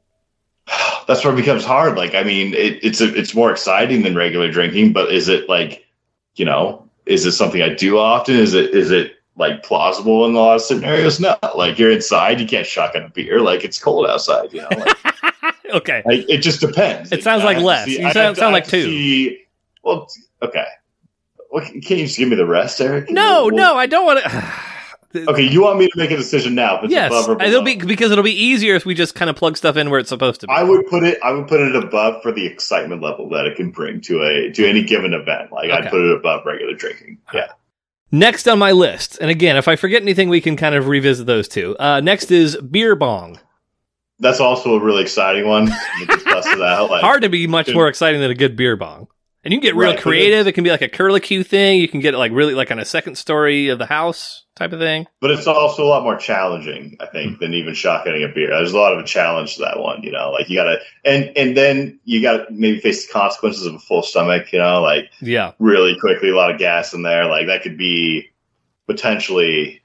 that's 1.08 1.24
where 1.24 1.34
it 1.34 1.38
becomes 1.38 1.64
hard. 1.64 1.96
Like, 1.96 2.14
I 2.14 2.24
mean, 2.24 2.54
it, 2.54 2.84
it's 2.84 3.00
a, 3.00 3.16
it's 3.16 3.34
more 3.34 3.50
exciting 3.50 4.02
than 4.02 4.14
regular 4.14 4.52
drinking, 4.52 4.92
but 4.92 5.14
is 5.14 5.30
it 5.30 5.48
like, 5.48 5.86
you 6.36 6.44
know, 6.44 6.90
is 7.06 7.26
it 7.26 7.32
something 7.32 7.62
I 7.62 7.74
do 7.74 7.98
often? 7.98 8.36
Is 8.36 8.54
it 8.54 8.74
is 8.74 8.92
it 8.92 9.14
like 9.36 9.64
plausible 9.64 10.26
in 10.26 10.36
a 10.36 10.40
lot 10.40 10.56
of 10.56 10.62
scenarios? 10.62 11.20
No. 11.22 11.38
Like 11.56 11.80
you're 11.80 11.92
inside, 11.92 12.42
you 12.42 12.48
can't 12.48 12.68
shotgun 12.68 13.04
a 13.04 13.10
beer. 13.10 13.40
Like 13.40 13.64
it's 13.64 13.80
cold 13.80 14.08
outside. 14.08 14.52
You 14.54 14.62
know, 14.62 14.68
like, 14.72 15.13
Okay. 15.74 16.02
it 16.06 16.40
just 16.40 16.60
depends. 16.62 17.12
It 17.12 17.24
sounds 17.24 17.44
like 17.44 17.58
less. 17.58 17.86
see- 17.86 18.02
You 18.02 18.12
sound- 18.12 18.36
to- 18.36 18.40
sound 18.42 18.54
like 18.54 18.68
two. 18.68 18.84
see- 18.84 19.40
well, 19.84 20.08
okay. 20.42 20.66
Well, 21.52 21.64
can't 21.64 21.90
you 21.92 22.06
just 22.06 22.18
give 22.18 22.30
me 22.30 22.36
the 22.36 22.46
rest, 22.46 22.82
Eric? 22.82 23.10
No, 23.12 23.46
Well, 23.48 23.56
no, 23.56 23.76
I 23.76 23.86
don't 23.86 24.06
want 24.06 24.24
to. 24.24 24.54
Okay, 25.16 25.44
you 25.44 25.62
want 25.62 25.78
me 25.78 25.86
to 25.88 25.96
make 25.96 26.10
a 26.10 26.18
decision 26.18 26.56
now? 26.56 26.82
If 26.82 26.90
yes, 26.90 27.12
above 27.12 27.30
or 27.40 27.44
it'll 27.44 27.62
be 27.62 27.76
because 27.76 28.10
it'll 28.10 28.24
be 28.24 28.34
easier 28.34 28.74
if 28.74 28.84
we 28.84 28.96
just 28.96 29.14
kind 29.14 29.30
of 29.30 29.36
plug 29.36 29.56
stuff 29.58 29.78
in 29.78 29.92
where 29.92 30.00
it's 30.00 30.10
supposed 30.10 30.42
to 30.42 30.48
be. 30.48 30.52
I 30.54 30.64
would 30.64 30.88
put 30.88 31.04
it. 31.04 31.20
I 31.24 31.32
would 31.32 31.48
put 31.48 31.60
it 31.60 31.76
above 31.76 32.24
for 32.24 32.32
the 32.32 32.44
excitement 32.48 33.04
level 33.04 33.30
that 33.30 33.46
it 33.46 33.56
can 33.56 33.70
bring 33.70 34.02
to 34.02 34.24
a 34.24 34.52
to 34.54 34.66
any 34.68 34.82
given 34.84 35.14
event. 35.14 35.52
Like 35.52 35.66
Okay. 35.70 35.74
I'd 35.86 35.92
put 35.92 36.02
it 36.02 36.18
above 36.18 36.48
regular 36.48 36.74
drinking. 36.74 37.20
Yeah. 37.32 37.50
Next 38.12 38.48
on 38.48 38.58
my 38.58 38.72
list, 38.72 39.20
and 39.22 39.30
again, 39.30 39.56
if 39.56 39.68
I 39.68 39.76
forget 39.76 40.02
anything, 40.02 40.30
we 40.30 40.42
can 40.42 40.58
kind 40.58 40.74
of 40.74 40.88
revisit 40.88 41.28
those 41.28 41.48
two. 41.48 41.78
Uh, 41.80 42.00
next 42.00 42.32
is 42.32 42.58
beer 42.58 42.96
bong. 42.96 43.38
That's 44.20 44.40
also 44.40 44.76
a 44.76 44.80
really 44.80 45.02
exciting 45.02 45.48
one. 45.48 45.70
Like, 46.26 47.02
Hard 47.02 47.22
to 47.24 47.30
be 47.30 47.48
much 47.48 47.68
Dude. 47.68 47.76
more 47.76 47.88
exciting 47.88 48.20
than 48.22 48.32
a 48.32 48.36
good 48.36 48.56
beer 48.56 48.76
bong. 48.76 49.08
And 49.44 49.54
you 49.54 49.60
can 49.60 49.64
get 49.68 49.76
real 49.76 49.92
Right, 49.92 50.00
creative. 50.00 50.48
It 50.48 50.54
can 50.54 50.64
be 50.64 50.70
like 50.70 50.82
a 50.82 50.88
curlicue 50.90 51.46
thing. 51.46 51.80
You 51.82 51.88
can 51.88 52.00
get 52.00 52.14
it 52.14 52.18
like 52.18 52.32
really 52.32 52.54
like 52.54 52.72
on 52.72 52.80
a 52.80 52.86
second 52.86 53.16
story 53.18 53.70
of 53.70 53.78
the 53.80 53.86
house 53.86 54.46
type 54.56 54.72
of 54.72 54.80
thing. 54.80 55.06
but 55.20 55.32
it's 55.32 55.48
also 55.48 55.84
a 55.84 55.88
lot 55.90 56.04
more 56.04 56.16
challenging, 56.18 56.96
I 57.02 57.08
think, 57.08 57.40
than 57.40 57.54
even 57.54 57.74
shotgunning 57.74 58.30
a 58.30 58.34
beer. 58.34 58.50
There's 58.50 58.72
a 58.74 58.78
lot 58.78 58.94
of 58.94 59.00
a 59.00 59.04
challenge 59.04 59.56
to 59.56 59.62
that 59.64 59.80
one. 59.80 60.02
You 60.04 60.12
know, 60.12 60.32
like 60.32 60.50
you 60.50 60.56
gotta 60.58 60.80
and 61.06 61.32
and 61.36 61.56
then 61.58 62.00
you 62.06 62.22
gotta 62.22 62.46
maybe 62.50 62.80
face 62.80 63.06
the 63.08 63.12
consequences 63.14 63.66
of 63.66 63.76
a 63.76 63.80
full 63.80 64.02
stomach. 64.04 64.52
You 64.54 64.60
know, 64.60 64.82
like 64.82 65.10
Yeah. 65.22 65.52
really 65.60 65.98
quickly, 66.00 66.30
a 66.30 66.36
lot 66.36 66.52
of 66.52 66.58
gas 66.60 66.94
in 66.94 67.02
there. 67.04 67.26
Like 67.26 67.48
that 67.48 67.64
could 67.64 67.78
be 67.78 68.30
potentially, 68.88 69.82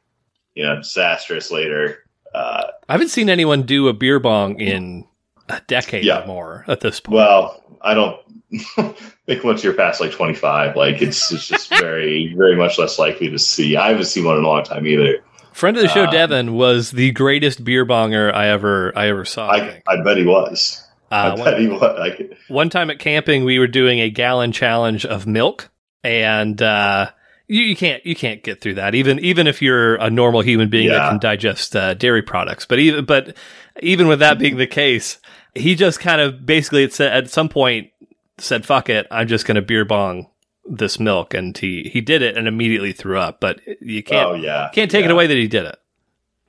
you 0.55 0.65
know, 0.65 0.77
disastrous 0.77 1.51
later. 1.51 2.05
Uh, 2.35 2.65
I 2.89 2.93
haven't 2.93 3.09
seen 3.09 3.29
anyone 3.31 3.63
do 3.63 3.89
a 3.89 3.93
beer 3.93 4.19
bong 4.21 4.61
in 4.61 5.05
a 5.49 5.61
decade 5.67 6.05
Yeah. 6.05 6.23
or 6.23 6.27
more 6.27 6.65
at 6.69 6.81
this 6.81 7.01
point. 7.01 7.15
Well, 7.17 7.63
I 7.83 7.95
don't 7.95 8.21
think 9.27 9.45
once 9.45 9.63
you're 9.65 9.75
past 9.75 10.01
like 10.01 10.13
25, 10.13 10.77
like 10.77 11.01
it's, 11.03 11.31
it's 11.33 11.49
just 11.49 11.69
very, 11.81 12.35
very 12.37 12.57
much 12.57 12.79
less 12.79 12.99
likely 12.99 13.31
to 13.31 13.39
see. 13.39 13.77
I 13.77 13.89
haven't 13.89 14.05
seen 14.07 14.25
one 14.25 14.37
in 14.39 14.45
a 14.45 14.47
long 14.49 14.65
time 14.65 14.87
either. 14.87 15.23
Friend 15.53 15.77
of 15.77 15.83
the 15.83 15.89
show, 15.89 16.05
um, 16.05 16.11
Devin, 16.13 16.53
was 16.55 16.93
the 16.93 17.11
greatest 17.13 17.65
beer 17.65 17.85
bonger 17.85 18.33
I 18.33 18.49
ever 18.49 18.97
I 18.97 19.09
ever 19.09 19.25
saw. 19.25 19.49
I, 19.49 19.57
I. 19.57 19.83
I 19.95 20.03
bet 20.03 20.17
he 20.17 20.25
was. 20.25 20.85
Uh, 21.11 21.35
I 21.37 21.45
bet 21.45 21.59
he 21.59 21.67
was. 21.67 22.21
One 22.49 22.71
time 22.71 22.91
at 22.91 22.99
camping, 23.01 23.45
we 23.45 23.59
were 23.59 23.67
doing 23.67 23.99
a 23.99 24.09
gallon 24.11 24.53
challenge 24.53 25.05
of 25.05 25.27
milk, 25.27 25.69
and 26.05 26.61
uh, 26.63 27.11
you, 27.49 27.63
you 27.63 27.77
can't 27.77 28.05
you 28.07 28.15
can't 28.15 28.43
get 28.43 28.61
through 28.61 28.75
that 28.75 28.95
even 28.95 29.19
even 29.19 29.47
if 29.47 29.61
you're 29.61 29.97
a 29.97 30.11
normal 30.11 30.43
human 30.43 30.69
being 30.69 30.89
that 30.89 31.09
can 31.11 31.19
digest 31.19 31.75
uh, 31.75 31.95
dairy 31.95 32.23
products. 32.23 32.67
But 32.67 32.79
even 32.79 33.05
but 33.05 33.37
even 33.81 34.07
with 34.07 34.21
that 34.21 34.39
being 34.39 34.57
the 34.59 34.67
case, 34.67 35.19
he 35.55 35.75
just 35.75 35.99
kind 36.01 36.21
of 36.21 36.45
basically 36.47 36.85
at, 36.85 37.01
at 37.01 37.31
some 37.31 37.49
point 37.49 37.91
said, 38.39 38.65
"Fuck 38.67 38.89
it, 38.89 39.07
I'm 39.11 39.27
just 39.29 39.47
going 39.47 39.57
to 39.57 39.63
beer 39.63 39.85
bong 39.85 40.29
this 40.71 41.01
milk, 41.01 41.33
and 41.35 41.57
he 41.57 41.91
he 41.93 42.01
did 42.01 42.23
it 42.23 42.37
and 42.37 42.47
immediately 42.47 42.93
threw 42.93 43.19
up. 43.19 43.41
But 43.41 43.61
you 43.81 44.03
can't 44.03 44.29
oh 44.29 44.35
yeah, 44.35 44.69
can't 44.73 44.91
take 44.91 45.05
it 45.05 45.11
away 45.11 45.27
that 45.27 45.37
he 45.37 45.49
did 45.49 45.65
it. 45.65 45.77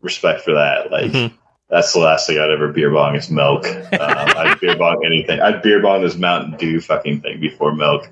Respect 0.02 0.42
for 0.42 0.54
that. 0.54 0.92
Like 0.92 1.12
Mhm. 1.12 1.34
that's 1.70 1.94
the 1.94 2.00
last 2.00 2.28
thing 2.28 2.40
I'd 2.40 2.50
ever 2.52 2.72
beer 2.74 2.92
bong 2.92 3.16
is 3.16 3.30
milk. 3.30 3.66
Um, 3.68 3.80
I'd 3.94 4.60
beer 4.60 4.78
bong 4.78 5.02
anything. 5.06 5.40
I'd 5.40 5.62
beer 5.62 5.82
bong 5.82 6.02
this 6.04 6.16
Mountain 6.16 6.58
Dew 6.58 6.80
fucking 6.82 7.22
thing 7.22 7.40
before 7.40 7.74
milk. 7.74 8.10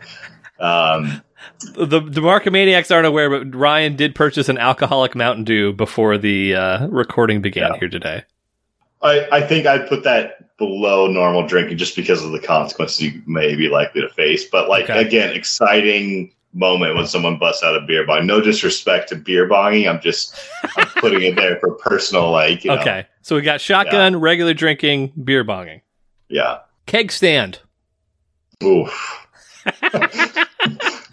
Um, 0.60 1.22
The 1.74 1.86
the 2.02 2.22
Markomaniacs 2.22 2.94
aren't 2.94 3.06
aware, 3.08 3.30
but 3.30 3.56
Ryan 3.56 3.96
did 3.96 4.16
purchase 4.16 4.50
an 4.50 4.58
alcoholic 4.58 5.16
Mountain 5.16 5.44
Dew 5.46 5.74
before 5.74 6.18
the 6.18 6.56
uh, 6.56 6.88
recording 6.88 7.42
began 7.42 7.72
Yeah. 7.74 7.80
here 7.80 7.90
today. 7.90 8.24
I, 9.02 9.28
I 9.32 9.42
think 9.42 9.68
I'd 9.68 9.88
put 9.88 10.04
that 10.04 10.58
below 10.58 11.06
normal 11.06 11.46
drinking 11.46 11.78
just 11.78 11.96
because 11.96 12.24
of 12.24 12.32
the 12.32 12.40
consequences 12.40 13.00
you 13.02 13.22
may 13.28 13.56
be 13.56 13.70
likely 13.70 14.02
to 14.02 14.10
face. 14.10 14.46
But 14.46 14.68
like 14.70 14.86
Okay. 14.86 15.02
again, 15.06 15.36
exciting 15.36 16.34
moment 16.54 16.96
when 16.96 17.06
someone 17.06 17.38
busts 17.38 17.64
out 17.64 17.76
a 17.76 17.82
beer 17.82 18.04
bong. 18.08 18.26
No 18.26 18.42
disrespect 18.42 19.10
to 19.10 19.16
beer 19.16 19.48
bonging. 19.48 19.88
I'm 19.88 20.02
just 20.02 20.36
I'm 20.76 20.88
putting 20.88 21.22
it 21.22 21.36
there 21.36 21.60
for 21.60 21.76
personal 21.76 22.32
like 22.32 22.64
you 22.64 22.72
know, 22.72 22.80
Okay, 22.80 23.06
so 23.22 23.36
we 23.36 23.44
got 23.44 23.62
shotgun, 23.62 24.16
regular 24.20 24.56
drinking, 24.56 25.12
beer 25.24 25.46
bonging, 25.46 25.82
yeah. 26.30 26.60
keg 26.88 27.12
stand. 27.12 27.60
Oof. 28.64 29.28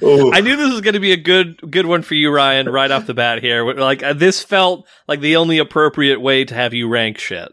I 0.03 0.41
knew 0.41 0.57
this 0.57 0.71
was 0.71 0.81
going 0.81 0.95
to 0.95 1.01
be 1.01 1.13
a 1.13 1.17
good 1.17 1.71
good 1.71 1.87
one 1.87 2.03
for 2.03 2.15
you, 2.15 2.31
Ryan, 2.31 2.69
right 2.69 2.91
off 2.91 3.07
the 3.07 3.15
bat 3.15 3.43
here. 3.43 3.65
Like 3.75 4.03
uh, 4.03 4.13
this 4.13 4.43
felt 4.43 4.87
like 5.07 5.21
the 5.21 5.37
only 5.37 5.59
appropriate 5.59 6.21
way 6.21 6.45
to 6.45 6.55
have 6.55 6.75
you 6.75 6.89
rank 6.89 7.19
shit. 7.19 7.53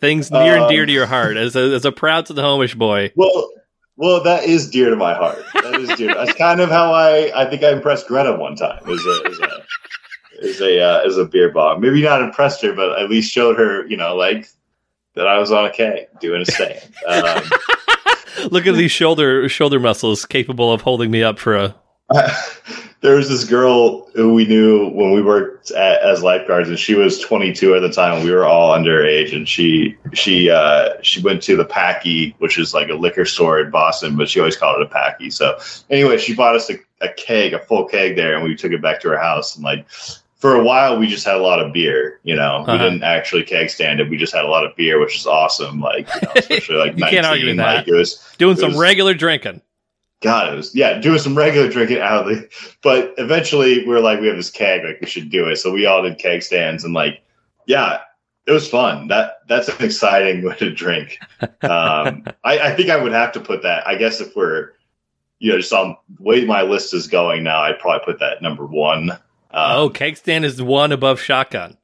Things 0.00 0.30
near 0.30 0.56
and 0.56 0.68
dear 0.68 0.82
Um, 0.82 0.86
to 0.88 0.92
your 0.92 1.06
heart, 1.06 1.36
as 1.36 1.54
a, 1.54 1.74
as 1.74 1.84
a 1.84 1.92
proud 1.92 2.26
to 2.26 2.32
the 2.32 2.42
homish 2.42 2.76
boy. 2.76 3.12
Well, 3.14 3.50
well, 3.96 4.22
that 4.24 4.44
is 4.44 4.68
dear 4.68 4.90
to 4.90 4.96
my 4.96 5.14
heart. 5.14 5.44
That 5.54 5.76
is 5.76 5.88
dear. 5.96 6.12
That's 6.14 6.32
kind 6.34 6.60
of 6.60 6.70
how 6.70 6.92
I. 6.92 7.30
I 7.34 7.48
think 7.48 7.62
I 7.62 7.70
impressed 7.70 8.08
Greta 8.08 8.34
one 8.34 8.56
time. 8.56 8.82
As 8.88 9.06
a 9.06 9.22
as 9.30 9.38
a 9.38 9.64
as 10.42 10.60
a, 10.60 10.80
uh, 10.80 11.00
as 11.06 11.18
a 11.18 11.24
beer 11.24 11.52
bong. 11.52 11.80
Maybe 11.80 12.02
not 12.02 12.20
impressed 12.20 12.62
her, 12.62 12.72
but 12.72 12.98
at 12.98 13.08
least 13.08 13.32
showed 13.32 13.56
her, 13.56 13.86
you 13.86 13.96
know, 13.96 14.16
like 14.16 14.48
that 15.14 15.26
I 15.26 15.38
was 15.38 15.52
on 15.52 15.66
a 15.66 15.72
K 15.72 16.08
doing 16.20 16.42
a 16.42 16.46
stand. 16.46 16.80
Um, 17.06 17.44
Look 18.50 18.66
at 18.66 18.74
these 18.74 18.92
shoulder 18.92 19.48
shoulder 19.48 19.80
muscles 19.80 20.24
capable 20.24 20.72
of 20.72 20.82
holding 20.82 21.10
me 21.10 21.22
up 21.22 21.38
for 21.38 21.56
a. 21.56 21.74
there 23.02 23.16
was 23.16 23.28
this 23.28 23.44
girl 23.44 24.08
who 24.14 24.32
we 24.32 24.46
knew 24.46 24.88
when 24.90 25.12
we 25.12 25.20
worked 25.20 25.70
at, 25.72 26.00
as 26.02 26.22
lifeguards, 26.22 26.68
and 26.68 26.78
she 26.78 26.94
was 26.94 27.18
22 27.18 27.74
at 27.74 27.80
the 27.80 27.90
time. 27.90 28.24
We 28.24 28.30
were 28.30 28.44
all 28.44 28.76
underage, 28.76 29.34
and 29.34 29.48
she 29.48 29.96
she 30.12 30.48
uh, 30.50 30.94
she 31.02 31.20
went 31.20 31.42
to 31.42 31.56
the 31.56 31.64
Packy, 31.64 32.34
which 32.38 32.58
is 32.58 32.72
like 32.72 32.88
a 32.88 32.94
liquor 32.94 33.24
store 33.24 33.60
in 33.60 33.70
Boston, 33.70 34.16
but 34.16 34.28
she 34.28 34.38
always 34.38 34.56
called 34.56 34.80
it 34.80 34.86
a 34.86 34.88
Packy. 34.88 35.30
So 35.30 35.58
anyway, 35.90 36.18
she 36.18 36.34
bought 36.34 36.54
us 36.54 36.70
a, 36.70 36.74
a 37.00 37.12
keg, 37.14 37.54
a 37.54 37.58
full 37.58 37.86
keg 37.86 38.16
there, 38.16 38.34
and 38.34 38.44
we 38.44 38.54
took 38.54 38.72
it 38.72 38.80
back 38.80 39.00
to 39.00 39.08
her 39.08 39.18
house. 39.18 39.56
And 39.56 39.64
like 39.64 39.86
for 40.42 40.56
a 40.56 40.62
while, 40.64 40.98
we 40.98 41.06
just 41.06 41.24
had 41.24 41.36
a 41.36 41.40
lot 41.40 41.60
of 41.64 41.72
beer. 41.72 42.18
You 42.24 42.34
know, 42.34 42.64
we 42.66 42.72
Uh-huh. 42.74 42.82
didn't 42.84 43.04
actually 43.04 43.44
keg 43.44 43.70
stand 43.70 44.00
it. 44.00 44.10
We 44.10 44.16
just 44.16 44.34
had 44.34 44.44
a 44.44 44.48
lot 44.48 44.64
of 44.66 44.74
beer, 44.74 44.98
which 44.98 45.16
is 45.16 45.24
awesome. 45.24 45.80
Like 45.80 46.08
you 46.12 46.20
know, 46.22 46.32
especially 46.36 46.76
like 46.76 46.98
You 46.98 47.04
can't 47.06 47.24
argue 47.24 47.54
that. 47.54 47.76
like 47.76 47.86
it 47.88 47.94
was 47.94 48.18
Doing 48.38 48.56
It 48.56 48.60
some 48.60 48.70
was- 48.72 48.80
regular 48.80 49.14
drinking. 49.14 49.62
God, 50.20 50.52
it 50.52 50.56
was 50.56 50.74
yeah, 50.74 50.98
doing 50.98 51.18
some 51.20 51.36
regular 51.36 51.68
drinking 51.68 51.98
out 52.00 52.22
of 52.22 52.26
the. 52.28 52.48
But 52.82 53.14
eventually, 53.18 53.84
we're 53.86 53.98
like, 54.00 54.20
we 54.20 54.26
have 54.28 54.36
this 54.36 54.50
keg, 54.50 54.84
like 54.84 55.00
we 55.00 55.06
should 55.06 55.30
do 55.30 55.48
it. 55.48 55.56
So 55.56 55.72
we 55.72 55.86
all 55.86 56.02
did 56.02 56.18
keg 56.18 56.42
stands, 56.42 56.82
and 56.84 56.92
like, 56.94 57.22
yeah, 57.66 57.98
it 58.46 58.52
was 58.52 58.68
fun. 58.68 59.08
That 59.08 59.38
that's 59.48 59.68
an 59.68 59.84
exciting 59.84 60.42
way 60.46 60.54
to 60.56 60.70
drink. 60.70 61.18
Um, 61.62 62.24
I, 62.44 62.58
I 62.58 62.74
think 62.76 62.88
I 62.90 62.96
would 63.02 63.12
have 63.12 63.32
to 63.32 63.40
put 63.40 63.62
that. 63.62 63.86
I 63.86 63.94
guess 63.96 64.20
if 64.20 64.34
we're, 64.36 64.72
you 65.40 65.50
know, 65.52 65.58
just 65.58 65.72
on 65.72 65.96
the 66.16 66.22
way 66.22 66.44
my 66.44 66.62
list 66.62 66.94
is 66.94 67.06
going 67.08 67.42
now, 67.44 67.60
I'd 67.62 67.78
probably 67.80 68.04
put 68.04 68.20
that 68.20 68.42
number 68.42 68.64
one. 68.66 69.10
Um, 69.52 69.78
oh, 69.78 69.90
keg 69.90 70.16
stand 70.16 70.44
is 70.44 70.60
one 70.60 70.92
above 70.92 71.20
shotgun. 71.20 71.76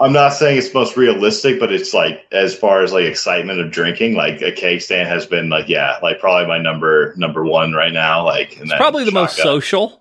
I'm 0.00 0.12
not 0.12 0.32
saying 0.32 0.58
it's 0.58 0.72
most 0.72 0.96
realistic, 0.96 1.58
but 1.58 1.72
it's 1.72 1.92
like 1.92 2.24
as 2.30 2.54
far 2.54 2.82
as 2.82 2.92
like 2.92 3.04
excitement 3.04 3.60
of 3.60 3.72
drinking, 3.72 4.14
like 4.14 4.40
a 4.42 4.52
keg 4.52 4.80
stand 4.80 5.08
has 5.08 5.26
been 5.26 5.48
like 5.48 5.68
yeah, 5.68 5.98
like 6.02 6.20
probably 6.20 6.46
my 6.46 6.58
number 6.58 7.14
number 7.16 7.44
one 7.44 7.72
right 7.72 7.92
now. 7.92 8.24
Like 8.24 8.58
and 8.58 8.70
probably 8.70 9.04
the 9.04 9.12
most 9.12 9.36
social. 9.36 10.00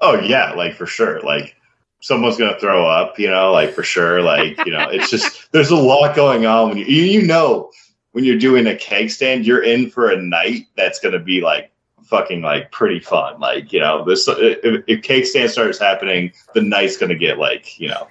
Oh 0.00 0.18
yeah, 0.18 0.52
like 0.54 0.74
for 0.74 0.86
sure. 0.86 1.20
Like 1.20 1.54
someone's 2.00 2.36
gonna 2.36 2.58
throw 2.58 2.86
up, 2.88 3.20
you 3.20 3.30
know, 3.30 3.52
like 3.52 3.72
for 3.72 3.84
sure. 3.84 4.20
Like 4.20 4.58
you 4.66 4.72
know, 4.72 4.88
it's 4.88 5.10
just 5.10 5.48
there's 5.52 5.70
a 5.70 5.76
lot 5.76 6.16
going 6.16 6.44
on 6.44 6.70
when 6.70 6.78
you 6.78 6.84
you, 6.86 7.02
you 7.04 7.22
know 7.22 7.70
when 8.10 8.24
you're 8.24 8.38
doing 8.38 8.66
a 8.66 8.74
keg 8.74 9.10
stand, 9.10 9.46
you're 9.46 9.62
in 9.62 9.90
for 9.90 10.10
a 10.10 10.20
night 10.20 10.66
that's 10.76 10.98
gonna 10.98 11.20
be 11.20 11.40
like 11.40 11.70
fucking 12.06 12.42
like 12.42 12.72
pretty 12.72 13.00
fun. 13.00 13.40
Like 13.40 13.72
you 13.72 13.80
know, 13.80 14.04
this 14.04 14.26
if, 14.28 14.84
if 14.86 15.02
keg 15.02 15.26
stand 15.26 15.50
starts 15.50 15.78
happening, 15.78 16.32
the 16.54 16.62
night's 16.62 16.96
gonna 16.96 17.14
get 17.14 17.38
like 17.38 17.78
you 17.78 17.88
know. 17.88 18.08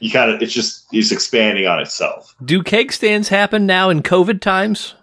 You 0.00 0.12
kind 0.12 0.30
of, 0.30 0.40
it's 0.40 0.52
just, 0.52 0.86
it's 0.92 1.10
expanding 1.10 1.66
on 1.66 1.80
itself. 1.80 2.32
Do 2.44 2.62
keg 2.62 2.92
stands 2.92 3.28
happen 3.30 3.66
now 3.66 3.90
in 3.90 4.00
COVID 4.00 4.40
times? 4.40 4.94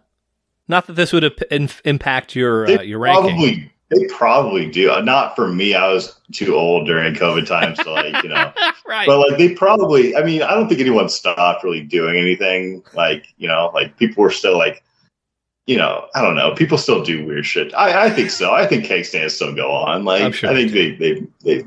Not 0.69 0.87
that 0.87 0.93
this 0.93 1.11
would 1.11 1.23
in- 1.51 1.69
impact 1.83 2.35
your 2.35 2.65
uh, 2.65 2.81
your 2.81 2.99
ranking. 2.99 3.35
probably, 3.35 3.71
they 3.89 4.05
probably 4.07 4.69
do. 4.69 4.91
Uh, 4.91 5.01
Not 5.01 5.35
for 5.35 5.47
me. 5.47 5.75
I 5.75 5.91
was 5.91 6.19
too 6.31 6.55
old 6.55 6.87
during 6.87 7.13
COVID 7.13 7.45
times 7.45 7.77
to 7.79 7.91
like, 7.91 8.23
you 8.23 8.29
know, 8.29 8.51
right. 8.87 9.05
But 9.05 9.19
like 9.19 9.37
they 9.37 9.53
probably, 9.53 10.15
I 10.15 10.23
mean, 10.23 10.41
I 10.41 10.55
don't 10.55 10.67
think 10.67 10.81
anyone 10.81 11.07
stopped 11.09 11.63
really 11.63 11.81
doing 11.81 12.17
anything. 12.17 12.83
Like 12.93 13.27
you 13.37 13.47
know, 13.47 13.71
like 13.73 13.97
people 13.97 14.23
were 14.23 14.31
still 14.31 14.57
like, 14.57 14.83
you 15.65 15.77
know, 15.77 16.07
I 16.13 16.21
don't 16.21 16.35
know. 16.35 16.53
People 16.53 16.77
still 16.77 17.03
do 17.03 17.25
weird 17.25 17.45
shit. 17.45 17.73
I, 17.73 18.05
I 18.05 18.09
think 18.09 18.29
so. 18.29 18.53
I 18.53 18.67
think 18.67 18.85
keg 18.85 19.05
stands 19.05 19.33
still 19.35 19.53
go 19.53 19.71
on. 19.71 20.05
Like 20.05 20.33
sure 20.33 20.49
I 20.49 20.53
think 20.53 20.71
they 20.71 20.91
they 20.91 21.23
they. 21.43 21.65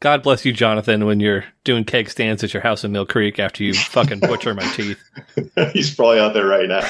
God 0.00 0.22
bless 0.24 0.44
you, 0.44 0.52
Jonathan, 0.52 1.06
when 1.06 1.20
you're 1.20 1.44
doing 1.62 1.84
keg 1.84 2.10
stands 2.10 2.42
at 2.42 2.52
your 2.52 2.62
house 2.62 2.82
in 2.82 2.92
Mill 2.92 3.06
Creek 3.06 3.38
after 3.38 3.62
you 3.62 3.74
fucking 3.90 4.20
butcher 4.20 4.54
my 4.54 4.66
teeth. 4.72 5.02
he's 5.72 5.94
probably 5.94 6.18
out 6.18 6.34
there 6.34 6.46
right 6.46 6.68
now. 6.68 6.82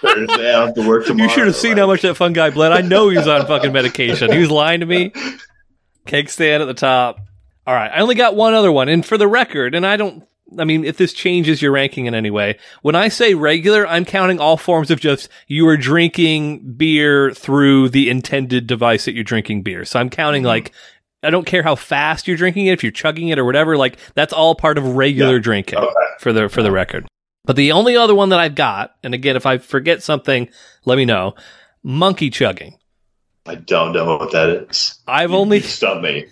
Thursday, 0.00 0.54
I 0.54 0.66
have 0.66 0.74
to 0.74 0.86
work 0.86 1.06
tomorrow. 1.06 1.28
You 1.28 1.34
should 1.34 1.46
have 1.46 1.56
seen 1.56 1.76
how 1.76 1.86
much 1.86 2.02
that 2.02 2.14
fun 2.14 2.32
guy 2.32 2.50
bled. 2.50 2.72
I 2.72 2.80
know 2.80 3.08
he 3.08 3.16
was 3.18 3.28
on 3.28 3.46
fucking 3.46 3.72
medication. 3.72 4.32
He 4.32 4.38
was 4.38 4.50
lying 4.50 4.80
to 4.80 4.86
me. 4.86 5.12
Keg 6.06 6.30
stand 6.30 6.62
at 6.62 6.66
the 6.66 6.74
top. 6.74 7.20
All 7.66 7.74
right, 7.74 7.90
I 7.90 8.00
only 8.00 8.14
got 8.14 8.34
one 8.34 8.54
other 8.54 8.72
one, 8.72 8.88
and 8.88 9.04
for 9.04 9.18
the 9.18 9.28
record, 9.28 9.74
and 9.74 9.86
I 9.86 9.96
don't. 9.96 10.26
I 10.58 10.64
mean, 10.64 10.84
if 10.84 10.96
this 10.96 11.12
changes 11.12 11.62
your 11.62 11.72
ranking 11.72 12.06
in 12.06 12.14
any 12.14 12.30
way, 12.30 12.58
when 12.82 12.94
I 12.96 13.08
say 13.08 13.34
regular, 13.34 13.86
I'm 13.86 14.04
counting 14.04 14.40
all 14.40 14.56
forms 14.56 14.90
of 14.90 14.98
just 15.00 15.28
you 15.46 15.66
are 15.68 15.76
drinking 15.76 16.72
beer 16.72 17.30
through 17.32 17.90
the 17.90 18.10
intended 18.10 18.66
device 18.66 19.04
that 19.04 19.14
you're 19.14 19.22
drinking 19.24 19.62
beer. 19.62 19.84
So 19.84 20.00
I'm 20.00 20.10
counting 20.10 20.42
Mhm. 20.42 20.46
like 20.46 20.72
I 21.22 21.28
don't 21.28 21.44
care 21.44 21.62
how 21.62 21.74
fast 21.74 22.26
you're 22.26 22.36
drinking 22.38 22.66
it, 22.66 22.72
if 22.72 22.82
you're 22.82 22.90
chugging 22.90 23.28
it 23.28 23.38
or 23.38 23.44
whatever. 23.44 23.76
Like 23.76 23.98
that's 24.14 24.32
all 24.32 24.54
part 24.54 24.78
of 24.78 24.96
regular 24.96 25.34
Yeah. 25.34 25.42
drinking 25.42 25.78
Okay. 25.78 25.94
for 26.18 26.32
the 26.32 26.48
for 26.48 26.62
the 26.62 26.72
record. 26.72 27.06
But 27.44 27.56
the 27.56 27.72
only 27.72 27.96
other 27.96 28.14
one 28.14 28.30
that 28.30 28.40
I've 28.40 28.54
got, 28.54 28.94
and 29.04 29.12
again, 29.14 29.36
if 29.36 29.44
I 29.46 29.58
forget 29.58 30.02
something, 30.02 30.48
let 30.86 30.96
me 30.96 31.04
know. 31.04 31.34
Monkey 31.82 32.30
chugging. 32.30 32.76
I 33.46 33.54
don't 33.56 33.92
know 33.92 34.16
what 34.16 34.32
that 34.32 34.48
is. 34.70 34.98
I've 35.06 35.30
You- 35.30 35.36
only 35.36 35.60
stumped 35.60 36.04
me. 36.04 36.26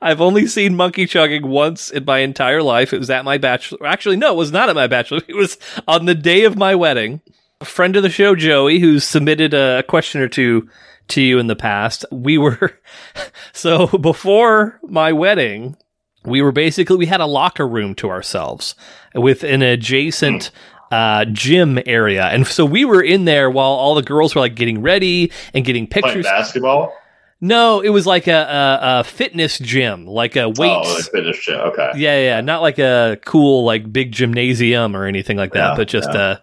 I've 0.00 0.20
only 0.20 0.46
seen 0.46 0.76
monkey 0.76 1.06
chugging 1.06 1.46
once 1.48 1.90
in 1.90 2.04
my 2.04 2.18
entire 2.18 2.62
life. 2.62 2.92
It 2.92 2.98
was 2.98 3.10
at 3.10 3.24
my 3.24 3.38
bachelor. 3.38 3.86
Actually, 3.86 4.16
no, 4.16 4.32
it 4.32 4.36
was 4.36 4.52
not 4.52 4.68
at 4.68 4.74
my 4.74 4.86
bachelor. 4.86 5.20
It 5.28 5.36
was 5.36 5.56
on 5.88 6.06
the 6.06 6.14
day 6.14 6.44
of 6.44 6.56
my 6.56 6.74
wedding. 6.74 7.20
A 7.60 7.64
friend 7.64 7.96
of 7.96 8.02
the 8.02 8.10
show, 8.10 8.34
Joey, 8.34 8.80
who's 8.80 9.04
submitted 9.04 9.54
a 9.54 9.82
question 9.84 10.20
or 10.20 10.28
two 10.28 10.68
to 11.08 11.20
you 11.22 11.38
in 11.38 11.46
the 11.46 11.56
past. 11.56 12.04
We 12.10 12.38
were 12.38 12.78
so 13.52 13.86
before 13.86 14.78
my 14.82 15.12
wedding, 15.12 15.76
we 16.24 16.42
were 16.42 16.52
basically 16.52 16.96
we 16.96 17.06
had 17.06 17.20
a 17.20 17.26
locker 17.26 17.66
room 17.66 17.94
to 17.96 18.08
ourselves 18.10 18.74
with 19.14 19.42
an 19.44 19.62
adjacent 19.62 20.50
uh, 20.90 21.24
gym 21.26 21.78
area, 21.86 22.26
and 22.26 22.46
so 22.46 22.64
we 22.64 22.84
were 22.84 23.02
in 23.02 23.24
there 23.24 23.50
while 23.50 23.70
all 23.70 23.94
the 23.94 24.02
girls 24.02 24.34
were 24.34 24.40
like 24.40 24.54
getting 24.54 24.82
ready 24.82 25.32
and 25.54 25.64
getting 25.64 25.86
Playing 25.86 26.04
pictures. 26.04 26.24
basketball. 26.26 26.94
No, 27.44 27.80
it 27.80 27.88
was 27.88 28.06
like 28.06 28.28
a, 28.28 28.30
a, 28.40 29.00
a 29.00 29.04
fitness 29.04 29.58
gym, 29.58 30.06
like 30.06 30.36
a 30.36 30.48
weights. 30.48 30.60
Oh, 30.88 30.94
like 30.94 31.10
fitness 31.10 31.36
shit. 31.36 31.58
Okay. 31.58 31.90
Yeah, 31.96 32.18
yeah, 32.20 32.40
not 32.40 32.62
like 32.62 32.78
a 32.78 33.18
cool 33.24 33.64
like 33.64 33.92
big 33.92 34.12
gymnasium 34.12 34.94
or 34.96 35.06
anything 35.06 35.36
like 35.36 35.52
that, 35.54 35.70
Yeah, 35.70 35.74
but 35.76 35.88
just 35.88 36.08
yeah. 36.14 36.20
uh 36.20 36.36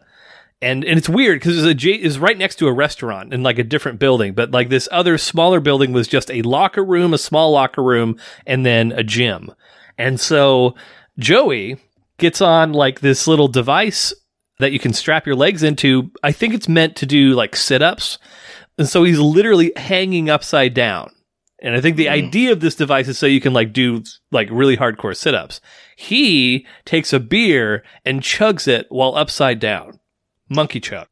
and 0.62 0.84
and 0.84 0.98
it's 0.98 1.08
weird 1.08 1.40
because 1.40 1.58
it's 1.58 1.66
a 1.66 1.74
J- 1.74 1.94
is 2.02 2.20
right 2.20 2.38
next 2.38 2.56
to 2.58 2.68
a 2.68 2.74
restaurant 2.74 3.34
in 3.34 3.44
like 3.44 3.58
a 3.58 3.64
different 3.64 3.98
building, 3.98 4.34
but 4.34 4.52
like 4.52 4.68
this 4.68 4.90
other 4.92 5.18
smaller 5.18 5.62
building 5.62 5.94
was 5.94 6.06
just 6.10 6.30
a 6.30 6.42
locker 6.42 6.84
room, 6.84 7.14
a 7.14 7.18
small 7.18 7.52
locker 7.52 7.82
room, 7.82 8.18
and 8.46 8.66
then 8.66 8.92
a 8.92 9.02
gym. 9.04 9.52
And 9.98 10.20
so 10.20 10.76
Joey 11.18 11.78
gets 12.18 12.42
on 12.42 12.74
like 12.74 13.00
this 13.00 13.26
little 13.26 13.48
device 13.48 14.14
that 14.60 14.74
you 14.74 14.80
can 14.80 14.92
strap 14.92 15.26
your 15.26 15.38
legs 15.38 15.64
into. 15.64 16.12
I 16.24 16.34
think 16.34 16.54
it's 16.54 16.68
meant 16.68 16.98
to 16.98 17.06
do 17.06 17.36
like 17.36 17.56
sit 17.56 17.82
ups. 17.82 18.18
And 18.80 18.88
so 18.90 19.04
he's 19.04 19.20
literally 19.20 19.72
hanging 19.76 20.30
upside 20.30 20.74
down. 20.74 21.12
And 21.62 21.76
I 21.76 21.82
think 21.82 21.98
the 21.98 22.06
Mhm. 22.06 22.12
idea 22.12 22.52
of 22.54 22.62
this 22.62 22.74
device 22.76 23.08
is 23.10 23.18
so 23.20 23.26
you 23.26 23.42
can 23.42 23.54
like 23.54 23.74
do 23.74 24.02
like 24.32 24.48
really 24.50 24.78
hardcore 24.78 25.16
sit 25.16 25.36
ups. 25.36 25.60
He 25.98 26.66
takes 26.86 27.12
a 27.14 27.20
beer 27.20 27.84
and 28.06 28.22
chugs 28.22 28.68
it 28.68 28.86
while 28.90 29.16
upside 29.16 29.60
down. 29.60 30.00
Monkey 30.50 30.80
chug. 30.80 31.08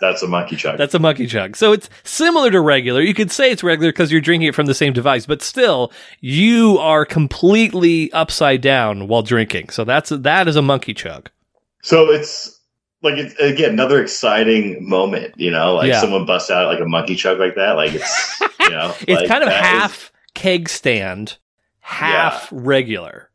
That's 0.00 0.22
a 0.22 0.28
monkey 0.28 0.54
chug. 0.54 0.78
That's 0.78 0.94
a 0.94 1.00
monkey 1.00 1.26
chug. 1.26 1.56
So 1.56 1.72
it's 1.72 1.90
similar 2.04 2.52
to 2.52 2.60
regular. 2.60 3.00
You 3.02 3.14
could 3.14 3.32
say 3.32 3.50
it's 3.50 3.64
regular 3.64 3.90
because 3.90 4.12
you're 4.12 4.20
drinking 4.20 4.48
it 4.48 4.54
from 4.54 4.66
the 4.66 4.74
same 4.74 4.92
device, 4.92 5.26
but 5.26 5.42
still, 5.42 5.90
you 6.20 6.78
are 6.78 7.04
completely 7.04 8.12
upside 8.12 8.60
down 8.60 9.08
while 9.08 9.22
drinking. 9.22 9.70
So 9.70 9.82
that's 9.82 10.10
that 10.10 10.46
is 10.46 10.54
a 10.54 10.62
monkey 10.62 10.94
chug. 10.94 11.30
so 11.82 12.08
it's 12.12 12.57
like 13.02 13.16
it's 13.16 13.34
again 13.36 13.70
another 13.70 14.02
exciting 14.02 14.88
moment. 14.88 15.34
You 15.36 15.50
know, 15.50 15.74
like 15.76 15.88
Yeah. 15.88 16.00
someone 16.00 16.26
busts 16.26 16.50
out 16.50 16.66
like 16.66 16.80
a 16.80 16.84
monkey 16.88 17.14
chug 17.16 17.38
like 17.38 17.54
that. 17.56 17.72
Like 17.72 17.92
it's 17.94 18.40
you 18.60 18.70
know, 18.70 18.94
It's 19.00 19.20
like, 19.20 19.28
kind 19.28 19.42
of 19.42 19.48
that 19.48 19.62
is- 19.62 19.68
half 19.82 20.12
keg 20.34 20.68
stand, 20.68 21.36
half 21.80 22.48
regular. 22.52 23.30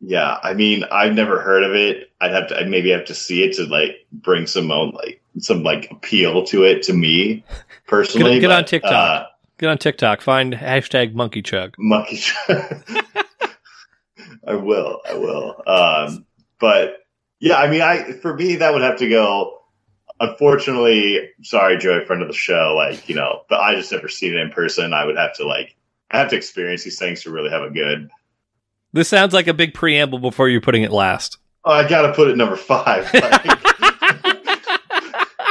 yeah, 0.00 0.38
I 0.42 0.54
mean, 0.54 0.84
I've 0.90 1.12
never 1.14 1.40
heard 1.40 1.62
of 1.64 1.74
it. 1.74 2.10
I'd 2.20 2.32
have 2.32 2.48
to 2.48 2.58
I'd 2.58 2.68
maybe 2.68 2.90
have 2.90 3.04
to 3.06 3.14
see 3.14 3.42
it 3.42 3.54
to 3.56 3.64
like 3.66 4.06
bring 4.12 4.46
some 4.46 4.70
own 4.70 4.90
like 4.92 5.20
some 5.38 5.62
like 5.62 5.90
appeal 5.90 6.44
to 6.46 6.64
it 6.64 6.82
to 6.84 6.92
me 6.92 7.44
personally. 7.86 8.40
get 8.40 8.48
but, 8.48 8.56
on 8.58 8.64
TikTok. 8.64 8.92
uh, 8.92 9.26
Get 9.58 9.68
on 9.68 9.76
TikTok, 9.78 10.22
find 10.22 10.54
hashtag 10.54 11.12
monkey 11.14 11.42
chug. 11.42 11.74
monkey 11.78 12.16
chug. 12.16 12.82
I 14.46 14.54
will. 14.54 15.00
I 15.08 15.14
will. 15.14 15.62
Um, 15.66 16.24
but 16.58 16.98
yeah, 17.40 17.56
I 17.56 17.68
mean, 17.68 17.80
I 17.80 18.12
for 18.12 18.34
me 18.34 18.56
that 18.56 18.72
would 18.72 18.82
have 18.82 18.98
to 18.98 19.08
go. 19.08 19.56
Unfortunately, 20.22 21.30
sorry, 21.42 21.78
Joey, 21.78 22.04
friend 22.04 22.20
of 22.20 22.28
the 22.28 22.34
show. 22.34 22.74
Like 22.76 23.08
you 23.08 23.14
know, 23.14 23.42
but 23.48 23.60
I 23.60 23.74
just 23.74 23.90
never 23.90 24.08
seen 24.08 24.34
it 24.34 24.40
in 24.40 24.50
person. 24.50 24.92
I 24.92 25.06
would 25.06 25.16
have 25.16 25.34
to 25.36 25.46
like 25.46 25.74
I 26.10 26.18
have 26.18 26.28
to 26.30 26.36
experience 26.36 26.84
these 26.84 26.98
things 26.98 27.22
to 27.22 27.30
really 27.30 27.50
have 27.50 27.62
a 27.62 27.70
good. 27.70 28.10
This 28.92 29.08
sounds 29.08 29.32
like 29.32 29.46
a 29.46 29.54
big 29.54 29.72
preamble 29.72 30.18
before 30.18 30.48
you're 30.48 30.60
putting 30.60 30.82
it 30.82 30.90
last. 30.90 31.38
Oh, 31.64 31.72
I 31.72 31.88
got 31.88 32.02
to 32.02 32.12
put 32.12 32.28
it 32.28 32.36
number 32.36 32.56
five. 32.56 33.08
Like, 33.20 33.58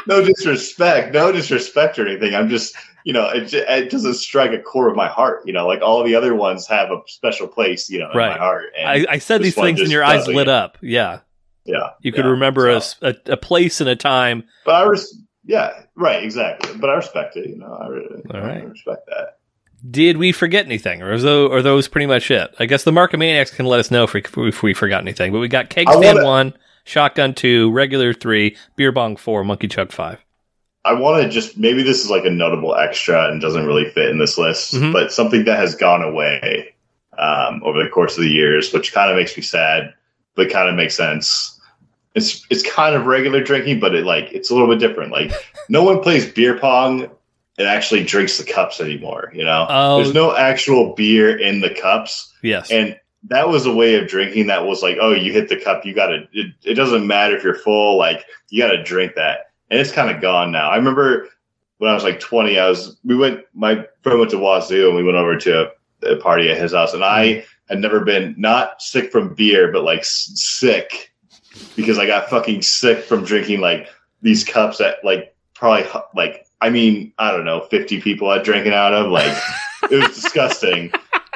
no 0.08 0.26
disrespect, 0.26 1.14
no 1.14 1.32
disrespect 1.32 2.00
or 2.00 2.08
anything. 2.08 2.34
I'm 2.34 2.50
just, 2.50 2.76
you 3.04 3.14
know, 3.14 3.30
it, 3.30 3.54
it 3.54 3.92
doesn't 3.92 4.16
strike 4.16 4.52
a 4.52 4.60
core 4.60 4.90
of 4.90 4.96
my 4.96 5.08
heart. 5.08 5.44
You 5.46 5.54
know, 5.54 5.68
like 5.68 5.82
all 5.84 6.04
the 6.04 6.16
other 6.16 6.34
ones 6.34 6.66
have 6.68 6.90
a 6.90 7.02
special 7.06 7.48
place, 7.48 7.92
you 7.92 8.00
know, 8.00 8.10
in 8.10 8.18
my 8.18 8.38
heart. 8.38 8.74
And 8.76 8.90
I, 8.90 9.14
I 9.14 9.18
said 9.20 9.44
these 9.44 9.54
things 9.54 9.80
and 9.80 9.92
your 9.92 10.04
eyes 10.04 10.28
lit 10.28 10.48
up. 10.48 10.80
Yeah. 10.82 11.20
Yeah, 11.66 11.90
You 12.02 12.12
could 12.12 12.26
yeah. 12.26 12.32
remember 12.32 12.68
a 12.70 12.82
So- 12.82 13.08
s- 13.08 13.16
a, 13.28 13.34
a 13.34 13.38
place 13.38 13.82
and 13.82 13.90
a 13.90 13.96
time. 13.96 14.44
But 14.66 14.76
I 14.76 14.84
res- 14.88 15.18
yeah, 15.46 15.72
right, 15.96 16.24
exactly. 16.24 16.78
But 16.80 16.90
I 16.90 16.96
respect 16.96 17.36
it. 17.38 17.50
You 17.50 17.58
know, 17.58 17.74
I, 17.82 17.88
really, 17.88 18.22
All 18.32 18.36
I 18.38 18.40
right. 18.40 18.70
respect 18.70 19.06
that. 19.08 19.38
Did 19.90 20.18
we 20.18 20.32
forget 20.34 20.66
anything, 20.66 21.02
or 21.02 21.14
is 21.14 21.24
those, 21.24 21.52
are 21.52 21.62
those 21.62 21.88
pretty 21.88 22.06
much 22.08 22.30
it? 22.32 22.54
I 22.60 22.66
guess 22.66 22.84
the 22.84 22.92
Markomaniacs 22.92 23.56
can 23.56 23.66
let 23.66 23.80
us 23.80 23.90
know 23.90 24.04
if 24.04 24.14
we, 24.14 24.22
if 24.48 24.62
we 24.62 24.74
forgot 24.74 25.02
anything. 25.02 25.32
But 25.32 25.40
we 25.40 25.48
got 25.48 25.70
Keg 25.70 25.88
Stand 25.90 26.22
one, 26.24 26.54
Shotgun 26.84 27.34
two, 27.34 27.72
Regular 27.72 28.14
three, 28.14 28.58
Beer 28.76 28.92
Bong 28.92 29.16
four, 29.16 29.44
Monkey 29.46 29.68
Chug 29.70 29.92
five. 29.94 30.20
I 30.84 30.94
want 30.94 31.24
to 31.24 31.30
just 31.30 31.58
maybe 31.58 31.82
this 31.84 32.04
is 32.04 32.10
like 32.10 32.26
a 32.26 32.30
notable 32.30 32.76
extra 32.76 33.30
and 33.30 33.40
doesn't 33.42 33.66
really 33.66 33.90
fit 33.90 34.10
in 34.10 34.18
this 34.18 34.38
list, 34.38 34.74
Mhm. 34.74 34.92
but 34.92 35.12
something 35.14 35.46
that 35.46 35.58
has 35.60 35.76
gone 35.76 36.02
away 36.04 36.74
um, 37.18 37.62
over 37.64 37.82
the 37.84 37.90
course 37.90 38.18
of 38.18 38.24
the 38.24 38.30
years, 38.30 38.72
which 38.74 38.92
kind 38.94 39.10
of 39.12 39.18
makes 39.18 39.36
me 39.36 39.44
sad, 39.44 39.94
but 40.36 40.50
kind 40.50 40.70
of 40.70 40.76
makes 40.76 40.96
sense. 40.96 41.60
It's 42.16 42.46
it's 42.50 42.64
kind 42.64 42.96
of 42.96 43.06
regular 43.06 43.44
drinking, 43.44 43.80
but 43.80 43.94
it 43.96 44.06
like 44.06 44.32
it's 44.32 44.50
a 44.50 44.54
little 44.54 44.68
bit 44.68 44.80
different. 44.80 45.12
Like 45.12 45.32
no 45.70 45.84
one 45.84 46.02
plays 46.02 46.32
beer 46.32 46.58
pong 46.58 47.10
and 47.58 47.68
actually 47.68 48.04
drinks 48.04 48.38
the 48.38 48.44
cups 48.44 48.80
anymore. 48.80 49.32
You 49.36 49.44
know, 49.44 49.68
Oh. 49.70 49.98
there's 49.98 50.14
no 50.14 50.36
actual 50.36 50.96
beer 50.96 51.38
in 51.38 51.62
the 51.62 51.70
cups. 51.70 52.34
Yes. 52.42 52.72
And 52.72 52.98
that 53.24 53.50
was 53.50 53.66
a 53.66 53.74
way 53.74 53.96
of 53.96 54.08
drinking 54.08 54.48
that 54.48 54.66
was 54.66 54.82
like, 54.82 54.98
oh, 55.00 55.12
you 55.12 55.34
hit 55.34 55.50
the 55.50 55.60
cup, 55.60 55.86
you 55.86 55.94
got 55.94 56.08
to, 56.08 56.28
it, 56.32 56.54
it 56.64 56.76
doesn't 56.76 57.06
matter 57.06 57.36
if 57.36 57.44
you're 57.44 57.54
full, 57.54 57.98
like, 57.98 58.26
you 58.48 58.64
got 58.64 58.72
to 58.72 58.82
drink 58.82 59.16
that. 59.16 59.52
And 59.70 59.80
it's 59.80 59.92
kind 59.92 60.10
of 60.10 60.22
gone 60.22 60.52
now. 60.52 60.70
I 60.70 60.78
remember 60.78 61.28
when 61.80 61.92
I 61.92 61.94
was 61.94 62.06
like 62.06 62.20
20, 62.22 62.58
I 62.58 62.70
was, 62.70 62.98
we 63.04 63.18
went, 63.18 63.42
my 63.54 63.86
friend 64.04 64.20
went 64.20 64.32
to 64.32 64.38
Wazzu 64.38 64.88
and 64.88 64.96
we 64.96 65.04
went 65.04 65.18
over 65.18 65.38
to 65.38 65.70
a, 66.04 66.14
a 66.14 66.16
party 66.16 66.50
at 66.50 66.58
his 66.58 66.74
house. 66.74 66.94
And 66.94 67.04
I 67.04 67.26
mm-hmm. 67.26 67.48
Had 67.70 67.80
never 67.80 68.02
been 68.02 68.36
not 68.38 68.82
sick 68.82 69.12
from 69.12 69.34
beer, 69.34 69.72
but 69.72 69.84
like 69.84 70.00
s- 70.00 70.32
sick 70.36 71.12
because 71.76 71.98
I 71.98 72.06
got 72.06 72.30
fucking 72.30 72.62
sick 72.62 73.04
from 73.04 73.24
drinking 73.24 73.62
like 73.62 73.88
these 74.22 74.44
cups 74.44 74.78
that 74.80 74.98
like 75.04 75.36
probably 75.54 75.86
like, 76.16 76.46
I 76.62 76.70
mean, 76.70 77.14
I 77.20 77.32
don't 77.32 77.46
know, 77.46 77.62
50 77.62 78.02
people 78.02 78.32
had 78.32 78.44
drinking 78.44 78.74
out 78.74 78.94
of. 78.94 79.12
Like, 79.12 79.38
it 79.90 79.96
was 79.96 80.22
disgusting 80.22 80.92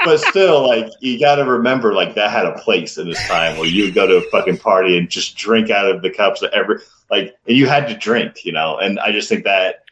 but 0.06 0.20
still, 0.20 0.68
like 0.68 0.88
you 1.00 1.20
got 1.20 1.36
to 1.36 1.46
remember, 1.46 1.94
like 1.94 2.16
that 2.16 2.32
had 2.32 2.46
a 2.46 2.58
place 2.60 2.98
in 2.98 3.08
this 3.08 3.28
time 3.28 3.58
where 3.58 3.68
you 3.68 3.86
would 3.86 3.94
go 3.94 4.08
to 4.08 4.18
a 4.18 4.30
fucking 4.32 4.58
party 4.58 4.98
and 4.98 5.10
just 5.10 5.36
drink 5.38 5.70
out 5.70 5.90
of 5.90 6.02
the 6.02 6.10
cups 6.10 6.42
that 6.42 6.54
every 6.54 6.80
like, 7.10 7.36
and 7.48 7.58
you 7.58 7.68
had 7.68 7.88
to 7.88 7.96
drink, 7.96 8.46
you 8.46 8.52
know. 8.52 8.78
And 8.78 9.00
I 9.00 9.12
just 9.12 9.30
think 9.30 9.44
that 9.46 9.86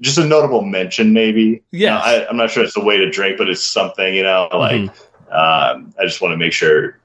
just 0.00 0.18
a 0.18 0.24
notable 0.24 0.62
mention, 0.62 1.12
maybe. 1.12 1.62
Yeah, 1.72 1.94
Now, 1.94 2.00
I, 2.00 2.28
I'm 2.28 2.36
not 2.36 2.50
sure 2.50 2.62
it's 2.62 2.76
a 2.76 2.84
way 2.84 2.98
to 2.98 3.10
drink, 3.10 3.38
but 3.38 3.48
it's 3.48 3.64
something, 3.64 4.14
you 4.14 4.22
know. 4.22 4.48
Like, 4.52 4.82
Mm-hmm. 4.82 5.05
Um, 5.30 5.94
I 5.98 6.04
just 6.04 6.20
want 6.20 6.32
to 6.32 6.36
make 6.36 6.52
sure 6.52 6.98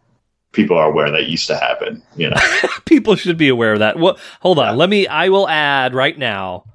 people 0.51 0.78
are 0.78 0.89
aware 0.89 1.09
that 1.11 1.28
used 1.28 1.47
to 1.47 1.55
happen, 1.57 2.03
you 2.15 2.30
know. 2.30 2.38
People 2.86 3.15
should 3.15 3.38
be 3.38 3.47
aware 3.49 3.74
of 3.74 3.80
that. 3.80 3.97
Well, 3.97 4.17
hold 4.41 4.59
on. 4.59 4.78
Let 4.78 4.89
me. 4.89 5.07
I 5.07 5.30
will 5.30 5.47
add 5.47 5.93
right 5.93 6.17
now. 6.17 6.65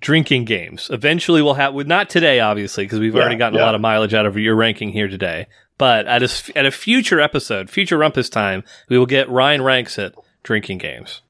Drinking 0.00 0.44
games. 0.46 0.90
Eventually, 0.92 1.42
we'll 1.42 1.54
have. 1.54 1.74
Not 1.86 2.10
today, 2.10 2.40
obviously, 2.40 2.84
because 2.84 2.98
we've 2.98 3.14
Yeah, 3.14 3.20
already 3.20 3.36
gotten 3.36 3.58
a 3.58 3.62
lot 3.62 3.74
of 3.76 3.80
mileage 3.80 4.14
out 4.14 4.26
of 4.26 4.36
your 4.36 4.56
ranking 4.56 4.90
here 4.90 5.06
today. 5.08 5.46
But 5.78 6.06
at 6.06 6.22
a 6.24 6.58
at 6.58 6.66
a 6.66 6.70
future 6.72 7.20
episode, 7.20 7.70
future 7.70 7.96
Rumpus 7.96 8.28
time, 8.28 8.64
we 8.88 8.98
will 8.98 9.06
get 9.06 9.28
Ryan 9.30 9.62
ranks 9.62 9.98
at 10.00 10.14
drinking 10.42 10.78
games. 10.78 11.22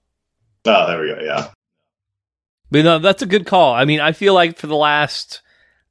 oh, 0.65 0.87
there 0.87 1.01
we 1.03 1.09
go. 1.09 1.21
Yeah. 1.21 1.51
But 2.71 2.85
no, 2.85 2.99
that's 2.99 3.21
a 3.21 3.27
good 3.27 3.45
call. 3.47 3.75
I 3.75 3.85
mean, 3.85 4.01
I 4.01 4.13
feel 4.13 4.33
like 4.33 4.57
for 4.59 4.67
the 4.67 4.77
last, 4.77 5.42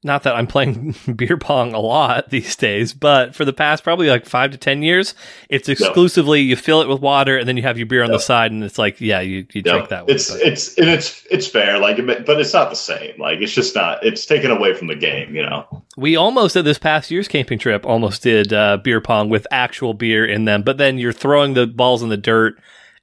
not 0.03 0.23
that 0.23 0.35
I'm 0.35 0.47
playing 0.47 0.95
beer 1.15 1.37
pong 1.37 1.73
a 1.73 1.79
lot 1.79 2.29
these 2.31 2.55
days, 2.55 2.93
but 2.93 3.35
for 3.35 3.45
the 3.45 3.53
past 3.53 3.83
probably 3.83 4.09
like 4.09 4.25
five 4.25 4.51
to 4.51 4.57
ten 4.57 4.81
years, 4.81 5.13
it's 5.49 5.69
exclusively 5.69 6.41
you 6.41 6.55
fill 6.55 6.81
it 6.81 6.87
with 6.87 7.01
water 7.01 7.37
and 7.37 7.47
then 7.47 7.55
you 7.57 7.63
have 7.63 7.77
your 7.77 7.85
beer 7.85 8.03
on 8.03 8.11
the 8.11 8.19
side, 8.19 8.51
and 8.51 8.63
it's 8.63 8.77
like, 8.79 8.99
yeah, 8.99 9.19
you, 9.19 9.45
you 9.53 9.61
Yeah, 9.63 9.73
drink 9.73 9.89
that 9.89 10.07
way. 10.07 10.13
it's 10.15 10.31
but- 10.31 10.41
it's 10.41 10.77
and 10.77 10.89
it's 10.89 11.25
it's 11.29 11.47
fair, 11.47 11.77
like, 11.77 12.03
but 12.05 12.25
but 12.25 12.39
it's 12.39 12.53
not 12.53 12.69
the 12.69 12.75
same. 12.75 13.13
Like, 13.19 13.39
it's 13.41 13.53
just 13.53 13.75
not. 13.75 14.03
It's 14.03 14.25
taken 14.25 14.49
away 14.51 14.73
from 14.73 14.87
the 14.87 14.95
game, 14.95 15.35
you 15.35 15.43
know. 15.43 15.83
we 15.97 16.15
almost 16.15 16.55
at 16.55 16.65
this 16.65 16.79
past 16.79 17.11
year's 17.11 17.27
camping 17.27 17.59
trip 17.59 17.85
almost 17.85 18.23
did 18.23 18.51
uh, 18.53 18.77
beer 18.77 19.01
pong 19.01 19.29
with 19.29 19.45
actual 19.51 19.93
beer 19.93 20.25
in 20.25 20.45
them, 20.45 20.63
but 20.63 20.77
then 20.77 20.97
you're 20.97 21.13
throwing 21.13 21.53
the 21.53 21.67
balls 21.67 22.01
in 22.01 22.09
the 22.09 22.17
dirt, 22.17 22.55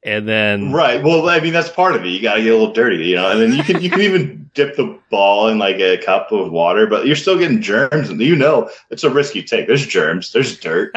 and 0.03 0.29
then 0.29 0.73
Right. 0.73 1.03
Well, 1.03 1.29
I 1.29 1.41
mean, 1.41 1.53
that's 1.53 1.69
part 1.69 1.97
of 1.97 2.05
it. 2.05 2.09
You 2.09 2.21
got 2.23 2.35
to 2.35 2.43
get 2.43 2.51
a 2.53 2.57
little 2.57 2.73
dirty, 2.73 3.05
you 3.05 3.17
know. 3.17 3.31
And 3.31 3.41
then 3.41 3.53
you 3.53 3.65
can 3.65 3.83
you 3.83 3.91
can 3.91 4.01
even 4.01 4.51
dip 4.55 4.77
the 4.77 4.99
ball 5.11 5.49
in 5.49 5.59
like 5.59 5.77
a 5.77 5.99
cup 5.99 6.31
of 6.33 6.53
water, 6.53 6.87
but 6.87 7.07
you're 7.07 7.17
still 7.17 7.39
getting 7.39 7.61
germs, 7.61 8.09
and 8.09 8.21
you 8.21 8.37
know 8.37 8.71
it's 8.91 9.05
a 9.05 9.11
risk 9.11 9.35
you 9.35 9.43
take. 9.43 9.67
There's 9.67 9.87
germs, 9.87 10.33
there's 10.33 10.59
dirt, 10.59 10.95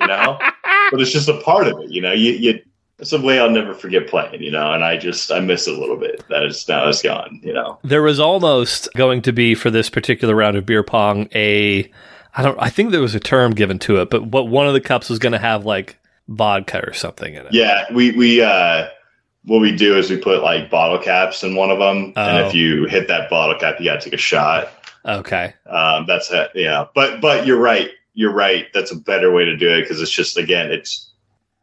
you 0.00 0.06
know. 0.06 0.38
but 0.90 1.00
it's 1.00 1.12
just 1.12 1.28
a 1.28 1.40
part 1.40 1.66
of 1.66 1.80
it, 1.80 1.90
you 1.90 2.00
know. 2.00 2.12
You 2.12 2.32
you. 2.32 2.62
It's 3.00 3.12
a 3.12 3.20
way 3.20 3.40
I'll 3.40 3.50
never 3.50 3.74
forget 3.74 4.06
playing, 4.06 4.40
you 4.40 4.52
know. 4.52 4.72
And 4.72 4.84
I 4.84 4.96
just 4.96 5.32
I 5.32 5.40
miss 5.40 5.66
it 5.66 5.76
a 5.76 5.80
little 5.80 5.96
bit. 5.96 6.24
That 6.28 6.44
is 6.44 6.66
now 6.68 6.88
it's 6.88 7.02
gone, 7.02 7.40
you 7.42 7.52
know. 7.52 7.78
There 7.82 8.02
was 8.02 8.20
almost 8.20 8.88
going 8.94 9.20
to 9.22 9.32
be 9.32 9.56
for 9.56 9.68
this 9.68 9.90
particular 9.90 10.36
round 10.36 10.56
of 10.56 10.64
beer 10.64 10.84
pong 10.84 11.28
a 11.34 11.90
I 12.36 12.42
don't 12.42 12.56
I 12.60 12.70
think 12.70 12.92
there 12.92 13.00
was 13.00 13.16
a 13.16 13.20
term 13.20 13.52
given 13.52 13.80
to 13.80 14.00
it, 14.00 14.10
but 14.10 14.28
what 14.28 14.48
one 14.48 14.68
of 14.68 14.74
the 14.74 14.80
cups 14.80 15.10
was 15.10 15.18
going 15.18 15.32
to 15.32 15.38
have 15.40 15.66
like 15.66 15.98
vodka 16.28 16.82
or 16.86 16.92
something 16.92 17.34
in 17.34 17.46
it. 17.46 17.52
Yeah, 17.52 17.84
we 17.92 18.12
we 18.12 18.42
uh 18.42 18.88
what 19.44 19.60
we 19.60 19.76
do 19.76 19.96
is 19.98 20.08
we 20.10 20.16
put 20.16 20.42
like 20.42 20.70
bottle 20.70 20.98
caps 20.98 21.42
in 21.42 21.54
one 21.54 21.70
of 21.70 21.78
them, 21.78 22.12
Oh. 22.16 22.20
and 22.26 22.46
if 22.46 22.54
you 22.54 22.86
hit 22.86 23.08
that 23.08 23.28
bottle 23.28 23.58
cap, 23.58 23.76
you 23.78 23.84
got 23.86 24.00
to 24.00 24.04
take 24.04 24.14
a 24.14 24.22
shot. 24.22 24.68
Okay. 25.06 25.52
Um, 25.66 26.06
that's 26.06 26.30
it. 26.30 26.50
Yeah, 26.54 26.86
but 26.94 27.20
but 27.20 27.46
you're 27.46 27.58
right. 27.60 27.90
You're 28.14 28.32
right. 28.32 28.66
That's 28.72 28.90
a 28.90 28.96
better 28.96 29.32
way 29.32 29.44
to 29.44 29.56
do 29.56 29.68
it 29.68 29.82
because 29.82 30.00
it's 30.00 30.10
just 30.10 30.38
again, 30.38 30.70
it's 30.72 31.10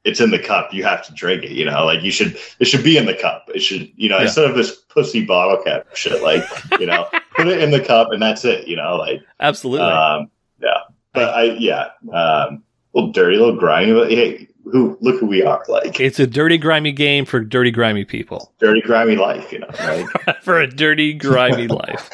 it's 0.04 0.20
in 0.20 0.30
the 0.32 0.38
cup. 0.40 0.74
You 0.74 0.84
have 0.84 1.04
to 1.08 1.14
drink 1.14 1.44
it. 1.44 1.52
You 1.52 1.66
know, 1.66 1.86
like 1.86 2.04
you 2.04 2.12
should. 2.12 2.38
It 2.60 2.66
should 2.66 2.84
be 2.84 2.98
in 2.98 3.06
the 3.08 3.16
cup. 3.16 3.50
It 3.56 3.62
should. 3.62 3.92
You 3.96 4.10
know, 4.10 4.18
Yeah. 4.18 4.24
instead 4.26 4.46
of 4.50 4.56
this 4.56 4.76
pussy 4.76 5.26
bottle 5.26 5.64
cap 5.64 5.88
shit. 5.96 6.22
Like 6.22 6.44
you 6.80 6.86
know, 6.86 7.08
put 7.36 7.48
it 7.48 7.62
in 7.64 7.72
the 7.72 7.80
cup 7.80 8.12
and 8.12 8.22
that's 8.22 8.46
it. 8.46 8.68
You 8.68 8.76
know, 8.76 8.96
like 8.98 9.22
Absolutely. 9.40 9.88
um, 9.88 10.30
yeah. 10.62 10.78
But 11.14 11.34
I 11.34 11.44
yeah, 11.58 11.88
um, 12.14 12.14
a 12.14 12.60
little 12.94 13.12
dirty, 13.12 13.38
a 13.38 13.40
little 13.40 13.60
grimy. 13.60 13.94
But 13.94 14.12
hey, 14.12 14.48
who 14.64 14.98
look 15.02 15.20
who 15.20 15.26
we 15.26 15.44
are. 15.44 15.64
Like 15.68 16.00
it's 16.00 16.20
a 16.20 16.28
dirty 16.28 16.58
grimy 16.58 16.92
game 16.92 17.26
for 17.26 17.40
dirty 17.40 17.72
grimy 17.72 18.06
people. 18.06 18.54
dirty, 18.60 18.82
grimy 18.82 19.16
life. 19.16 19.52
You 19.52 19.60
know, 19.60 19.70
like 19.80 20.42
for 20.44 20.60
a 20.60 20.68
dirty 20.68 21.14
grimy 21.14 21.68
life. 21.70 22.10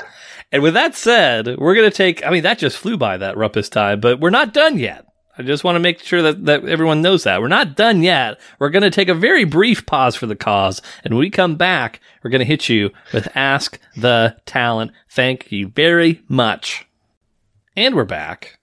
And 0.51 0.63
with 0.63 0.75
that 0.75 0.95
said, 0.95 1.57
we're 1.57 1.75
going 1.75 1.89
to 1.89 1.95
take 1.95 2.25
I 2.25 2.29
mean 2.29 2.43
that 2.43 2.59
just 2.59 2.77
flew 2.77 2.97
by 2.97 3.17
that 3.17 3.37
rumpus 3.37 3.69
time, 3.69 3.99
but 3.99 4.19
we're 4.19 4.29
not 4.29 4.53
done 4.53 4.79
yet. 4.79 5.05
I 5.39 5.43
just 5.43 5.63
want 5.63 5.75
to 5.75 5.79
make 5.79 5.99
sure 5.99 6.23
that, 6.23 6.45
that 6.45 6.65
everyone 6.65 7.03
knows 7.03 7.23
that. 7.25 7.41
We're 7.41 7.47
not 7.47 7.75
done 7.75 8.01
yet. 8.01 8.39
We're 8.57 8.71
going 8.71 8.81
to 8.83 8.89
take 8.89 9.07
a 9.07 9.13
very 9.13 9.43
brief 9.43 9.85
pause 9.85 10.15
for 10.15 10.25
the 10.25 10.35
cause. 10.35 10.81
And 11.03 11.13
when 11.13 11.19
we 11.19 11.29
come 11.29 11.55
back, 11.57 12.01
we're 12.23 12.31
going 12.31 12.39
to 12.39 12.45
hit 12.45 12.69
you 12.69 12.89
with 13.13 13.27
Ask 13.35 13.79
the 13.95 14.35
Talent. 14.47 14.93
Thank 15.11 15.51
you 15.51 15.67
very 15.67 16.23
much. 16.27 16.87
And 17.75 17.95
we're 17.95 18.05
back. 18.05 18.57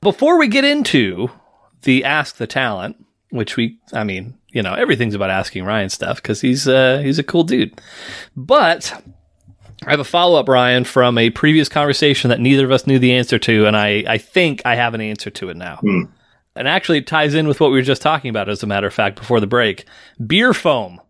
Before 0.00 0.38
we 0.38 0.46
get 0.46 0.64
into 0.64 1.28
the 1.82 2.04
Ask 2.04 2.36
the 2.36 2.46
Talent, 2.46 3.04
which 3.32 3.56
we, 3.56 3.78
I 3.92 4.04
mean, 4.04 4.38
you 4.48 4.62
know, 4.62 4.74
everything's 4.74 5.14
about 5.14 5.30
asking 5.30 5.64
Ryan 5.64 5.88
stuff 5.88 6.22
because 6.22 6.40
he's, 6.40 6.68
uh, 6.68 7.00
he's 7.02 7.18
a 7.18 7.24
cool 7.24 7.44
dude. 7.44 7.80
But 8.36 9.02
I 9.86 9.90
have 9.90 10.00
a 10.00 10.04
follow 10.04 10.38
up, 10.38 10.48
Ryan, 10.48 10.84
from 10.84 11.18
a 11.18 11.30
previous 11.30 11.68
conversation 11.68 12.30
that 12.30 12.40
neither 12.40 12.64
of 12.64 12.70
us 12.70 12.86
knew 12.86 12.98
the 12.98 13.14
answer 13.14 13.38
to, 13.40 13.66
and 13.66 13.76
I, 13.76 14.04
I 14.06 14.18
think 14.18 14.62
I 14.64 14.76
have 14.76 14.94
an 14.94 15.00
answer 15.00 15.30
to 15.30 15.48
it 15.48 15.56
now. 15.56 15.76
Hmm. 15.76 16.02
And 16.54 16.68
actually, 16.68 16.98
it 16.98 17.06
ties 17.06 17.34
in 17.34 17.48
with 17.48 17.60
what 17.60 17.70
we 17.70 17.78
were 17.78 17.82
just 17.82 18.02
talking 18.02 18.28
about, 18.28 18.48
as 18.48 18.62
a 18.62 18.66
matter 18.66 18.86
of 18.86 18.94
fact, 18.94 19.18
before 19.18 19.40
the 19.40 19.46
break. 19.46 19.86
Beer 20.24 20.52
foam. 20.52 21.00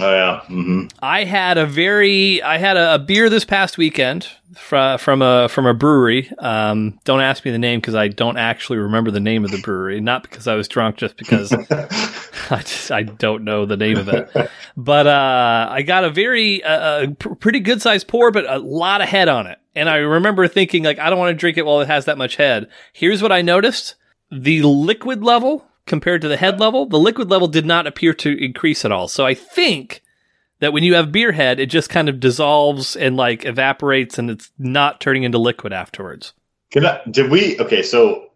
Oh 0.00 0.12
yeah. 0.12 0.40
hmm 0.46 0.86
I 1.00 1.24
had 1.24 1.58
a 1.58 1.66
very 1.66 2.40
I 2.42 2.58
had 2.58 2.76
a, 2.76 2.94
a 2.94 2.98
beer 2.98 3.28
this 3.28 3.44
past 3.44 3.78
weekend 3.78 4.28
from 4.54 4.98
from 4.98 5.22
a 5.22 5.48
from 5.48 5.66
a 5.66 5.74
brewery. 5.74 6.30
Um, 6.38 7.00
don't 7.04 7.20
ask 7.20 7.44
me 7.44 7.50
the 7.50 7.58
name 7.58 7.80
because 7.80 7.94
I 7.96 8.08
don't 8.08 8.36
actually 8.36 8.78
remember 8.78 9.10
the 9.10 9.20
name 9.20 9.44
of 9.44 9.50
the 9.50 9.58
brewery. 9.58 10.00
Not 10.00 10.22
because 10.22 10.46
I 10.46 10.54
was 10.54 10.68
drunk, 10.68 10.96
just 10.96 11.16
because 11.16 11.52
I 12.50 12.58
just 12.58 12.90
I 12.92 13.02
don't 13.02 13.44
know 13.44 13.66
the 13.66 13.76
name 13.76 13.96
of 13.96 14.08
it. 14.08 14.30
But 14.76 15.06
uh, 15.08 15.68
I 15.70 15.82
got 15.82 16.04
a 16.04 16.10
very 16.10 16.62
uh, 16.62 16.70
uh, 16.70 17.06
pr- 17.18 17.34
pretty 17.34 17.60
good 17.60 17.82
sized 17.82 18.06
pour, 18.08 18.30
but 18.30 18.48
a 18.48 18.58
lot 18.58 19.00
of 19.00 19.08
head 19.08 19.28
on 19.28 19.46
it. 19.46 19.58
And 19.74 19.88
I 19.88 19.96
remember 19.96 20.46
thinking 20.48 20.84
like 20.84 20.98
I 20.98 21.10
don't 21.10 21.18
want 21.18 21.30
to 21.30 21.38
drink 21.38 21.58
it 21.58 21.66
while 21.66 21.80
it 21.80 21.88
has 21.88 22.04
that 22.04 22.18
much 22.18 22.36
head. 22.36 22.68
Here's 22.92 23.20
what 23.22 23.32
I 23.32 23.42
noticed: 23.42 23.96
the 24.30 24.62
liquid 24.62 25.22
level 25.24 25.67
compared 25.88 26.22
to 26.22 26.28
the 26.28 26.36
head 26.36 26.60
level, 26.60 26.86
the 26.86 26.98
liquid 26.98 27.30
level 27.30 27.48
did 27.48 27.66
not 27.66 27.86
appear 27.86 28.14
to 28.14 28.44
increase 28.44 28.84
at 28.84 28.92
all. 28.92 29.08
So 29.08 29.26
I 29.26 29.34
think 29.34 30.02
that 30.60 30.72
when 30.72 30.82
you 30.84 30.94
have 30.94 31.10
beer 31.12 31.32
head, 31.32 31.58
it 31.58 31.66
just 31.66 31.90
kind 31.90 32.08
of 32.08 32.20
dissolves 32.20 32.94
and 32.96 33.16
like 33.16 33.44
evaporates 33.44 34.18
and 34.18 34.30
it's 34.30 34.50
not 34.58 35.00
turning 35.00 35.22
into 35.24 35.38
liquid 35.38 35.72
afterwards. 35.72 36.32
Can 36.70 36.84
I, 36.86 37.00
did 37.10 37.30
we? 37.30 37.58
Okay, 37.58 37.82
so 37.82 38.26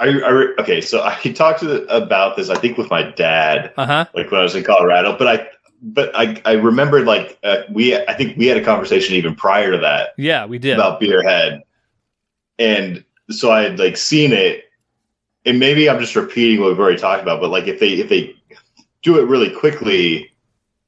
I, 0.00 0.08
I 0.08 0.54
okay, 0.60 0.80
so 0.80 1.02
I 1.04 1.14
talked 1.32 1.60
to 1.60 1.66
the, 1.66 1.86
about 1.96 2.36
this. 2.36 2.50
I 2.50 2.56
think 2.56 2.78
with 2.78 2.90
my 2.90 3.02
dad, 3.12 3.72
Uh 3.76 3.86
huh. 3.86 4.04
like 4.14 4.30
when 4.30 4.40
I 4.40 4.44
was 4.44 4.54
in 4.54 4.64
Colorado. 4.64 5.16
But 5.16 5.26
I, 5.28 5.48
but 5.80 6.10
I, 6.14 6.40
I 6.44 6.52
remembered 6.54 7.06
like 7.06 7.38
uh, 7.44 7.62
we. 7.72 7.96
I 7.96 8.12
think 8.14 8.36
we 8.36 8.46
had 8.46 8.56
a 8.56 8.64
conversation 8.64 9.14
even 9.14 9.34
prior 9.36 9.70
to 9.72 9.78
that 9.78 10.10
Yeah, 10.18 10.44
we 10.46 10.58
did. 10.58 10.74
about 10.74 10.98
beer 11.00 11.22
head, 11.22 11.62
and 12.58 13.04
so 13.30 13.50
I 13.52 13.62
had 13.62 13.78
like 13.78 13.96
seen 13.96 14.32
it, 14.32 14.64
and 15.48 15.58
maybe 15.58 15.88
I'm 15.88 15.98
just 16.00 16.14
repeating 16.14 16.60
what 16.60 16.68
we've 16.70 16.78
already 16.78 16.98
talked 16.98 17.22
about. 17.22 17.40
But 17.40 17.50
like 17.50 17.66
if 17.66 17.80
they 17.80 17.88
if 17.94 18.08
they 18.08 18.36
do 19.02 19.18
it 19.18 19.26
really 19.28 19.50
quickly, 19.50 20.30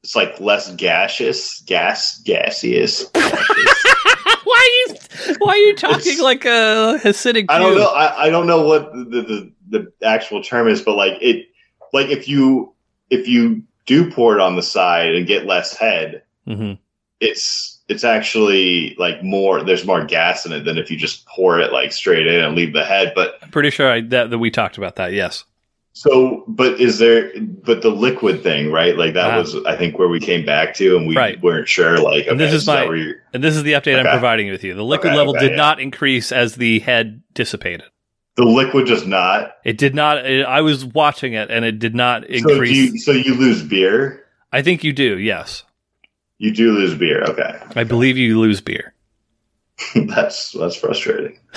it's 0.03 0.15
like 0.15 0.39
less 0.41 0.73
gaseous, 0.75 1.61
gas 1.63 2.21
gaseous. 2.23 3.05
gaseous. 3.13 3.85
why 4.45 4.87
are 4.89 4.93
you 4.95 5.35
why 5.39 5.53
are 5.53 5.57
you 5.57 5.75
talking 5.77 5.99
It's- 6.13 6.21
like 6.21 6.45
a 6.45 6.99
Hasidic 7.03 7.47
I 7.49 7.59
don't 7.59 7.77
know. 7.77 7.89
I, 7.89 8.25
I 8.27 8.31
don't 8.31 8.47
know 8.47 8.63
what 8.67 8.93
the, 8.93 9.23
the 9.23 9.53
the 9.69 9.93
actual 10.07 10.43
term 10.43 10.69
is, 10.69 10.83
but 10.83 10.97
like 10.97 11.15
it, 11.21 11.47
like 11.93 12.09
if 12.09 12.29
you 12.29 12.73
if 13.11 13.27
you 13.29 13.63
do 13.87 14.11
pour 14.11 14.35
it 14.35 14.41
on 14.41 14.57
the 14.57 14.63
side 14.63 15.15
and 15.15 15.27
get 15.27 15.47
less 15.47 15.77
head, 15.77 16.23
Mhm. 16.47 16.79
it's 17.21 17.80
it's 17.91 18.05
actually 18.05 18.95
like 18.99 19.23
more. 19.23 19.63
There's 19.63 19.85
more 19.85 20.05
gas 20.05 20.47
in 20.47 20.53
it 20.53 20.65
than 20.65 20.79
if 20.79 20.91
you 20.91 20.97
just 20.97 21.27
pour 21.27 21.59
it 21.61 21.73
like 21.73 21.93
straight 21.93 22.27
in 22.27 22.41
and 22.43 22.55
leave 22.57 22.73
the 22.73 22.85
head. 22.85 23.13
But 23.15 23.35
I'm 23.43 23.51
pretty 23.51 23.71
sure 23.71 23.91
I, 23.91 24.01
that, 24.03 24.31
that 24.31 24.39
we 24.39 24.51
talked 24.51 24.79
about 24.79 24.97
that. 24.97 25.13
Yes. 25.13 25.45
so, 25.93 26.45
but 26.47 26.81
is 26.81 26.99
there? 26.99 27.33
But 27.41 27.83
the 27.83 27.91
liquid 27.91 28.43
thing, 28.43 28.71
right? 28.71 28.97
Like 28.97 29.15
that 29.15 29.33
Ah. 29.35 29.39
was 29.39 29.55
I 29.67 29.77
think 29.77 29.99
where 29.99 30.09
we 30.09 30.21
came 30.21 30.47
back 30.47 30.75
to, 30.77 30.97
and 30.97 31.07
we 31.07 31.17
Right. 31.17 31.41
weren't 31.43 31.69
sure. 31.69 31.99
Like, 31.99 32.27
And 32.29 32.39
this 32.39 32.49
okay, 32.49 32.57
is 32.57 32.67
that 32.67 32.89
my- 32.89 33.13
And 33.35 33.43
this 33.45 33.57
is 33.57 33.65
the 33.65 33.73
update 33.73 33.99
I'm 33.99 34.07
providing 34.07 34.51
with 34.51 34.63
you. 34.65 34.75
The 34.75 34.85
liquid 34.85 35.09
Okay, 35.11 35.17
level 35.19 35.35
okay, 35.37 35.47
did 35.49 35.51
yeah. 35.53 35.57
not 35.57 35.81
increase 35.81 36.31
as 36.33 36.55
the 36.55 36.79
head 36.81 37.23
dissipated. 37.35 37.87
the 38.37 38.45
liquid 38.47 38.87
does 38.87 39.05
not. 39.07 39.57
It 39.65 39.77
did 39.77 39.95
not. 39.95 40.25
It, 40.25 40.47
I 40.47 40.61
was 40.63 40.85
watching 40.85 41.35
it, 41.35 41.51
and 41.51 41.65
it 41.65 41.79
did 41.79 41.95
not 41.95 42.23
So 42.23 42.29
increase. 42.29 42.77
you, 42.93 42.99
so 42.99 43.11
you 43.13 43.35
lose 43.35 43.63
beer. 43.63 44.25
I 44.53 44.63
think 44.63 44.83
you 44.85 44.93
do. 44.95 45.19
Yes, 45.19 45.65
You 46.43 46.51
do 46.53 46.73
lose 46.73 46.95
beer. 46.95 47.23
Okay, 47.25 47.61
I 47.77 47.85
believe 47.85 48.17
you 48.17 48.41
lose 48.41 48.61
beer. 48.63 48.95
that's 49.95 50.53
that's 50.53 50.75
frustrating. 50.77 51.39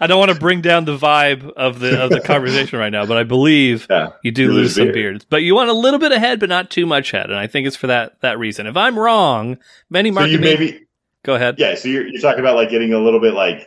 I 0.00 0.06
don't 0.06 0.18
want 0.18 0.30
to 0.32 0.38
bring 0.38 0.60
down 0.60 0.84
the 0.84 0.96
vibe 0.98 1.50
of 1.52 1.78
the 1.80 2.02
of 2.02 2.10
the 2.10 2.20
conversation 2.20 2.78
right 2.78 2.90
now, 2.90 3.06
but 3.06 3.16
I 3.16 3.22
believe 3.22 3.86
Yeah. 3.88 4.10
you 4.22 4.30
do 4.32 4.42
You 4.42 4.48
lose, 4.52 4.56
lose 4.56 4.74
some 4.74 4.84
beer. 4.86 4.92
beard. 4.92 5.26
But 5.30 5.42
you 5.42 5.54
want 5.54 5.70
a 5.70 5.74
little 5.74 5.98
bit 5.98 6.12
of 6.12 6.18
head, 6.18 6.40
but 6.40 6.48
not 6.48 6.70
too 6.70 6.86
much 6.86 7.10
head, 7.12 7.26
and 7.30 7.38
I 7.38 7.46
think 7.46 7.66
it's 7.66 7.76
for 7.76 7.86
that 7.86 8.20
that 8.20 8.38
reason. 8.38 8.66
If 8.66 8.76
I'm 8.76 8.98
wrong, 8.98 9.58
many 9.90 10.10
So 10.10 10.14
market 10.14 10.30
you 10.32 10.38
ma- 10.38 10.44
maybe 10.44 10.86
go 11.24 11.34
ahead. 11.36 11.56
yeah. 11.58 11.74
So 11.76 11.88
you're 11.88 12.06
you're 12.06 12.20
talking 12.20 12.40
about 12.40 12.56
like 12.56 12.68
getting 12.70 12.92
a 12.92 12.98
little 12.98 13.20
bit 13.20 13.34
like 13.34 13.66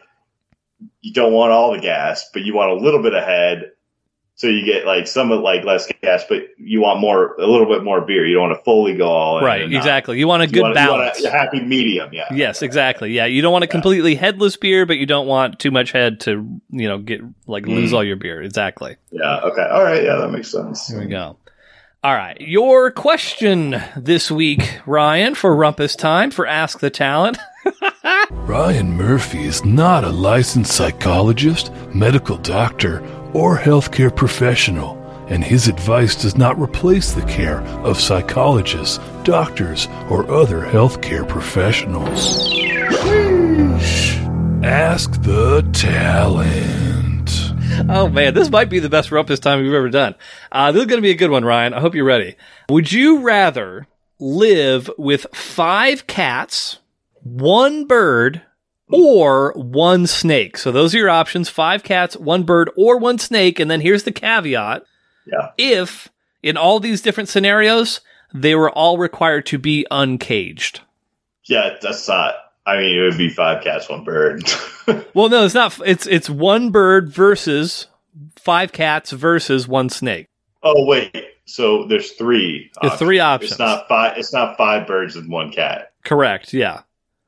you 1.01 1.13
don't 1.13 1.33
want 1.33 1.51
all 1.51 1.71
the 1.73 1.79
gas, 1.79 2.29
but 2.33 2.43
you 2.43 2.53
want 2.53 2.71
a 2.71 2.75
little 2.75 3.01
bit 3.01 3.13
of 3.13 3.23
head. 3.23 3.71
So 4.41 4.47
you 4.47 4.65
get 4.65 4.87
like 4.87 5.05
some 5.05 5.31
of 5.31 5.41
like 5.41 5.63
less 5.63 5.87
gas, 6.01 6.23
but 6.27 6.47
you 6.57 6.81
want 6.81 6.99
more 6.99 7.35
a 7.35 7.45
little 7.45 7.67
bit 7.67 7.83
more 7.83 8.01
beer. 8.01 8.25
You 8.25 8.33
don't 8.33 8.49
want 8.49 8.59
to 8.59 8.63
fully 8.63 8.95
go 8.97 9.07
all 9.07 9.37
in. 9.37 9.45
Right, 9.45 9.61
and 9.61 9.71
not- 9.71 9.77
exactly. 9.77 10.17
You 10.17 10.27
want 10.27 10.41
a 10.41 10.47
good 10.47 10.55
you 10.55 10.61
want 10.63 10.73
balance. 10.73 11.23
a, 11.23 11.27
a 11.27 11.31
happy 11.31 11.59
medium. 11.61 12.11
Yeah. 12.11 12.25
Yes, 12.33 12.63
exactly. 12.63 13.11
Yeah, 13.13 13.25
you 13.27 13.43
don't 13.43 13.51
want 13.51 13.65
a 13.65 13.67
completely 13.67 14.15
headless 14.15 14.57
beer, 14.57 14.87
but 14.87 14.97
you 14.97 15.05
don't 15.05 15.27
want 15.27 15.59
too 15.59 15.69
much 15.69 15.91
head 15.91 16.21
to 16.21 16.59
you 16.71 16.89
know 16.89 16.97
get 16.97 17.21
like 17.45 17.67
lose 17.67 17.91
Mm. 17.91 17.95
all 17.97 18.03
your 18.03 18.15
beer. 18.15 18.41
Exactly. 18.41 18.95
Yeah. 19.11 19.41
Okay. 19.41 19.61
All 19.61 19.83
right. 19.83 20.03
Yeah, 20.03 20.15
that 20.15 20.31
makes 20.31 20.51
sense. 20.51 20.87
Here 20.87 20.99
we 20.99 21.05
go. 21.05 21.37
All 22.03 22.15
right, 22.15 22.41
your 22.41 22.89
question 22.89 23.79
this 23.95 24.31
week, 24.31 24.79
Ryan, 24.87 25.35
for 25.35 25.55
Rumpus 25.55 25.95
Time 25.95 26.31
for 26.31 26.47
Ask 26.47 26.79
the 26.79 26.89
Talent. 26.89 27.37
Ryan 28.31 28.93
Murphy 28.93 29.45
is 29.45 29.63
not 29.63 30.03
a 30.03 30.09
licensed 30.09 30.73
psychologist, 30.73 31.71
medical 31.93 32.37
doctor, 32.37 33.01
or 33.33 33.57
healthcare 33.57 34.15
professional, 34.15 34.97
and 35.27 35.43
his 35.43 35.67
advice 35.67 36.15
does 36.15 36.37
not 36.37 36.59
replace 36.59 37.11
the 37.11 37.25
care 37.25 37.61
of 37.83 37.99
psychologists, 37.99 38.99
doctors, 39.23 39.87
or 40.09 40.29
other 40.29 40.61
healthcare 40.61 41.27
professionals. 41.27 42.49
Ask 44.63 45.21
the 45.23 45.67
talent. 45.73 47.31
Oh 47.89 48.09
man, 48.09 48.33
this 48.33 48.49
might 48.49 48.69
be 48.69 48.79
the 48.79 48.89
best 48.89 49.09
Rumpus 49.09 49.39
Time 49.39 49.61
we've 49.61 49.73
ever 49.73 49.89
done. 49.89 50.15
Uh, 50.51 50.71
this 50.71 50.81
is 50.81 50.87
going 50.87 50.97
to 50.97 51.05
be 51.05 51.11
a 51.11 51.15
good 51.15 51.31
one, 51.31 51.45
Ryan. 51.45 51.73
I 51.73 51.79
hope 51.79 51.95
you're 51.95 52.05
ready. 52.05 52.35
Would 52.69 52.91
you 52.91 53.21
rather 53.21 53.87
live 54.19 54.89
with 54.97 55.25
five 55.33 56.05
cats, 56.05 56.79
one 57.23 57.85
bird, 57.85 58.41
or 58.91 59.53
one 59.55 60.07
snake? 60.07 60.57
So 60.57 60.71
those 60.71 60.93
are 60.95 60.97
your 60.99 61.09
options: 61.09 61.49
five 61.49 61.83
cats, 61.83 62.15
one 62.17 62.43
bird, 62.43 62.69
or 62.77 62.97
one 62.97 63.17
snake. 63.19 63.59
And 63.59 63.69
then 63.71 63.81
here's 63.81 64.03
the 64.03 64.11
caveat: 64.11 64.83
Yeah. 65.25 65.49
if 65.57 66.09
in 66.43 66.57
all 66.57 66.79
these 66.79 67.01
different 67.01 67.29
scenarios 67.29 68.01
they 68.33 68.55
were 68.55 68.71
all 68.71 68.97
required 68.97 69.45
to 69.47 69.57
be 69.57 69.85
uncaged. 69.91 70.81
Yeah. 71.45 71.75
That's 71.81 72.07
not. 72.07 72.35
I 72.65 72.77
mean, 72.77 72.97
it 72.97 73.01
would 73.01 73.17
be 73.17 73.29
five 73.29 73.63
cats, 73.63 73.89
one 73.89 74.03
bird. 74.03 74.43
Well, 75.13 75.29
no, 75.29 75.45
it's 75.45 75.53
not. 75.53 75.79
It's 75.85 76.05
it's 76.07 76.29
one 76.29 76.71
bird 76.71 77.09
versus 77.09 77.87
five 78.35 78.71
cats 78.71 79.11
versus 79.11 79.67
one 79.67 79.89
snake. 79.89 80.27
oh 80.63 80.85
wait. 80.85 81.15
So 81.45 81.85
there's 81.85 82.11
three. 82.13 82.71
There's 82.81 82.95
three 82.95 83.19
options. 83.19 83.51
It's 83.51 83.59
not 83.59 83.87
five. 83.87 84.17
It's 84.17 84.33
not 84.33 84.57
five 84.57 84.87
birds 84.87 85.15
and 85.15 85.29
one 85.31 85.51
cat. 85.51 85.91
Correct. 86.03 86.51
Yeah. 86.53 86.81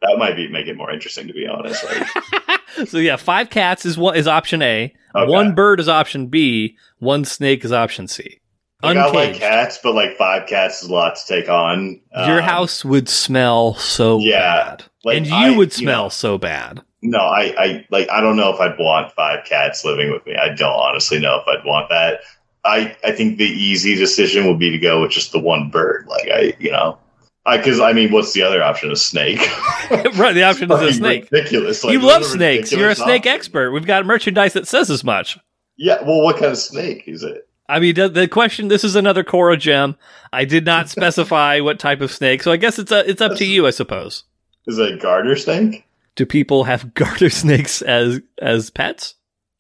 That 0.04 0.18
might 0.18 0.36
be 0.36 0.48
make 0.48 0.68
it 0.68 0.78
more 0.78 0.92
interesting, 0.92 1.28
to 1.28 1.34
be 1.34 1.48
honest. 1.48 1.84
Like, 1.86 2.58
So 2.88 2.98
yeah, 2.98 3.16
five 3.18 3.50
cats 3.50 3.86
is 3.86 3.98
what 3.98 4.18
is 4.18 4.28
option 4.28 4.62
A. 4.62 4.94
Okay. 5.16 5.32
One 5.32 5.54
bird 5.56 5.80
is 5.80 5.88
option 5.88 6.28
B. 6.28 6.76
One 7.00 7.24
snake 7.26 7.64
is 7.64 7.72
option 7.72 8.08
C. 8.08 8.40
like, 8.82 8.98
I 8.98 9.10
like 9.12 9.36
cats, 9.36 9.80
but 9.84 9.94
like 9.94 10.18
five 10.18 10.48
cats 10.48 10.82
is 10.84 10.90
a 10.90 10.94
lot 10.94 11.16
to 11.16 11.22
take 11.28 11.50
on. 11.50 12.02
Your 12.26 12.40
Um, 12.40 12.44
house 12.44 12.84
would 12.84 13.08
smell 13.08 13.76
so 13.76 14.20
yeah, 14.20 14.40
bad, 14.66 14.84
like, 15.06 15.18
and 15.18 15.28
you 15.28 15.34
I- 15.36 15.56
would 15.56 15.70
you 15.78 15.86
smell 15.86 16.04
know- 16.06 16.10
so 16.10 16.38
bad. 16.38 16.82
No, 17.06 17.20
I, 17.20 17.54
I 17.58 17.86
like. 17.92 18.10
I 18.10 18.22
don't 18.22 18.38
know 18.38 18.50
if 18.54 18.60
I'd 18.62 18.80
want 18.80 19.12
five 19.12 19.44
cats 19.46 19.84
living 19.84 20.10
with 20.12 20.26
me. 20.26 20.36
I 20.38 20.50
don't 20.56 20.72
honestly 20.74 21.20
know 21.20 21.36
if 21.36 21.44
I'd 21.48 21.66
want 21.66 21.90
that. 21.90 22.22
I, 22.66 22.96
I 23.04 23.12
think 23.12 23.38
the 23.38 23.44
easy 23.44 23.94
decision 23.96 24.48
would 24.48 24.58
be 24.58 24.70
to 24.70 24.78
go 24.80 25.02
with 25.02 25.12
just 25.12 25.34
the 25.34 25.40
one 25.40 25.70
bird. 25.70 26.08
Like 26.08 26.30
I, 26.34 26.54
you 26.60 26.72
know, 26.72 26.98
because 27.46 27.80
I 27.80 27.94
mean, 27.94 28.12
what's 28.12 28.34
the 28.34 28.44
other 28.44 28.64
option? 28.64 28.92
A 28.92 28.96
snake. 28.96 29.40
right. 29.92 30.34
The 30.34 30.44
option 30.44 30.72
is 30.72 30.82
a 30.82 30.94
snake. 30.94 31.30
Ridiculous. 31.32 31.84
Like, 31.84 31.94
you 31.94 32.00
love 32.00 32.24
snakes. 32.26 32.72
You're 32.72 32.90
a 32.90 32.96
snake 32.96 33.22
options. 33.22 33.36
expert. 33.36 33.72
We've 33.72 33.86
got 33.86 34.06
merchandise 34.06 34.54
that 34.54 34.68
says 34.68 34.90
as 34.90 35.04
much. 35.04 35.38
Yeah. 35.78 36.02
Well, 36.04 36.22
what 36.22 36.38
kind 36.38 36.52
of 36.52 36.58
snake 36.58 37.04
is 37.08 37.24
it? 37.24 37.48
I 37.68 37.80
mean, 37.80 37.96
the, 37.96 38.10
the 38.10 38.28
question. 38.28 38.68
This 38.68 38.84
is 38.84 38.96
another 38.96 39.24
Quora 39.24 39.60
gem. 39.60 39.96
I 40.32 40.46
did 40.46 40.66
not 40.66 40.90
specify 40.90 41.60
what 41.60 41.80
type 41.80 42.02
of 42.02 42.12
snake, 42.12 42.44
so 42.44 42.52
I 42.52 42.58
guess 42.58 42.80
it's 42.80 42.92
a, 42.92 43.10
it's 43.10 43.22
up 43.22 43.36
to 43.38 43.46
you, 43.46 43.68
I 43.68 43.72
suppose. 43.72 44.24
Is 44.68 44.78
it 44.78 44.94
a 44.94 44.98
garter 44.98 45.36
snake? 45.36 45.86
Do 46.16 46.26
people 46.26 46.64
have 46.64 46.94
garter 46.94 47.30
snakes 47.30 47.82
as 47.82 48.22
as 48.42 48.70
pets? 48.70 49.16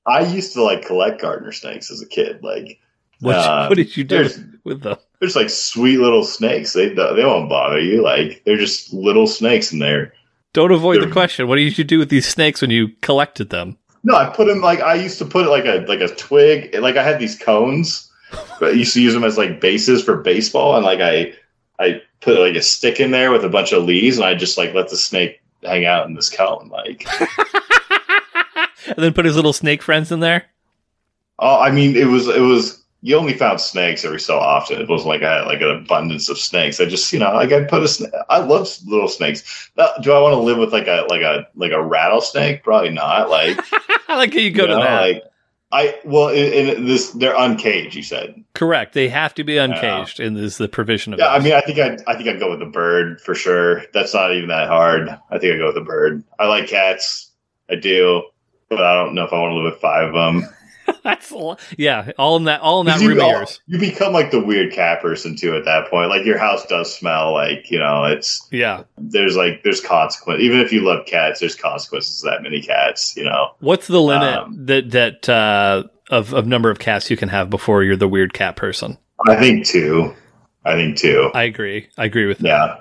I 0.05 0.21
used 0.21 0.53
to 0.53 0.63
like 0.63 0.85
collect 0.85 1.21
garter 1.21 1.51
snakes 1.51 1.91
as 1.91 2.01
a 2.01 2.07
kid. 2.07 2.43
Like 2.43 2.79
What, 3.23 3.35
Uh, 3.35 3.65
what 3.67 3.75
did 3.75 3.95
you 3.97 4.03
do 4.03 4.29
with 4.63 4.81
them? 4.81 4.97
they're 5.19 5.27
just 5.27 5.35
like 5.35 5.49
sweet 5.49 5.97
little 5.99 6.23
snakes. 6.23 6.73
They 6.73 6.89
they 6.89 7.25
won't 7.25 7.49
bother 7.49 7.79
you. 7.79 8.01
Like 8.03 8.41
they're 8.45 8.57
just 8.57 8.93
little 8.93 9.27
snakes 9.27 9.71
in 9.73 9.79
there. 9.79 10.13
Don't 10.53 10.71
avoid 10.71 10.97
the 10.97 11.05
they're- 11.05 11.13
question. 11.13 11.47
What 11.47 11.55
did 11.55 11.77
you 11.77 11.83
do 11.83 11.97
with 11.99 12.09
these 12.09 12.27
snakes 12.27 12.61
when 12.61 12.69
you 12.69 12.89
collected 13.01 13.49
them? 13.49 13.77
No, 14.03 14.15
I 14.15 14.29
put 14.29 14.47
them 14.47 14.59
like 14.61 14.81
I 14.81 14.95
used 14.95 15.17
to 15.19 15.25
put 15.25 15.47
like 15.47 15.65
a 15.65 15.85
like 15.87 16.01
a 16.01 16.13
twig. 16.13 16.75
Like 16.75 16.97
I 16.97 17.03
had 17.03 17.19
these 17.19 17.37
cones, 17.39 18.11
but 18.59 18.69
I 18.69 18.73
used 18.73 18.93
to 18.95 19.01
use 19.01 19.13
them 19.13 19.23
as 19.23 19.37
like 19.37 19.61
bases 19.61 20.03
for 20.03 20.17
baseball, 20.17 20.75
and 20.75 20.83
like 20.85 20.99
I 20.99 21.33
I 21.79 22.01
put 22.19 22.37
like 22.39 22.55
a 22.55 22.61
stick 22.61 22.99
in 22.99 23.11
there 23.11 23.31
with 23.31 23.45
a 23.45 23.49
bunch 23.49 23.71
of 23.71 23.83
leaves, 23.85 24.17
and 24.17 24.25
I 24.25 24.33
just 24.35 24.57
like 24.57 24.73
let 24.73 24.89
the 24.89 24.97
snake 24.97 25.41
hang 25.63 25.85
out 25.85 26.05
in 26.07 26.15
this 26.15 26.29
cone. 26.29 26.67
Like, 26.69 27.07
and 28.87 28.97
then 28.97 29.13
put 29.13 29.23
his 29.25 29.35
little 29.37 29.53
snake 29.53 29.81
friends 29.81 30.11
in 30.11 30.19
there. 30.19 30.45
oh, 31.39 31.59
I 31.59 31.71
mean, 31.71 31.95
it 31.95 32.05
was 32.07 32.27
it 32.27 32.41
was. 32.41 32.82
You 33.05 33.17
only 33.17 33.33
found 33.33 33.59
snakes 33.59 34.05
every 34.05 34.19
so 34.19 34.39
often. 34.39 34.81
It 34.81 34.87
wasn't 34.87 35.09
like 35.09 35.23
I 35.23 35.39
had 35.39 35.45
like 35.45 35.61
an 35.61 35.69
abundance 35.69 36.29
of 36.29 36.37
snakes. 36.37 36.79
I 36.79 36.85
just, 36.85 37.11
you 37.11 37.19
know, 37.19 37.33
like 37.33 37.51
I 37.51 37.65
put 37.65 37.81
a. 37.81 37.85
sna- 37.85 38.23
I 38.29 38.39
love 38.39 38.69
little 38.85 39.09
snakes. 39.09 39.69
Now, 39.75 39.89
do 40.01 40.13
I 40.13 40.21
want 40.21 40.33
to 40.33 40.39
live 40.39 40.57
with 40.57 40.71
like 40.71 40.87
a 40.87 41.05
like 41.09 41.21
a 41.21 41.45
like 41.53 41.73
a 41.73 41.83
rattlesnake? 41.83 42.63
Probably 42.63 42.91
not. 42.91 43.29
Like, 43.29 43.59
I 44.07 44.15
like 44.15 44.31
how 44.31 44.39
you 44.39 44.51
go 44.51 44.63
you 44.63 44.67
to 44.69 44.73
know, 44.75 44.83
that. 44.83 45.01
Like, 45.01 45.23
I 45.73 45.99
well, 46.05 46.29
in, 46.29 46.77
in 46.77 46.85
this 46.85 47.11
they're 47.11 47.35
uncaged. 47.35 47.95
You 47.95 48.03
said. 48.03 48.41
Correct. 48.53 48.93
They 48.93 49.09
have 49.09 49.33
to 49.33 49.43
be 49.43 49.57
uncaged, 49.57 50.19
and 50.19 50.37
this 50.37 50.43
is 50.53 50.57
the 50.59 50.69
provision 50.69 51.13
of. 51.13 51.19
Yeah, 51.19 51.33
I 51.33 51.39
mean, 51.39 51.53
I 51.53 51.61
think 51.61 51.79
I 51.79 51.97
I 52.07 52.15
think 52.15 52.29
I'd 52.29 52.39
go 52.39 52.51
with 52.51 52.59
the 52.59 52.67
bird 52.67 53.19
for 53.19 53.35
sure. 53.35 53.83
That's 53.91 54.13
not 54.13 54.33
even 54.33 54.49
that 54.49 54.69
hard. 54.69 55.09
I 55.09 55.39
think 55.39 55.53
I'd 55.53 55.57
go 55.57 55.65
with 55.65 55.75
the 55.75 55.81
bird. 55.81 56.23
I 56.39 56.47
like 56.47 56.67
cats. 56.67 57.31
I 57.69 57.75
do, 57.75 58.23
but 58.69 58.81
I 58.81 58.93
don't 58.93 59.15
know 59.15 59.25
if 59.25 59.33
I 59.33 59.39
want 59.39 59.51
to 59.51 59.55
live 59.55 59.73
with 59.73 59.81
five 59.81 60.09
of 60.09 60.13
them. 60.13 60.47
that's 61.03 61.31
a 61.31 61.37
lot- 61.37 61.59
yeah. 61.77 62.11
All 62.17 62.35
in 62.37 62.45
that. 62.45 62.61
All 62.61 62.81
in 62.81 62.87
that 62.87 62.99
you, 63.01 63.09
room 63.09 63.19
of 63.19 63.23
all- 63.23 63.45
you 63.67 63.79
become 63.79 64.13
like 64.13 64.31
the 64.31 64.39
weird 64.43 64.73
cat 64.73 65.01
person 65.01 65.35
too 65.35 65.55
at 65.55 65.65
that 65.65 65.89
point. 65.89 66.09
Like 66.09 66.25
your 66.25 66.37
house 66.37 66.65
does 66.65 66.93
smell 66.95 67.33
like 67.33 67.69
you 67.71 67.79
know 67.79 68.03
it's 68.05 68.47
Yeah. 68.51 68.83
there's 68.97 69.35
like 69.37 69.63
there's 69.63 69.81
consequence. 69.81 70.41
Even 70.41 70.59
if 70.59 70.71
you 70.71 70.81
love 70.81 71.05
cats, 71.05 71.39
there's 71.39 71.55
consequences 71.55 72.19
to 72.21 72.29
that 72.29 72.41
many 72.43 72.61
cats. 72.61 73.15
You 73.17 73.25
know. 73.25 73.51
What's 73.59 73.87
the 73.87 74.01
limit 74.01 74.37
Um, 74.37 74.65
that 74.65 74.91
that 74.91 75.29
uh, 75.29 75.83
of 76.09 76.33
of 76.33 76.45
number 76.47 76.69
of 76.69 76.79
cats 76.79 77.09
you 77.09 77.17
can 77.17 77.29
have 77.29 77.49
before 77.49 77.83
you're 77.83 77.95
the 77.95 78.07
weird 78.07 78.33
cat 78.33 78.55
person? 78.55 78.97
I 79.27 79.35
think 79.37 79.65
two. 79.65 80.13
I 80.65 80.73
think 80.75 80.97
two. 80.97 81.29
I 81.33 81.43
agree. 81.43 81.89
I 81.97 82.05
agree 82.05 82.25
with 82.25 82.39
that. 82.39 82.47
Yeah. 82.47 82.75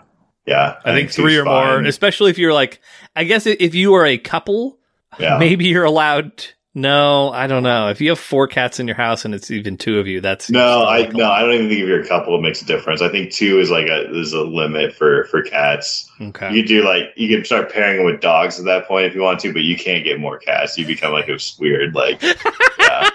Yeah. 0.45 0.77
I, 0.85 0.93
think 0.93 1.09
two's 1.11 1.17
three 1.17 1.37
or 1.39 1.45
more, 1.45 1.81
especially 1.83 2.31
if 2.31 2.39
you're 2.39 2.53
like, 2.53 2.81
I 3.15 3.23
guess 3.25 3.47
if 3.47 3.75
you 3.77 3.95
are 3.95 4.05
a 4.07 4.19
couple, 4.19 4.79
Yeah. 5.21 5.39
maybe 5.39 5.67
you're 5.67 5.85
allowed. 5.85 6.45
No, 6.75 7.31
I 7.31 7.47
don't 7.49 7.63
know. 7.63 7.89
If 7.91 8.01
you 8.01 8.09
have 8.09 8.19
four 8.19 8.49
cats 8.49 8.81
in 8.81 8.87
your 8.87 8.97
house 8.97 9.27
and 9.27 9.35
it's 9.35 9.51
even 9.51 9.77
two 9.77 9.99
of 9.99 10.07
you, 10.07 10.23
that's 10.23 10.49
No, 10.49 10.85
I 10.85 11.01
like 11.01 11.13
no. 11.13 11.31
I 11.31 11.43
don't 11.43 11.53
even 11.53 11.69
think 11.69 11.81
if 11.83 11.87
you're 11.87 12.01
a 12.01 12.09
couple 12.09 12.35
it 12.35 12.41
makes 12.41 12.63
a 12.63 12.65
difference. 12.65 13.03
I 13.03 13.11
think 13.11 13.31
two 13.31 13.61
is 13.61 13.71
like 13.71 13.89
a 13.89 14.11
is 14.19 14.33
a 14.33 14.41
limit 14.41 14.95
for 14.95 15.25
for 15.25 15.43
cats. 15.43 16.11
Okay. 16.19 16.51
You 16.55 16.65
do 16.65 16.83
like 16.83 17.13
you 17.15 17.29
can 17.29 17.45
start 17.45 17.71
pairing 17.71 18.07
with 18.07 18.23
dogs 18.23 18.59
at 18.59 18.65
that 18.65 18.89
point 18.89 19.05
if 19.05 19.15
you 19.15 19.21
want 19.21 19.41
to, 19.41 19.53
but 19.53 19.63
you 19.63 19.77
can't 19.77 20.03
get 20.03 20.19
more 20.19 20.39
cats. 20.39 20.79
You 20.79 20.87
become 20.87 21.13
like 21.13 21.27
this 21.27 21.59
weird 21.59 21.95
like 21.95 22.23
yeah. 22.79 23.11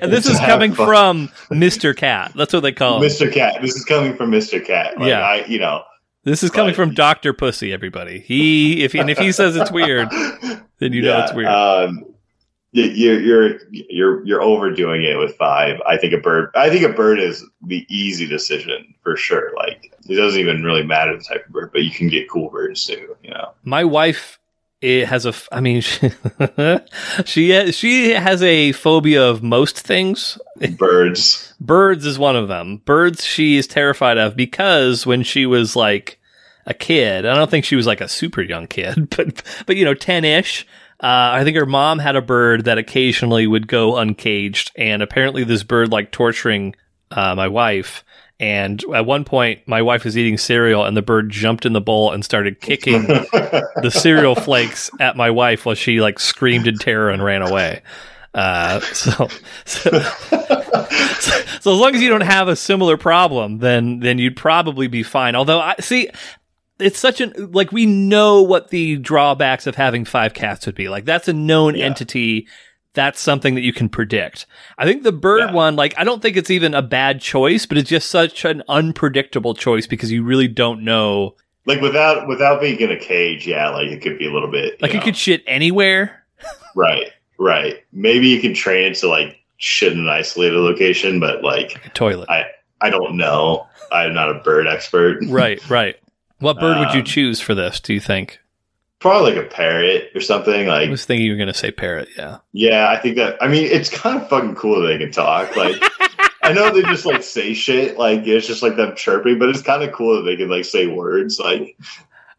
and 0.00 0.10
this 0.10 0.26
is 0.26 0.38
coming 0.40 0.72
fun. 0.72 0.86
from 0.86 1.28
Mr. 1.58 1.94
Cat. 1.94 2.32
That's 2.34 2.54
what 2.54 2.60
they 2.60 2.72
call 2.72 2.96
him. 3.02 3.10
Mr. 3.10 3.30
Cat. 3.30 3.60
This 3.60 3.76
is 3.76 3.84
coming 3.84 4.16
from 4.16 4.30
Mr. 4.30 4.64
Cat. 4.64 4.98
Like, 4.98 5.08
Yeah. 5.10 5.20
I 5.20 5.44
you 5.44 5.58
know 5.58 5.82
This 6.24 6.42
is 6.42 6.50
coming 6.50 6.74
from 6.74 6.94
Doctor 6.94 7.34
Pussy. 7.34 7.74
Everybody, 7.74 8.20
he 8.20 8.84
if 8.84 8.94
and 8.94 9.10
if 9.10 9.18
he 9.18 9.32
says 9.32 9.54
it's 9.54 9.70
weird, 9.70 10.08
then 10.78 10.94
you 10.94 11.02
know 11.02 11.24
it's 11.24 11.34
weird. 11.34 11.48
Um, 11.48 12.06
you're 12.72 13.20
you're 13.20 13.58
you're 13.70 14.24
you're 14.24 14.42
overdoing 14.42 15.04
it 15.04 15.18
with 15.18 15.36
five. 15.36 15.80
I 15.86 15.98
think 15.98 16.14
a 16.14 16.18
bird. 16.18 16.50
I 16.54 16.70
think 16.70 16.84
a 16.84 16.92
bird 16.92 17.20
is 17.20 17.44
the 17.62 17.86
easy 17.88 18.26
decision 18.26 18.94
for 19.02 19.16
sure. 19.16 19.52
Like 19.56 19.94
it 20.08 20.16
doesn't 20.16 20.40
even 20.40 20.64
really 20.64 20.82
matter 20.82 21.16
the 21.16 21.22
type 21.22 21.46
of 21.46 21.52
bird, 21.52 21.70
but 21.72 21.82
you 21.82 21.90
can 21.90 22.08
get 22.08 22.30
cool 22.30 22.50
birds 22.50 22.84
too. 22.84 23.16
You 23.22 23.30
know. 23.30 23.52
My 23.64 23.84
wife 23.84 24.38
it 24.82 25.06
has 25.06 25.24
a. 25.24 25.30
f- 25.30 25.48
I 25.52 25.60
mean, 25.60 25.80
she 25.80 26.80
she, 27.24 27.72
she 27.72 28.10
has 28.10 28.42
a 28.42 28.72
phobia 28.72 29.24
of 29.24 29.42
most 29.42 29.78
things. 29.78 30.38
Birds. 30.76 31.54
Birds 31.60 32.04
is 32.04 32.18
one 32.18 32.34
of 32.34 32.48
them. 32.48 32.78
Birds 32.78 33.24
she 33.24 33.56
is 33.56 33.68
terrified 33.68 34.18
of 34.18 34.36
because 34.36 35.06
when 35.06 35.22
she 35.22 35.46
was 35.46 35.76
like 35.76 36.18
a 36.66 36.74
kid, 36.74 37.24
I 37.24 37.34
don't 37.36 37.50
think 37.50 37.64
she 37.64 37.76
was 37.76 37.86
like 37.86 38.00
a 38.00 38.08
super 38.08 38.42
young 38.42 38.66
kid, 38.66 39.08
but 39.16 39.42
but 39.66 39.76
you 39.76 39.84
know, 39.84 39.94
ten 39.94 40.24
ish. 40.24 40.66
Uh, 41.02 41.34
I 41.34 41.42
think 41.42 41.56
her 41.56 41.66
mom 41.66 41.98
had 41.98 42.14
a 42.14 42.22
bird 42.22 42.66
that 42.66 42.78
occasionally 42.78 43.46
would 43.46 43.66
go 43.66 43.96
uncaged, 43.96 44.70
and 44.76 45.02
apparently 45.02 45.42
this 45.42 45.64
bird 45.64 45.90
like 45.90 46.12
torturing 46.12 46.76
uh, 47.10 47.34
my 47.34 47.48
wife. 47.48 48.04
And 48.38 48.82
at 48.94 49.06
one 49.06 49.24
point, 49.24 49.66
my 49.66 49.82
wife 49.82 50.04
was 50.04 50.16
eating 50.16 50.38
cereal, 50.38 50.84
and 50.84 50.96
the 50.96 51.02
bird 51.02 51.30
jumped 51.30 51.66
in 51.66 51.72
the 51.72 51.80
bowl 51.80 52.12
and 52.12 52.24
started 52.24 52.60
kicking 52.60 53.02
the 53.02 53.90
cereal 53.94 54.34
flakes 54.34 54.90
at 55.00 55.16
my 55.16 55.30
wife 55.30 55.66
while 55.66 55.74
she 55.74 56.00
like 56.00 56.18
screamed 56.18 56.66
in 56.66 56.78
terror 56.78 57.10
and 57.10 57.22
ran 57.22 57.42
away. 57.42 57.82
Uh, 58.34 58.80
so, 58.80 59.28
so, 59.64 59.90
so, 60.00 61.72
as 61.72 61.80
long 61.80 61.94
as 61.94 62.00
you 62.00 62.08
don't 62.08 62.22
have 62.22 62.48
a 62.48 62.56
similar 62.56 62.96
problem, 62.96 63.58
then 63.58 64.00
then 64.00 64.18
you'd 64.18 64.36
probably 64.36 64.88
be 64.88 65.02
fine. 65.02 65.34
Although 65.34 65.60
I 65.60 65.76
see, 65.80 66.08
it's 66.82 66.98
such 66.98 67.20
an 67.20 67.32
like 67.52 67.72
we 67.72 67.86
know 67.86 68.42
what 68.42 68.68
the 68.68 68.96
drawbacks 68.96 69.66
of 69.66 69.74
having 69.76 70.04
five 70.04 70.34
cats 70.34 70.66
would 70.66 70.74
be. 70.74 70.88
Like 70.88 71.04
that's 71.04 71.28
a 71.28 71.32
known 71.32 71.74
Yeah. 71.76 71.86
entity. 71.86 72.46
That's 72.94 73.20
something 73.20 73.54
that 73.54 73.62
you 73.62 73.72
can 73.72 73.88
predict. 73.88 74.44
I 74.76 74.84
think 74.84 75.02
the 75.02 75.12
bird 75.12 75.40
Yeah. 75.48 75.52
one, 75.52 75.76
like 75.76 75.94
I 75.96 76.04
don't 76.04 76.20
think 76.20 76.36
it's 76.36 76.50
even 76.50 76.74
a 76.74 76.82
bad 76.82 77.20
choice, 77.22 77.64
but 77.64 77.78
it's 77.78 77.88
just 77.88 78.10
such 78.10 78.44
an 78.44 78.62
unpredictable 78.68 79.54
choice 79.54 79.86
because 79.86 80.12
you 80.12 80.22
really 80.22 80.48
don't 80.48 80.82
know. 80.84 81.34
like 81.64 81.80
without 81.80 82.26
without 82.28 82.60
being 82.60 82.78
in 82.80 82.90
a 82.90 82.98
cage, 82.98 83.46
yeah, 83.46 83.68
like 83.70 83.88
it 83.88 84.02
could 84.02 84.18
be 84.18 84.26
a 84.26 84.32
little 84.32 84.50
bit. 84.50 84.82
Like 84.82 84.94
it 84.94 85.02
could 85.02 85.16
shit 85.16 85.42
anywhere. 85.46 86.22
right, 86.76 87.10
right. 87.38 87.76
Maybe 87.92 88.28
you 88.28 88.40
can 88.40 88.52
train 88.52 88.90
it 88.90 88.96
to 88.96 89.08
like 89.08 89.38
shit 89.58 89.92
in 89.92 90.00
an 90.00 90.08
isolated 90.08 90.58
location, 90.58 91.20
but 91.20 91.42
like 91.44 91.74
Like 91.74 91.86
a 91.86 91.90
toilet. 91.90 92.28
I 92.28 92.46
I 92.80 92.90
don't 92.90 93.16
know. 93.16 93.66
I'm 93.92 94.12
not 94.12 94.28
a 94.28 94.34
bird 94.40 94.66
expert. 94.66 95.18
right, 95.28 95.60
right. 95.70 95.96
What 96.42 96.58
bird 96.60 96.78
would 96.78 96.92
you 96.92 97.00
Um, 97.00 97.04
choose 97.06 97.40
for 97.40 97.54
this? 97.54 97.80
Do 97.80 97.94
you 97.94 98.00
think? 98.00 98.40
Probably 98.98 99.32
like 99.34 99.44
a 99.44 99.48
parrot 99.48 100.10
or 100.14 100.20
something. 100.20 100.66
Like 100.66 100.88
I 100.88 100.90
was 100.90 101.04
thinking 101.04 101.26
you 101.26 101.32
were 101.32 101.36
going 101.38 101.48
to 101.48 101.54
say 101.54 101.70
parrot. 101.72 102.08
Yeah. 102.16 102.38
Yeah, 102.52 102.88
I 102.90 102.98
think 102.98 103.16
that. 103.16 103.36
I 103.42 103.48
mean, 103.48 103.64
it's 103.64 103.88
kind 103.88 104.20
of 104.20 104.28
fucking 104.28 104.54
cool 104.54 104.80
that 104.80 104.86
they 104.88 104.98
can 104.98 105.10
talk. 105.10 105.56
Like, 105.56 105.74
I 106.42 106.52
know 106.52 106.70
they 106.72 106.82
just 106.82 107.04
like 107.06 107.22
say 107.22 107.54
shit. 107.54 107.98
Like, 107.98 108.26
it's 108.26 108.46
just 108.46 108.62
like 108.62 108.76
them 108.76 108.94
chirping, 108.94 109.38
but 109.38 109.48
it's 109.48 109.62
kind 109.62 109.82
of 109.82 109.92
cool 109.92 110.16
that 110.16 110.22
they 110.22 110.36
can 110.36 110.48
like 110.48 110.64
say 110.64 110.86
words. 110.86 111.40
Like, 111.40 111.76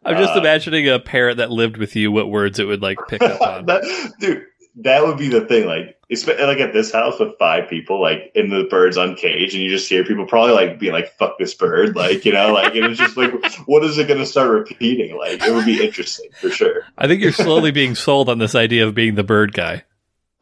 I'm 0.06 0.16
just 0.16 0.34
Uh, 0.36 0.40
imagining 0.40 0.88
a 0.88 0.98
parrot 0.98 1.36
that 1.38 1.50
lived 1.50 1.76
with 1.76 1.96
you. 1.96 2.10
What 2.12 2.30
words 2.30 2.58
it 2.58 2.64
would 2.66 2.82
like 2.82 2.98
pick 3.08 3.20
up 3.22 3.40
on? 3.46 3.66
that, 3.66 3.82
dude, 4.20 4.44
that 4.76 5.04
would 5.04 5.18
be 5.18 5.28
the 5.28 5.42
thing. 5.42 5.66
Like, 5.66 5.98
like 6.26 6.58
at 6.58 6.72
this 6.72 6.92
house 6.92 7.18
with 7.18 7.38
five 7.38 7.68
people, 7.68 8.00
like, 8.00 8.32
and 8.34 8.50
the 8.50 8.64
bird's 8.64 8.96
uncaged, 8.96 9.54
and 9.54 9.62
you 9.62 9.70
just 9.70 9.88
hear 9.88 10.04
people 10.04 10.26
probably 10.26 10.52
like 10.52 10.78
being 10.78 10.92
like, 10.92 11.12
"Fuck 11.16 11.38
this 11.38 11.54
bird," 11.54 11.94
like, 11.96 12.24
you 12.24 12.32
know, 12.32 12.52
like, 12.52 12.74
and 12.74 12.86
it's 12.86 12.98
just 12.98 13.16
like, 13.16 13.32
what 13.66 13.84
is 13.84 13.98
it 13.98 14.08
going 14.08 14.20
to 14.20 14.26
start 14.26 14.50
repeating? 14.50 15.16
Like, 15.16 15.42
it 15.42 15.52
would 15.52 15.66
be 15.66 15.84
interesting 15.84 16.30
for 16.40 16.50
sure. 16.50 16.82
I 16.98 17.06
think 17.06 17.22
you're 17.22 17.32
slowly 17.32 17.70
being 17.70 17.94
sold 17.94 18.28
on 18.28 18.38
this 18.38 18.54
idea 18.54 18.86
of 18.86 18.94
being 18.94 19.14
the 19.14 19.24
bird 19.24 19.52
guy. 19.52 19.84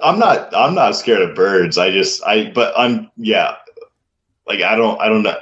I'm 0.01 0.19
not. 0.19 0.55
I'm 0.55 0.75
not 0.75 0.97
scared 0.97 1.23
of 1.23 1.37
birds. 1.37 1.79
I 1.79 1.91
just. 1.91 2.23
I. 2.25 2.51
But 2.51 2.75
I'm. 2.77 3.11
Yeah. 3.17 3.57
Like 4.47 4.63
I 4.63 4.75
don't. 4.77 5.01
I 5.01 5.09
don't 5.09 5.23
know. 5.23 5.37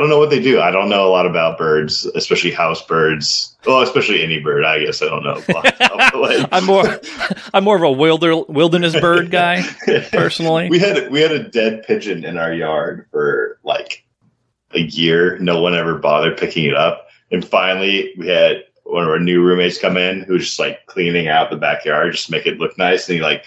I 0.00 0.02
don't 0.02 0.08
know 0.08 0.18
what 0.18 0.30
they 0.30 0.40
do. 0.40 0.62
I 0.62 0.70
don't 0.70 0.88
know 0.88 1.06
a 1.06 1.10
lot 1.10 1.26
about 1.26 1.58
birds, 1.58 2.06
especially 2.14 2.52
house 2.52 2.80
birds. 2.86 3.54
Well, 3.66 3.82
especially 3.82 4.22
any 4.22 4.40
bird. 4.40 4.64
I 4.64 4.82
guess 4.82 5.02
I 5.02 5.10
don't 5.10 5.22
know. 5.22 5.42
a 5.46 5.52
lot 5.52 5.76
about, 5.76 6.14
like- 6.18 6.48
I'm 6.52 6.64
more, 6.64 6.98
I'm 7.52 7.64
more 7.64 7.76
of 7.76 7.82
a 7.82 7.92
wilder, 7.92 8.34
wilderness 8.44 8.98
bird 8.98 9.30
guy 9.30 9.60
personally. 10.10 10.70
we 10.70 10.78
had 10.78 11.10
we 11.10 11.20
had 11.20 11.32
a 11.32 11.42
dead 11.50 11.82
pigeon 11.86 12.24
in 12.24 12.38
our 12.38 12.54
yard 12.54 13.08
for 13.10 13.58
like 13.62 14.06
a 14.72 14.80
year. 14.80 15.38
No 15.38 15.60
one 15.60 15.74
ever 15.74 15.96
bothered 15.98 16.38
picking 16.38 16.64
it 16.64 16.74
up, 16.74 17.08
and 17.30 17.44
finally 17.46 18.14
we 18.16 18.26
had 18.28 18.64
one 18.84 19.04
of 19.04 19.10
our 19.10 19.18
new 19.20 19.42
roommates 19.42 19.78
come 19.78 19.98
in 19.98 20.22
who 20.22 20.32
was 20.32 20.44
just 20.46 20.58
like 20.58 20.86
cleaning 20.86 21.28
out 21.28 21.50
the 21.50 21.56
backyard 21.56 22.12
just 22.12 22.24
to 22.26 22.32
make 22.32 22.46
it 22.46 22.58
look 22.58 22.78
nice, 22.78 23.06
and 23.06 23.16
he 23.16 23.22
like 23.22 23.44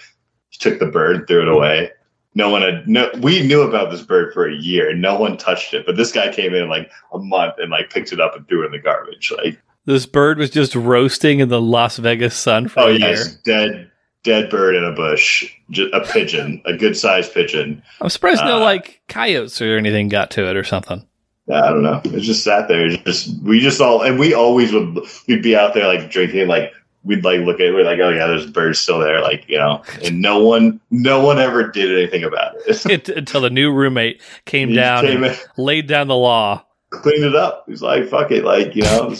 he 0.50 0.58
took 0.58 0.78
the 0.78 0.86
bird, 0.86 1.16
and 1.16 1.26
threw 1.26 1.42
it 1.42 1.48
away. 1.48 1.90
No 2.36 2.50
one 2.50 2.62
had 2.62 2.88
no. 2.88 3.10
We 3.20 3.42
knew 3.46 3.62
about 3.62 3.90
this 3.90 4.02
bird 4.02 4.32
for 4.34 4.48
a 4.48 4.54
year, 4.54 4.90
and 4.90 5.00
no 5.00 5.16
one 5.18 5.36
touched 5.36 5.72
it. 5.74 5.86
But 5.86 5.96
this 5.96 6.10
guy 6.10 6.32
came 6.32 6.52
in 6.54 6.68
like 6.68 6.90
a 7.12 7.18
month 7.18 7.54
and 7.58 7.70
like 7.70 7.90
picked 7.90 8.12
it 8.12 8.20
up 8.20 8.34
and 8.36 8.46
threw 8.48 8.62
it 8.62 8.66
in 8.66 8.72
the 8.72 8.78
garbage. 8.80 9.32
Like, 9.36 9.60
This 9.86 10.04
bird 10.06 10.38
was 10.38 10.50
just 10.50 10.74
roasting 10.74 11.38
in 11.40 11.48
the 11.48 11.60
Las 11.60 11.98
Vegas 11.98 12.34
sun 12.34 12.66
for 12.68 12.80
oh 12.80 12.86
a 12.88 12.98
yes, 12.98 13.38
year. 13.46 13.68
dead, 13.68 13.90
dead 14.24 14.50
bird 14.50 14.74
in 14.74 14.84
a 14.84 14.90
bush, 14.92 15.48
just 15.70 15.94
a 15.94 16.00
pigeon, 16.00 16.60
a 16.64 16.76
good 16.76 16.96
sized 16.96 17.32
pigeon. 17.32 17.80
I'm 18.00 18.08
surprised 18.08 18.42
no 18.44 18.56
Uh, 18.56 18.60
like 18.64 19.00
coyotes 19.08 19.62
or 19.62 19.76
anything 19.76 20.08
got 20.08 20.32
to 20.32 20.48
it 20.50 20.56
or 20.56 20.64
something. 20.64 21.06
I 21.52 21.68
don't 21.68 21.82
know. 21.82 22.00
It 22.04 22.20
just 22.20 22.42
sat 22.42 22.66
there. 22.68 22.86
It 22.86 23.04
just 23.04 23.40
we 23.42 23.60
just 23.60 23.80
all 23.80 24.02
and 24.02 24.18
we 24.18 24.32
always 24.34 24.72
would 24.72 24.98
we'd 25.28 25.42
be 25.42 25.54
out 25.54 25.74
there 25.74 25.86
like 25.86 26.10
drinking 26.10 26.48
like 26.48 26.72
we'd 27.04 27.24
like 27.24 27.40
look 27.40 27.56
at 27.60 27.66
it, 27.66 27.72
we're 27.74 27.84
like, 27.84 28.00
oh 28.00 28.08
yeah, 28.08 28.26
there's 28.26 28.46
birds 28.50 28.78
still 28.78 28.98
there, 28.98 29.20
like, 29.20 29.48
you 29.48 29.58
know. 29.58 29.82
And 30.04 30.20
no 30.20 30.38
one 30.44 30.80
no 30.90 31.20
one 31.24 31.38
ever 31.38 31.68
did 31.70 31.90
anything 31.96 32.24
about 32.24 32.54
it. 32.66 33.08
Until 33.16 33.40
the 33.42 33.50
new 33.50 33.72
roommate 33.72 34.20
came 34.46 34.70
He 34.70 34.74
down 34.76 35.04
came 35.04 35.22
and 35.24 35.34
in, 35.34 35.40
laid 35.62 35.86
down 35.86 36.08
the 36.08 36.16
law. 36.16 36.64
cleaned 36.90 37.24
it 37.24 37.34
up. 37.36 37.64
He's 37.68 37.82
like, 37.82 38.08
fuck 38.08 38.30
it, 38.30 38.44
like, 38.44 38.74
you 38.74 38.82
know, 38.82 39.14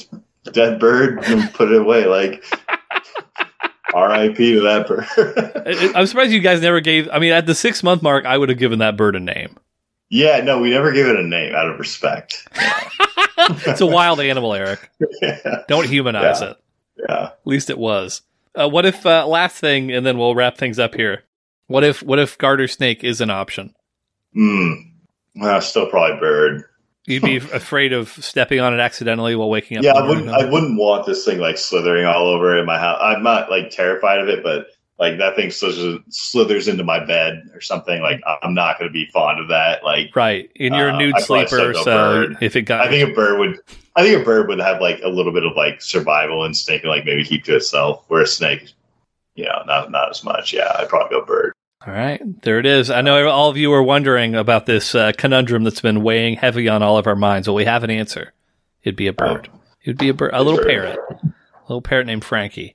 dead 0.52 0.78
bird 0.80 1.24
and 1.24 1.52
put 1.54 1.70
it 1.72 1.80
away. 1.80 2.06
Like 2.06 2.44
R.I.P. 3.94 4.54
to 4.54 4.60
that 4.62 4.88
bird. 4.88 5.92
I'm 5.94 6.06
surprised 6.06 6.32
you 6.32 6.40
guys 6.40 6.60
never 6.60 6.80
gave. 6.80 7.08
I 7.12 7.18
mean, 7.20 7.32
at 7.32 7.46
the 7.46 7.54
six 7.54 7.82
month 7.82 8.02
mark, 8.02 8.24
I 8.26 8.36
would 8.36 8.48
have 8.48 8.58
given 8.58 8.80
that 8.80 8.96
bird 8.96 9.14
a 9.14 9.20
name. 9.20 9.56
Yeah, 10.10 10.40
no, 10.40 10.60
we 10.60 10.70
never 10.70 10.92
give 10.92 11.06
it 11.06 11.16
a 11.16 11.22
name 11.22 11.54
out 11.54 11.68
of 11.70 11.78
respect. 11.78 12.46
it's 13.36 13.80
a 13.80 13.86
wild 13.86 14.20
animal, 14.20 14.52
Eric. 14.54 14.90
yeah. 15.22 15.62
Don't 15.68 15.86
humanize 15.88 16.40
Yeah. 16.40 16.50
it. 16.50 16.56
Yeah. 16.96 17.24
At 17.26 17.38
least 17.44 17.70
it 17.70 17.78
was. 17.78 18.22
Uh, 18.54 18.68
what 18.68 18.86
if 18.86 19.04
uh, 19.04 19.26
last 19.26 19.56
thing, 19.56 19.90
and 19.90 20.06
then 20.06 20.16
we'll 20.18 20.34
wrap 20.34 20.56
things 20.56 20.78
up 20.78 20.94
here. 20.94 21.24
What 21.66 21.82
if 21.84 22.02
what 22.02 22.18
if 22.18 22.38
garter 22.38 22.68
snake 22.68 23.02
is 23.02 23.20
an 23.20 23.30
option? 23.30 23.74
Hmm. 24.34 24.72
Well, 25.36 25.60
still 25.60 25.86
probably 25.88 26.20
bird. 26.20 26.64
You'd 27.06 27.22
be 27.22 27.36
afraid 27.52 27.92
of 27.92 28.08
stepping 28.10 28.60
on 28.60 28.72
it 28.72 28.80
accidentally 28.80 29.34
while 29.34 29.50
waking 29.50 29.78
up. 29.78 29.84
Yeah, 29.84 29.92
I 29.92 30.06
wouldn't. 30.06 30.28
I 30.28 30.44
wouldn't 30.48 30.78
want 30.78 31.06
this 31.06 31.24
thing 31.24 31.38
like 31.38 31.58
slithering 31.58 32.06
all 32.06 32.28
over 32.28 32.58
in 32.58 32.66
my 32.66 32.78
house. 32.78 32.98
I'm 33.02 33.22
not 33.22 33.50
like 33.50 33.70
terrified 33.70 34.20
of 34.20 34.28
it, 34.28 34.42
but 34.44 34.66
like 34.98 35.18
that 35.18 35.34
thing 35.34 35.50
slithers, 35.50 35.98
slithers 36.08 36.68
into 36.68 36.84
my 36.84 37.04
bed 37.04 37.42
or 37.52 37.60
something. 37.60 38.00
Like 38.00 38.20
I'm 38.42 38.54
not 38.54 38.78
going 38.78 38.88
to 38.88 38.92
be 38.92 39.06
fond 39.06 39.40
of 39.40 39.48
that. 39.48 39.82
Like 39.82 40.14
Right, 40.14 40.50
and 40.60 40.74
you're 40.74 40.90
a 40.90 40.94
Uh, 40.94 40.98
nude 40.98 41.14
I'd 41.16 41.22
sleeper, 41.24 41.74
so 41.74 42.28
if 42.40 42.54
it 42.56 42.62
got, 42.62 42.86
I 42.86 42.88
think 42.88 43.10
a 43.10 43.12
bird 43.12 43.38
would. 43.40 43.58
I 43.96 44.02
think 44.02 44.20
a 44.20 44.24
bird 44.24 44.48
would 44.48 44.58
have 44.60 44.80
like 44.80 45.00
a 45.02 45.08
little 45.08 45.32
bit 45.32 45.44
of 45.44 45.56
like 45.56 45.80
survival 45.80 46.44
instinct 46.44 46.84
and 46.84 46.90
like 46.90 47.04
maybe 47.04 47.24
keep 47.24 47.44
to 47.44 47.56
itself. 47.56 48.04
Where 48.08 48.22
a 48.22 48.26
snake, 48.26 48.72
you 49.34 49.44
know, 49.44 49.62
not 49.66 49.90
not 49.90 50.10
as 50.10 50.24
much. 50.24 50.52
Yeah, 50.52 50.70
I'd 50.76 50.88
probably 50.88 51.16
go 51.18 51.24
bird. 51.24 51.52
all 51.86 51.92
right, 51.92 52.20
there 52.42 52.58
it 52.58 52.66
is. 52.66 52.90
I 52.90 53.02
know 53.02 53.28
all 53.28 53.50
of 53.50 53.56
you 53.56 53.72
are 53.72 53.82
wondering 53.82 54.34
about 54.34 54.66
this 54.66 54.94
uh, 54.94 55.12
conundrum 55.16 55.64
that's 55.64 55.80
been 55.80 56.02
weighing 56.02 56.36
heavy 56.36 56.68
on 56.68 56.82
all 56.82 56.98
of 56.98 57.06
our 57.06 57.14
minds. 57.16 57.46
Well, 57.46 57.54
we 57.54 57.64
have 57.66 57.84
an 57.84 57.90
answer. 57.90 58.32
It'd 58.82 58.96
be 58.96 59.06
a 59.06 59.12
bird. 59.12 59.48
It'd 59.84 59.98
be 59.98 60.08
a 60.08 60.14
bird, 60.14 60.30
a 60.34 60.42
little 60.42 60.64
parrot, 60.64 60.98
a 61.22 61.32
little 61.68 61.82
parrot 61.82 62.06
named 62.06 62.24
Frankie. 62.24 62.74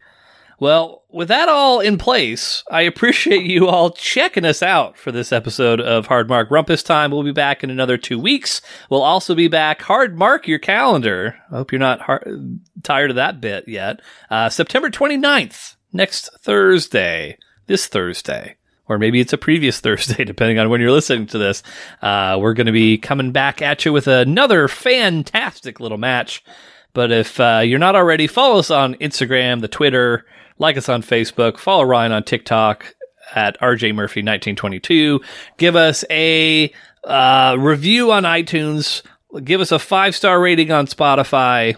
Well, 0.59 1.05
with 1.09 1.29
that 1.29 1.47
all 1.47 1.79
in 1.79 1.97
place, 1.97 2.65
I 2.69 2.81
appreciate 2.81 3.43
you 3.45 3.67
all 3.67 3.91
checking 3.91 4.43
us 4.43 4.61
out 4.61 4.97
for 4.97 5.09
this 5.09 5.31
episode 5.31 5.79
of 5.79 6.07
Hard 6.07 6.27
Mark 6.27 6.49
Rumpus 6.49 6.83
Time. 6.83 7.11
We'll 7.11 7.23
be 7.23 7.31
back 7.31 7.63
in 7.63 7.69
another 7.69 7.97
two 7.97 8.19
weeks. 8.19 8.61
We'll 8.89 9.01
also 9.01 9.35
be 9.35 9.47
back. 9.47 9.81
Hard 9.81 10.17
mark 10.17 10.49
your 10.49 10.59
calendar. 10.59 11.37
I 11.49 11.55
hope 11.55 11.71
you're 11.71 11.79
not 11.79 12.01
hard, 12.01 12.59
tired 12.83 13.09
of 13.09 13.15
that 13.15 13.39
bit 13.39 13.69
yet. 13.69 14.01
Uh, 14.29 14.49
September 14.49 14.89
29th, 14.89 15.75
next 15.93 16.29
Thursday, 16.41 17.37
this 17.67 17.87
Thursday. 17.87 18.57
Or 18.89 18.97
maybe 18.97 19.21
it's 19.21 19.33
a 19.33 19.37
previous 19.37 19.79
Thursday, 19.81 20.25
depending 20.25 20.59
on 20.59 20.69
when 20.69 20.81
you're 20.81 20.91
listening 20.91 21.27
to 21.27 21.37
this. 21.37 21.63
Uh, 22.01 22.37
we're 22.37 22.53
going 22.53 22.67
to 22.67 22.73
be 22.73 22.97
coming 22.97 23.31
back 23.31 23.61
at 23.61 23.85
you 23.85 23.93
with 23.93 24.07
another 24.07 24.67
fantastic 24.67 25.79
little 25.79 25.97
match. 25.97 26.43
But 26.91 27.13
if 27.13 27.39
uh, 27.39 27.61
you're 27.63 27.79
not 27.79 27.95
already, 27.95 28.27
follow 28.27 28.59
us 28.59 28.69
on 28.71 28.95
Instagram, 28.95 29.61
the 29.61 29.67
Twitter, 29.69 30.25
like 30.59 30.77
us 30.77 30.89
on 30.89 31.01
Facebook, 31.01 31.57
follow 31.57 31.83
Ryan 31.83 32.11
on 32.11 32.23
TikTok 32.23 32.93
at 33.33 33.59
RJ 33.59 33.95
Murphy 33.95 34.21
1922. 34.21 35.21
Give 35.57 35.75
us 35.75 36.03
a 36.09 36.71
uh, 37.03 37.55
review 37.57 38.11
on 38.11 38.23
iTunes. 38.23 39.01
Give 39.43 39.61
us 39.61 39.71
a 39.71 39.79
five 39.79 40.15
star 40.15 40.39
rating 40.39 40.71
on 40.71 40.87
Spotify. 40.87 41.75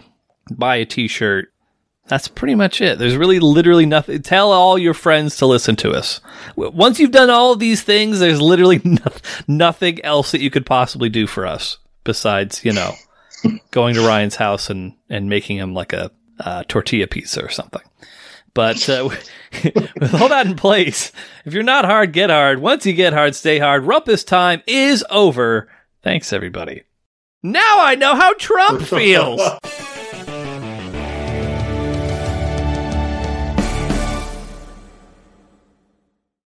Buy 0.50 0.76
a 0.76 0.86
t 0.86 1.08
shirt. 1.08 1.48
That's 2.08 2.28
pretty 2.28 2.56
much 2.56 2.80
it. 2.80 2.98
There's 2.98 3.16
really 3.16 3.38
literally 3.38 3.86
nothing. 3.86 4.20
Tell 4.22 4.52
all 4.52 4.76
your 4.76 4.94
friends 4.94 5.36
to 5.36 5.46
listen 5.46 5.76
to 5.76 5.92
us. 5.92 6.20
Once 6.56 6.98
you've 6.98 7.12
done 7.12 7.30
all 7.30 7.52
of 7.52 7.60
these 7.60 7.82
things, 7.82 8.18
there's 8.18 8.40
literally 8.40 8.80
no- 8.84 9.12
nothing 9.46 10.04
else 10.04 10.32
that 10.32 10.40
you 10.40 10.50
could 10.50 10.66
possibly 10.66 11.08
do 11.08 11.26
for 11.26 11.46
us 11.46 11.78
besides, 12.04 12.64
you 12.64 12.72
know, 12.72 12.92
going 13.70 13.94
to 13.94 14.06
Ryan's 14.06 14.36
house 14.36 14.68
and, 14.68 14.94
and 15.08 15.28
making 15.28 15.58
him 15.58 15.74
like 15.74 15.92
a 15.92 16.10
uh, 16.40 16.64
tortilla 16.66 17.06
pizza 17.06 17.42
or 17.42 17.48
something. 17.48 17.82
But 18.54 18.88
uh, 18.88 19.08
with 19.64 20.14
all 20.20 20.28
that 20.28 20.46
in 20.46 20.56
place, 20.56 21.12
if 21.44 21.54
you're 21.54 21.62
not 21.62 21.84
hard, 21.84 22.12
get 22.12 22.30
hard. 22.30 22.60
Once 22.60 22.84
you 22.84 22.92
get 22.92 23.12
hard, 23.12 23.34
stay 23.34 23.58
hard. 23.58 23.84
Rumpus 23.84 24.24
time 24.24 24.62
is 24.66 25.04
over. 25.10 25.68
Thanks, 26.02 26.32
everybody. 26.32 26.82
Now 27.42 27.80
I 27.80 27.94
know 27.94 28.14
how 28.14 28.34
Trump 28.34 28.82
feels. 28.86 29.40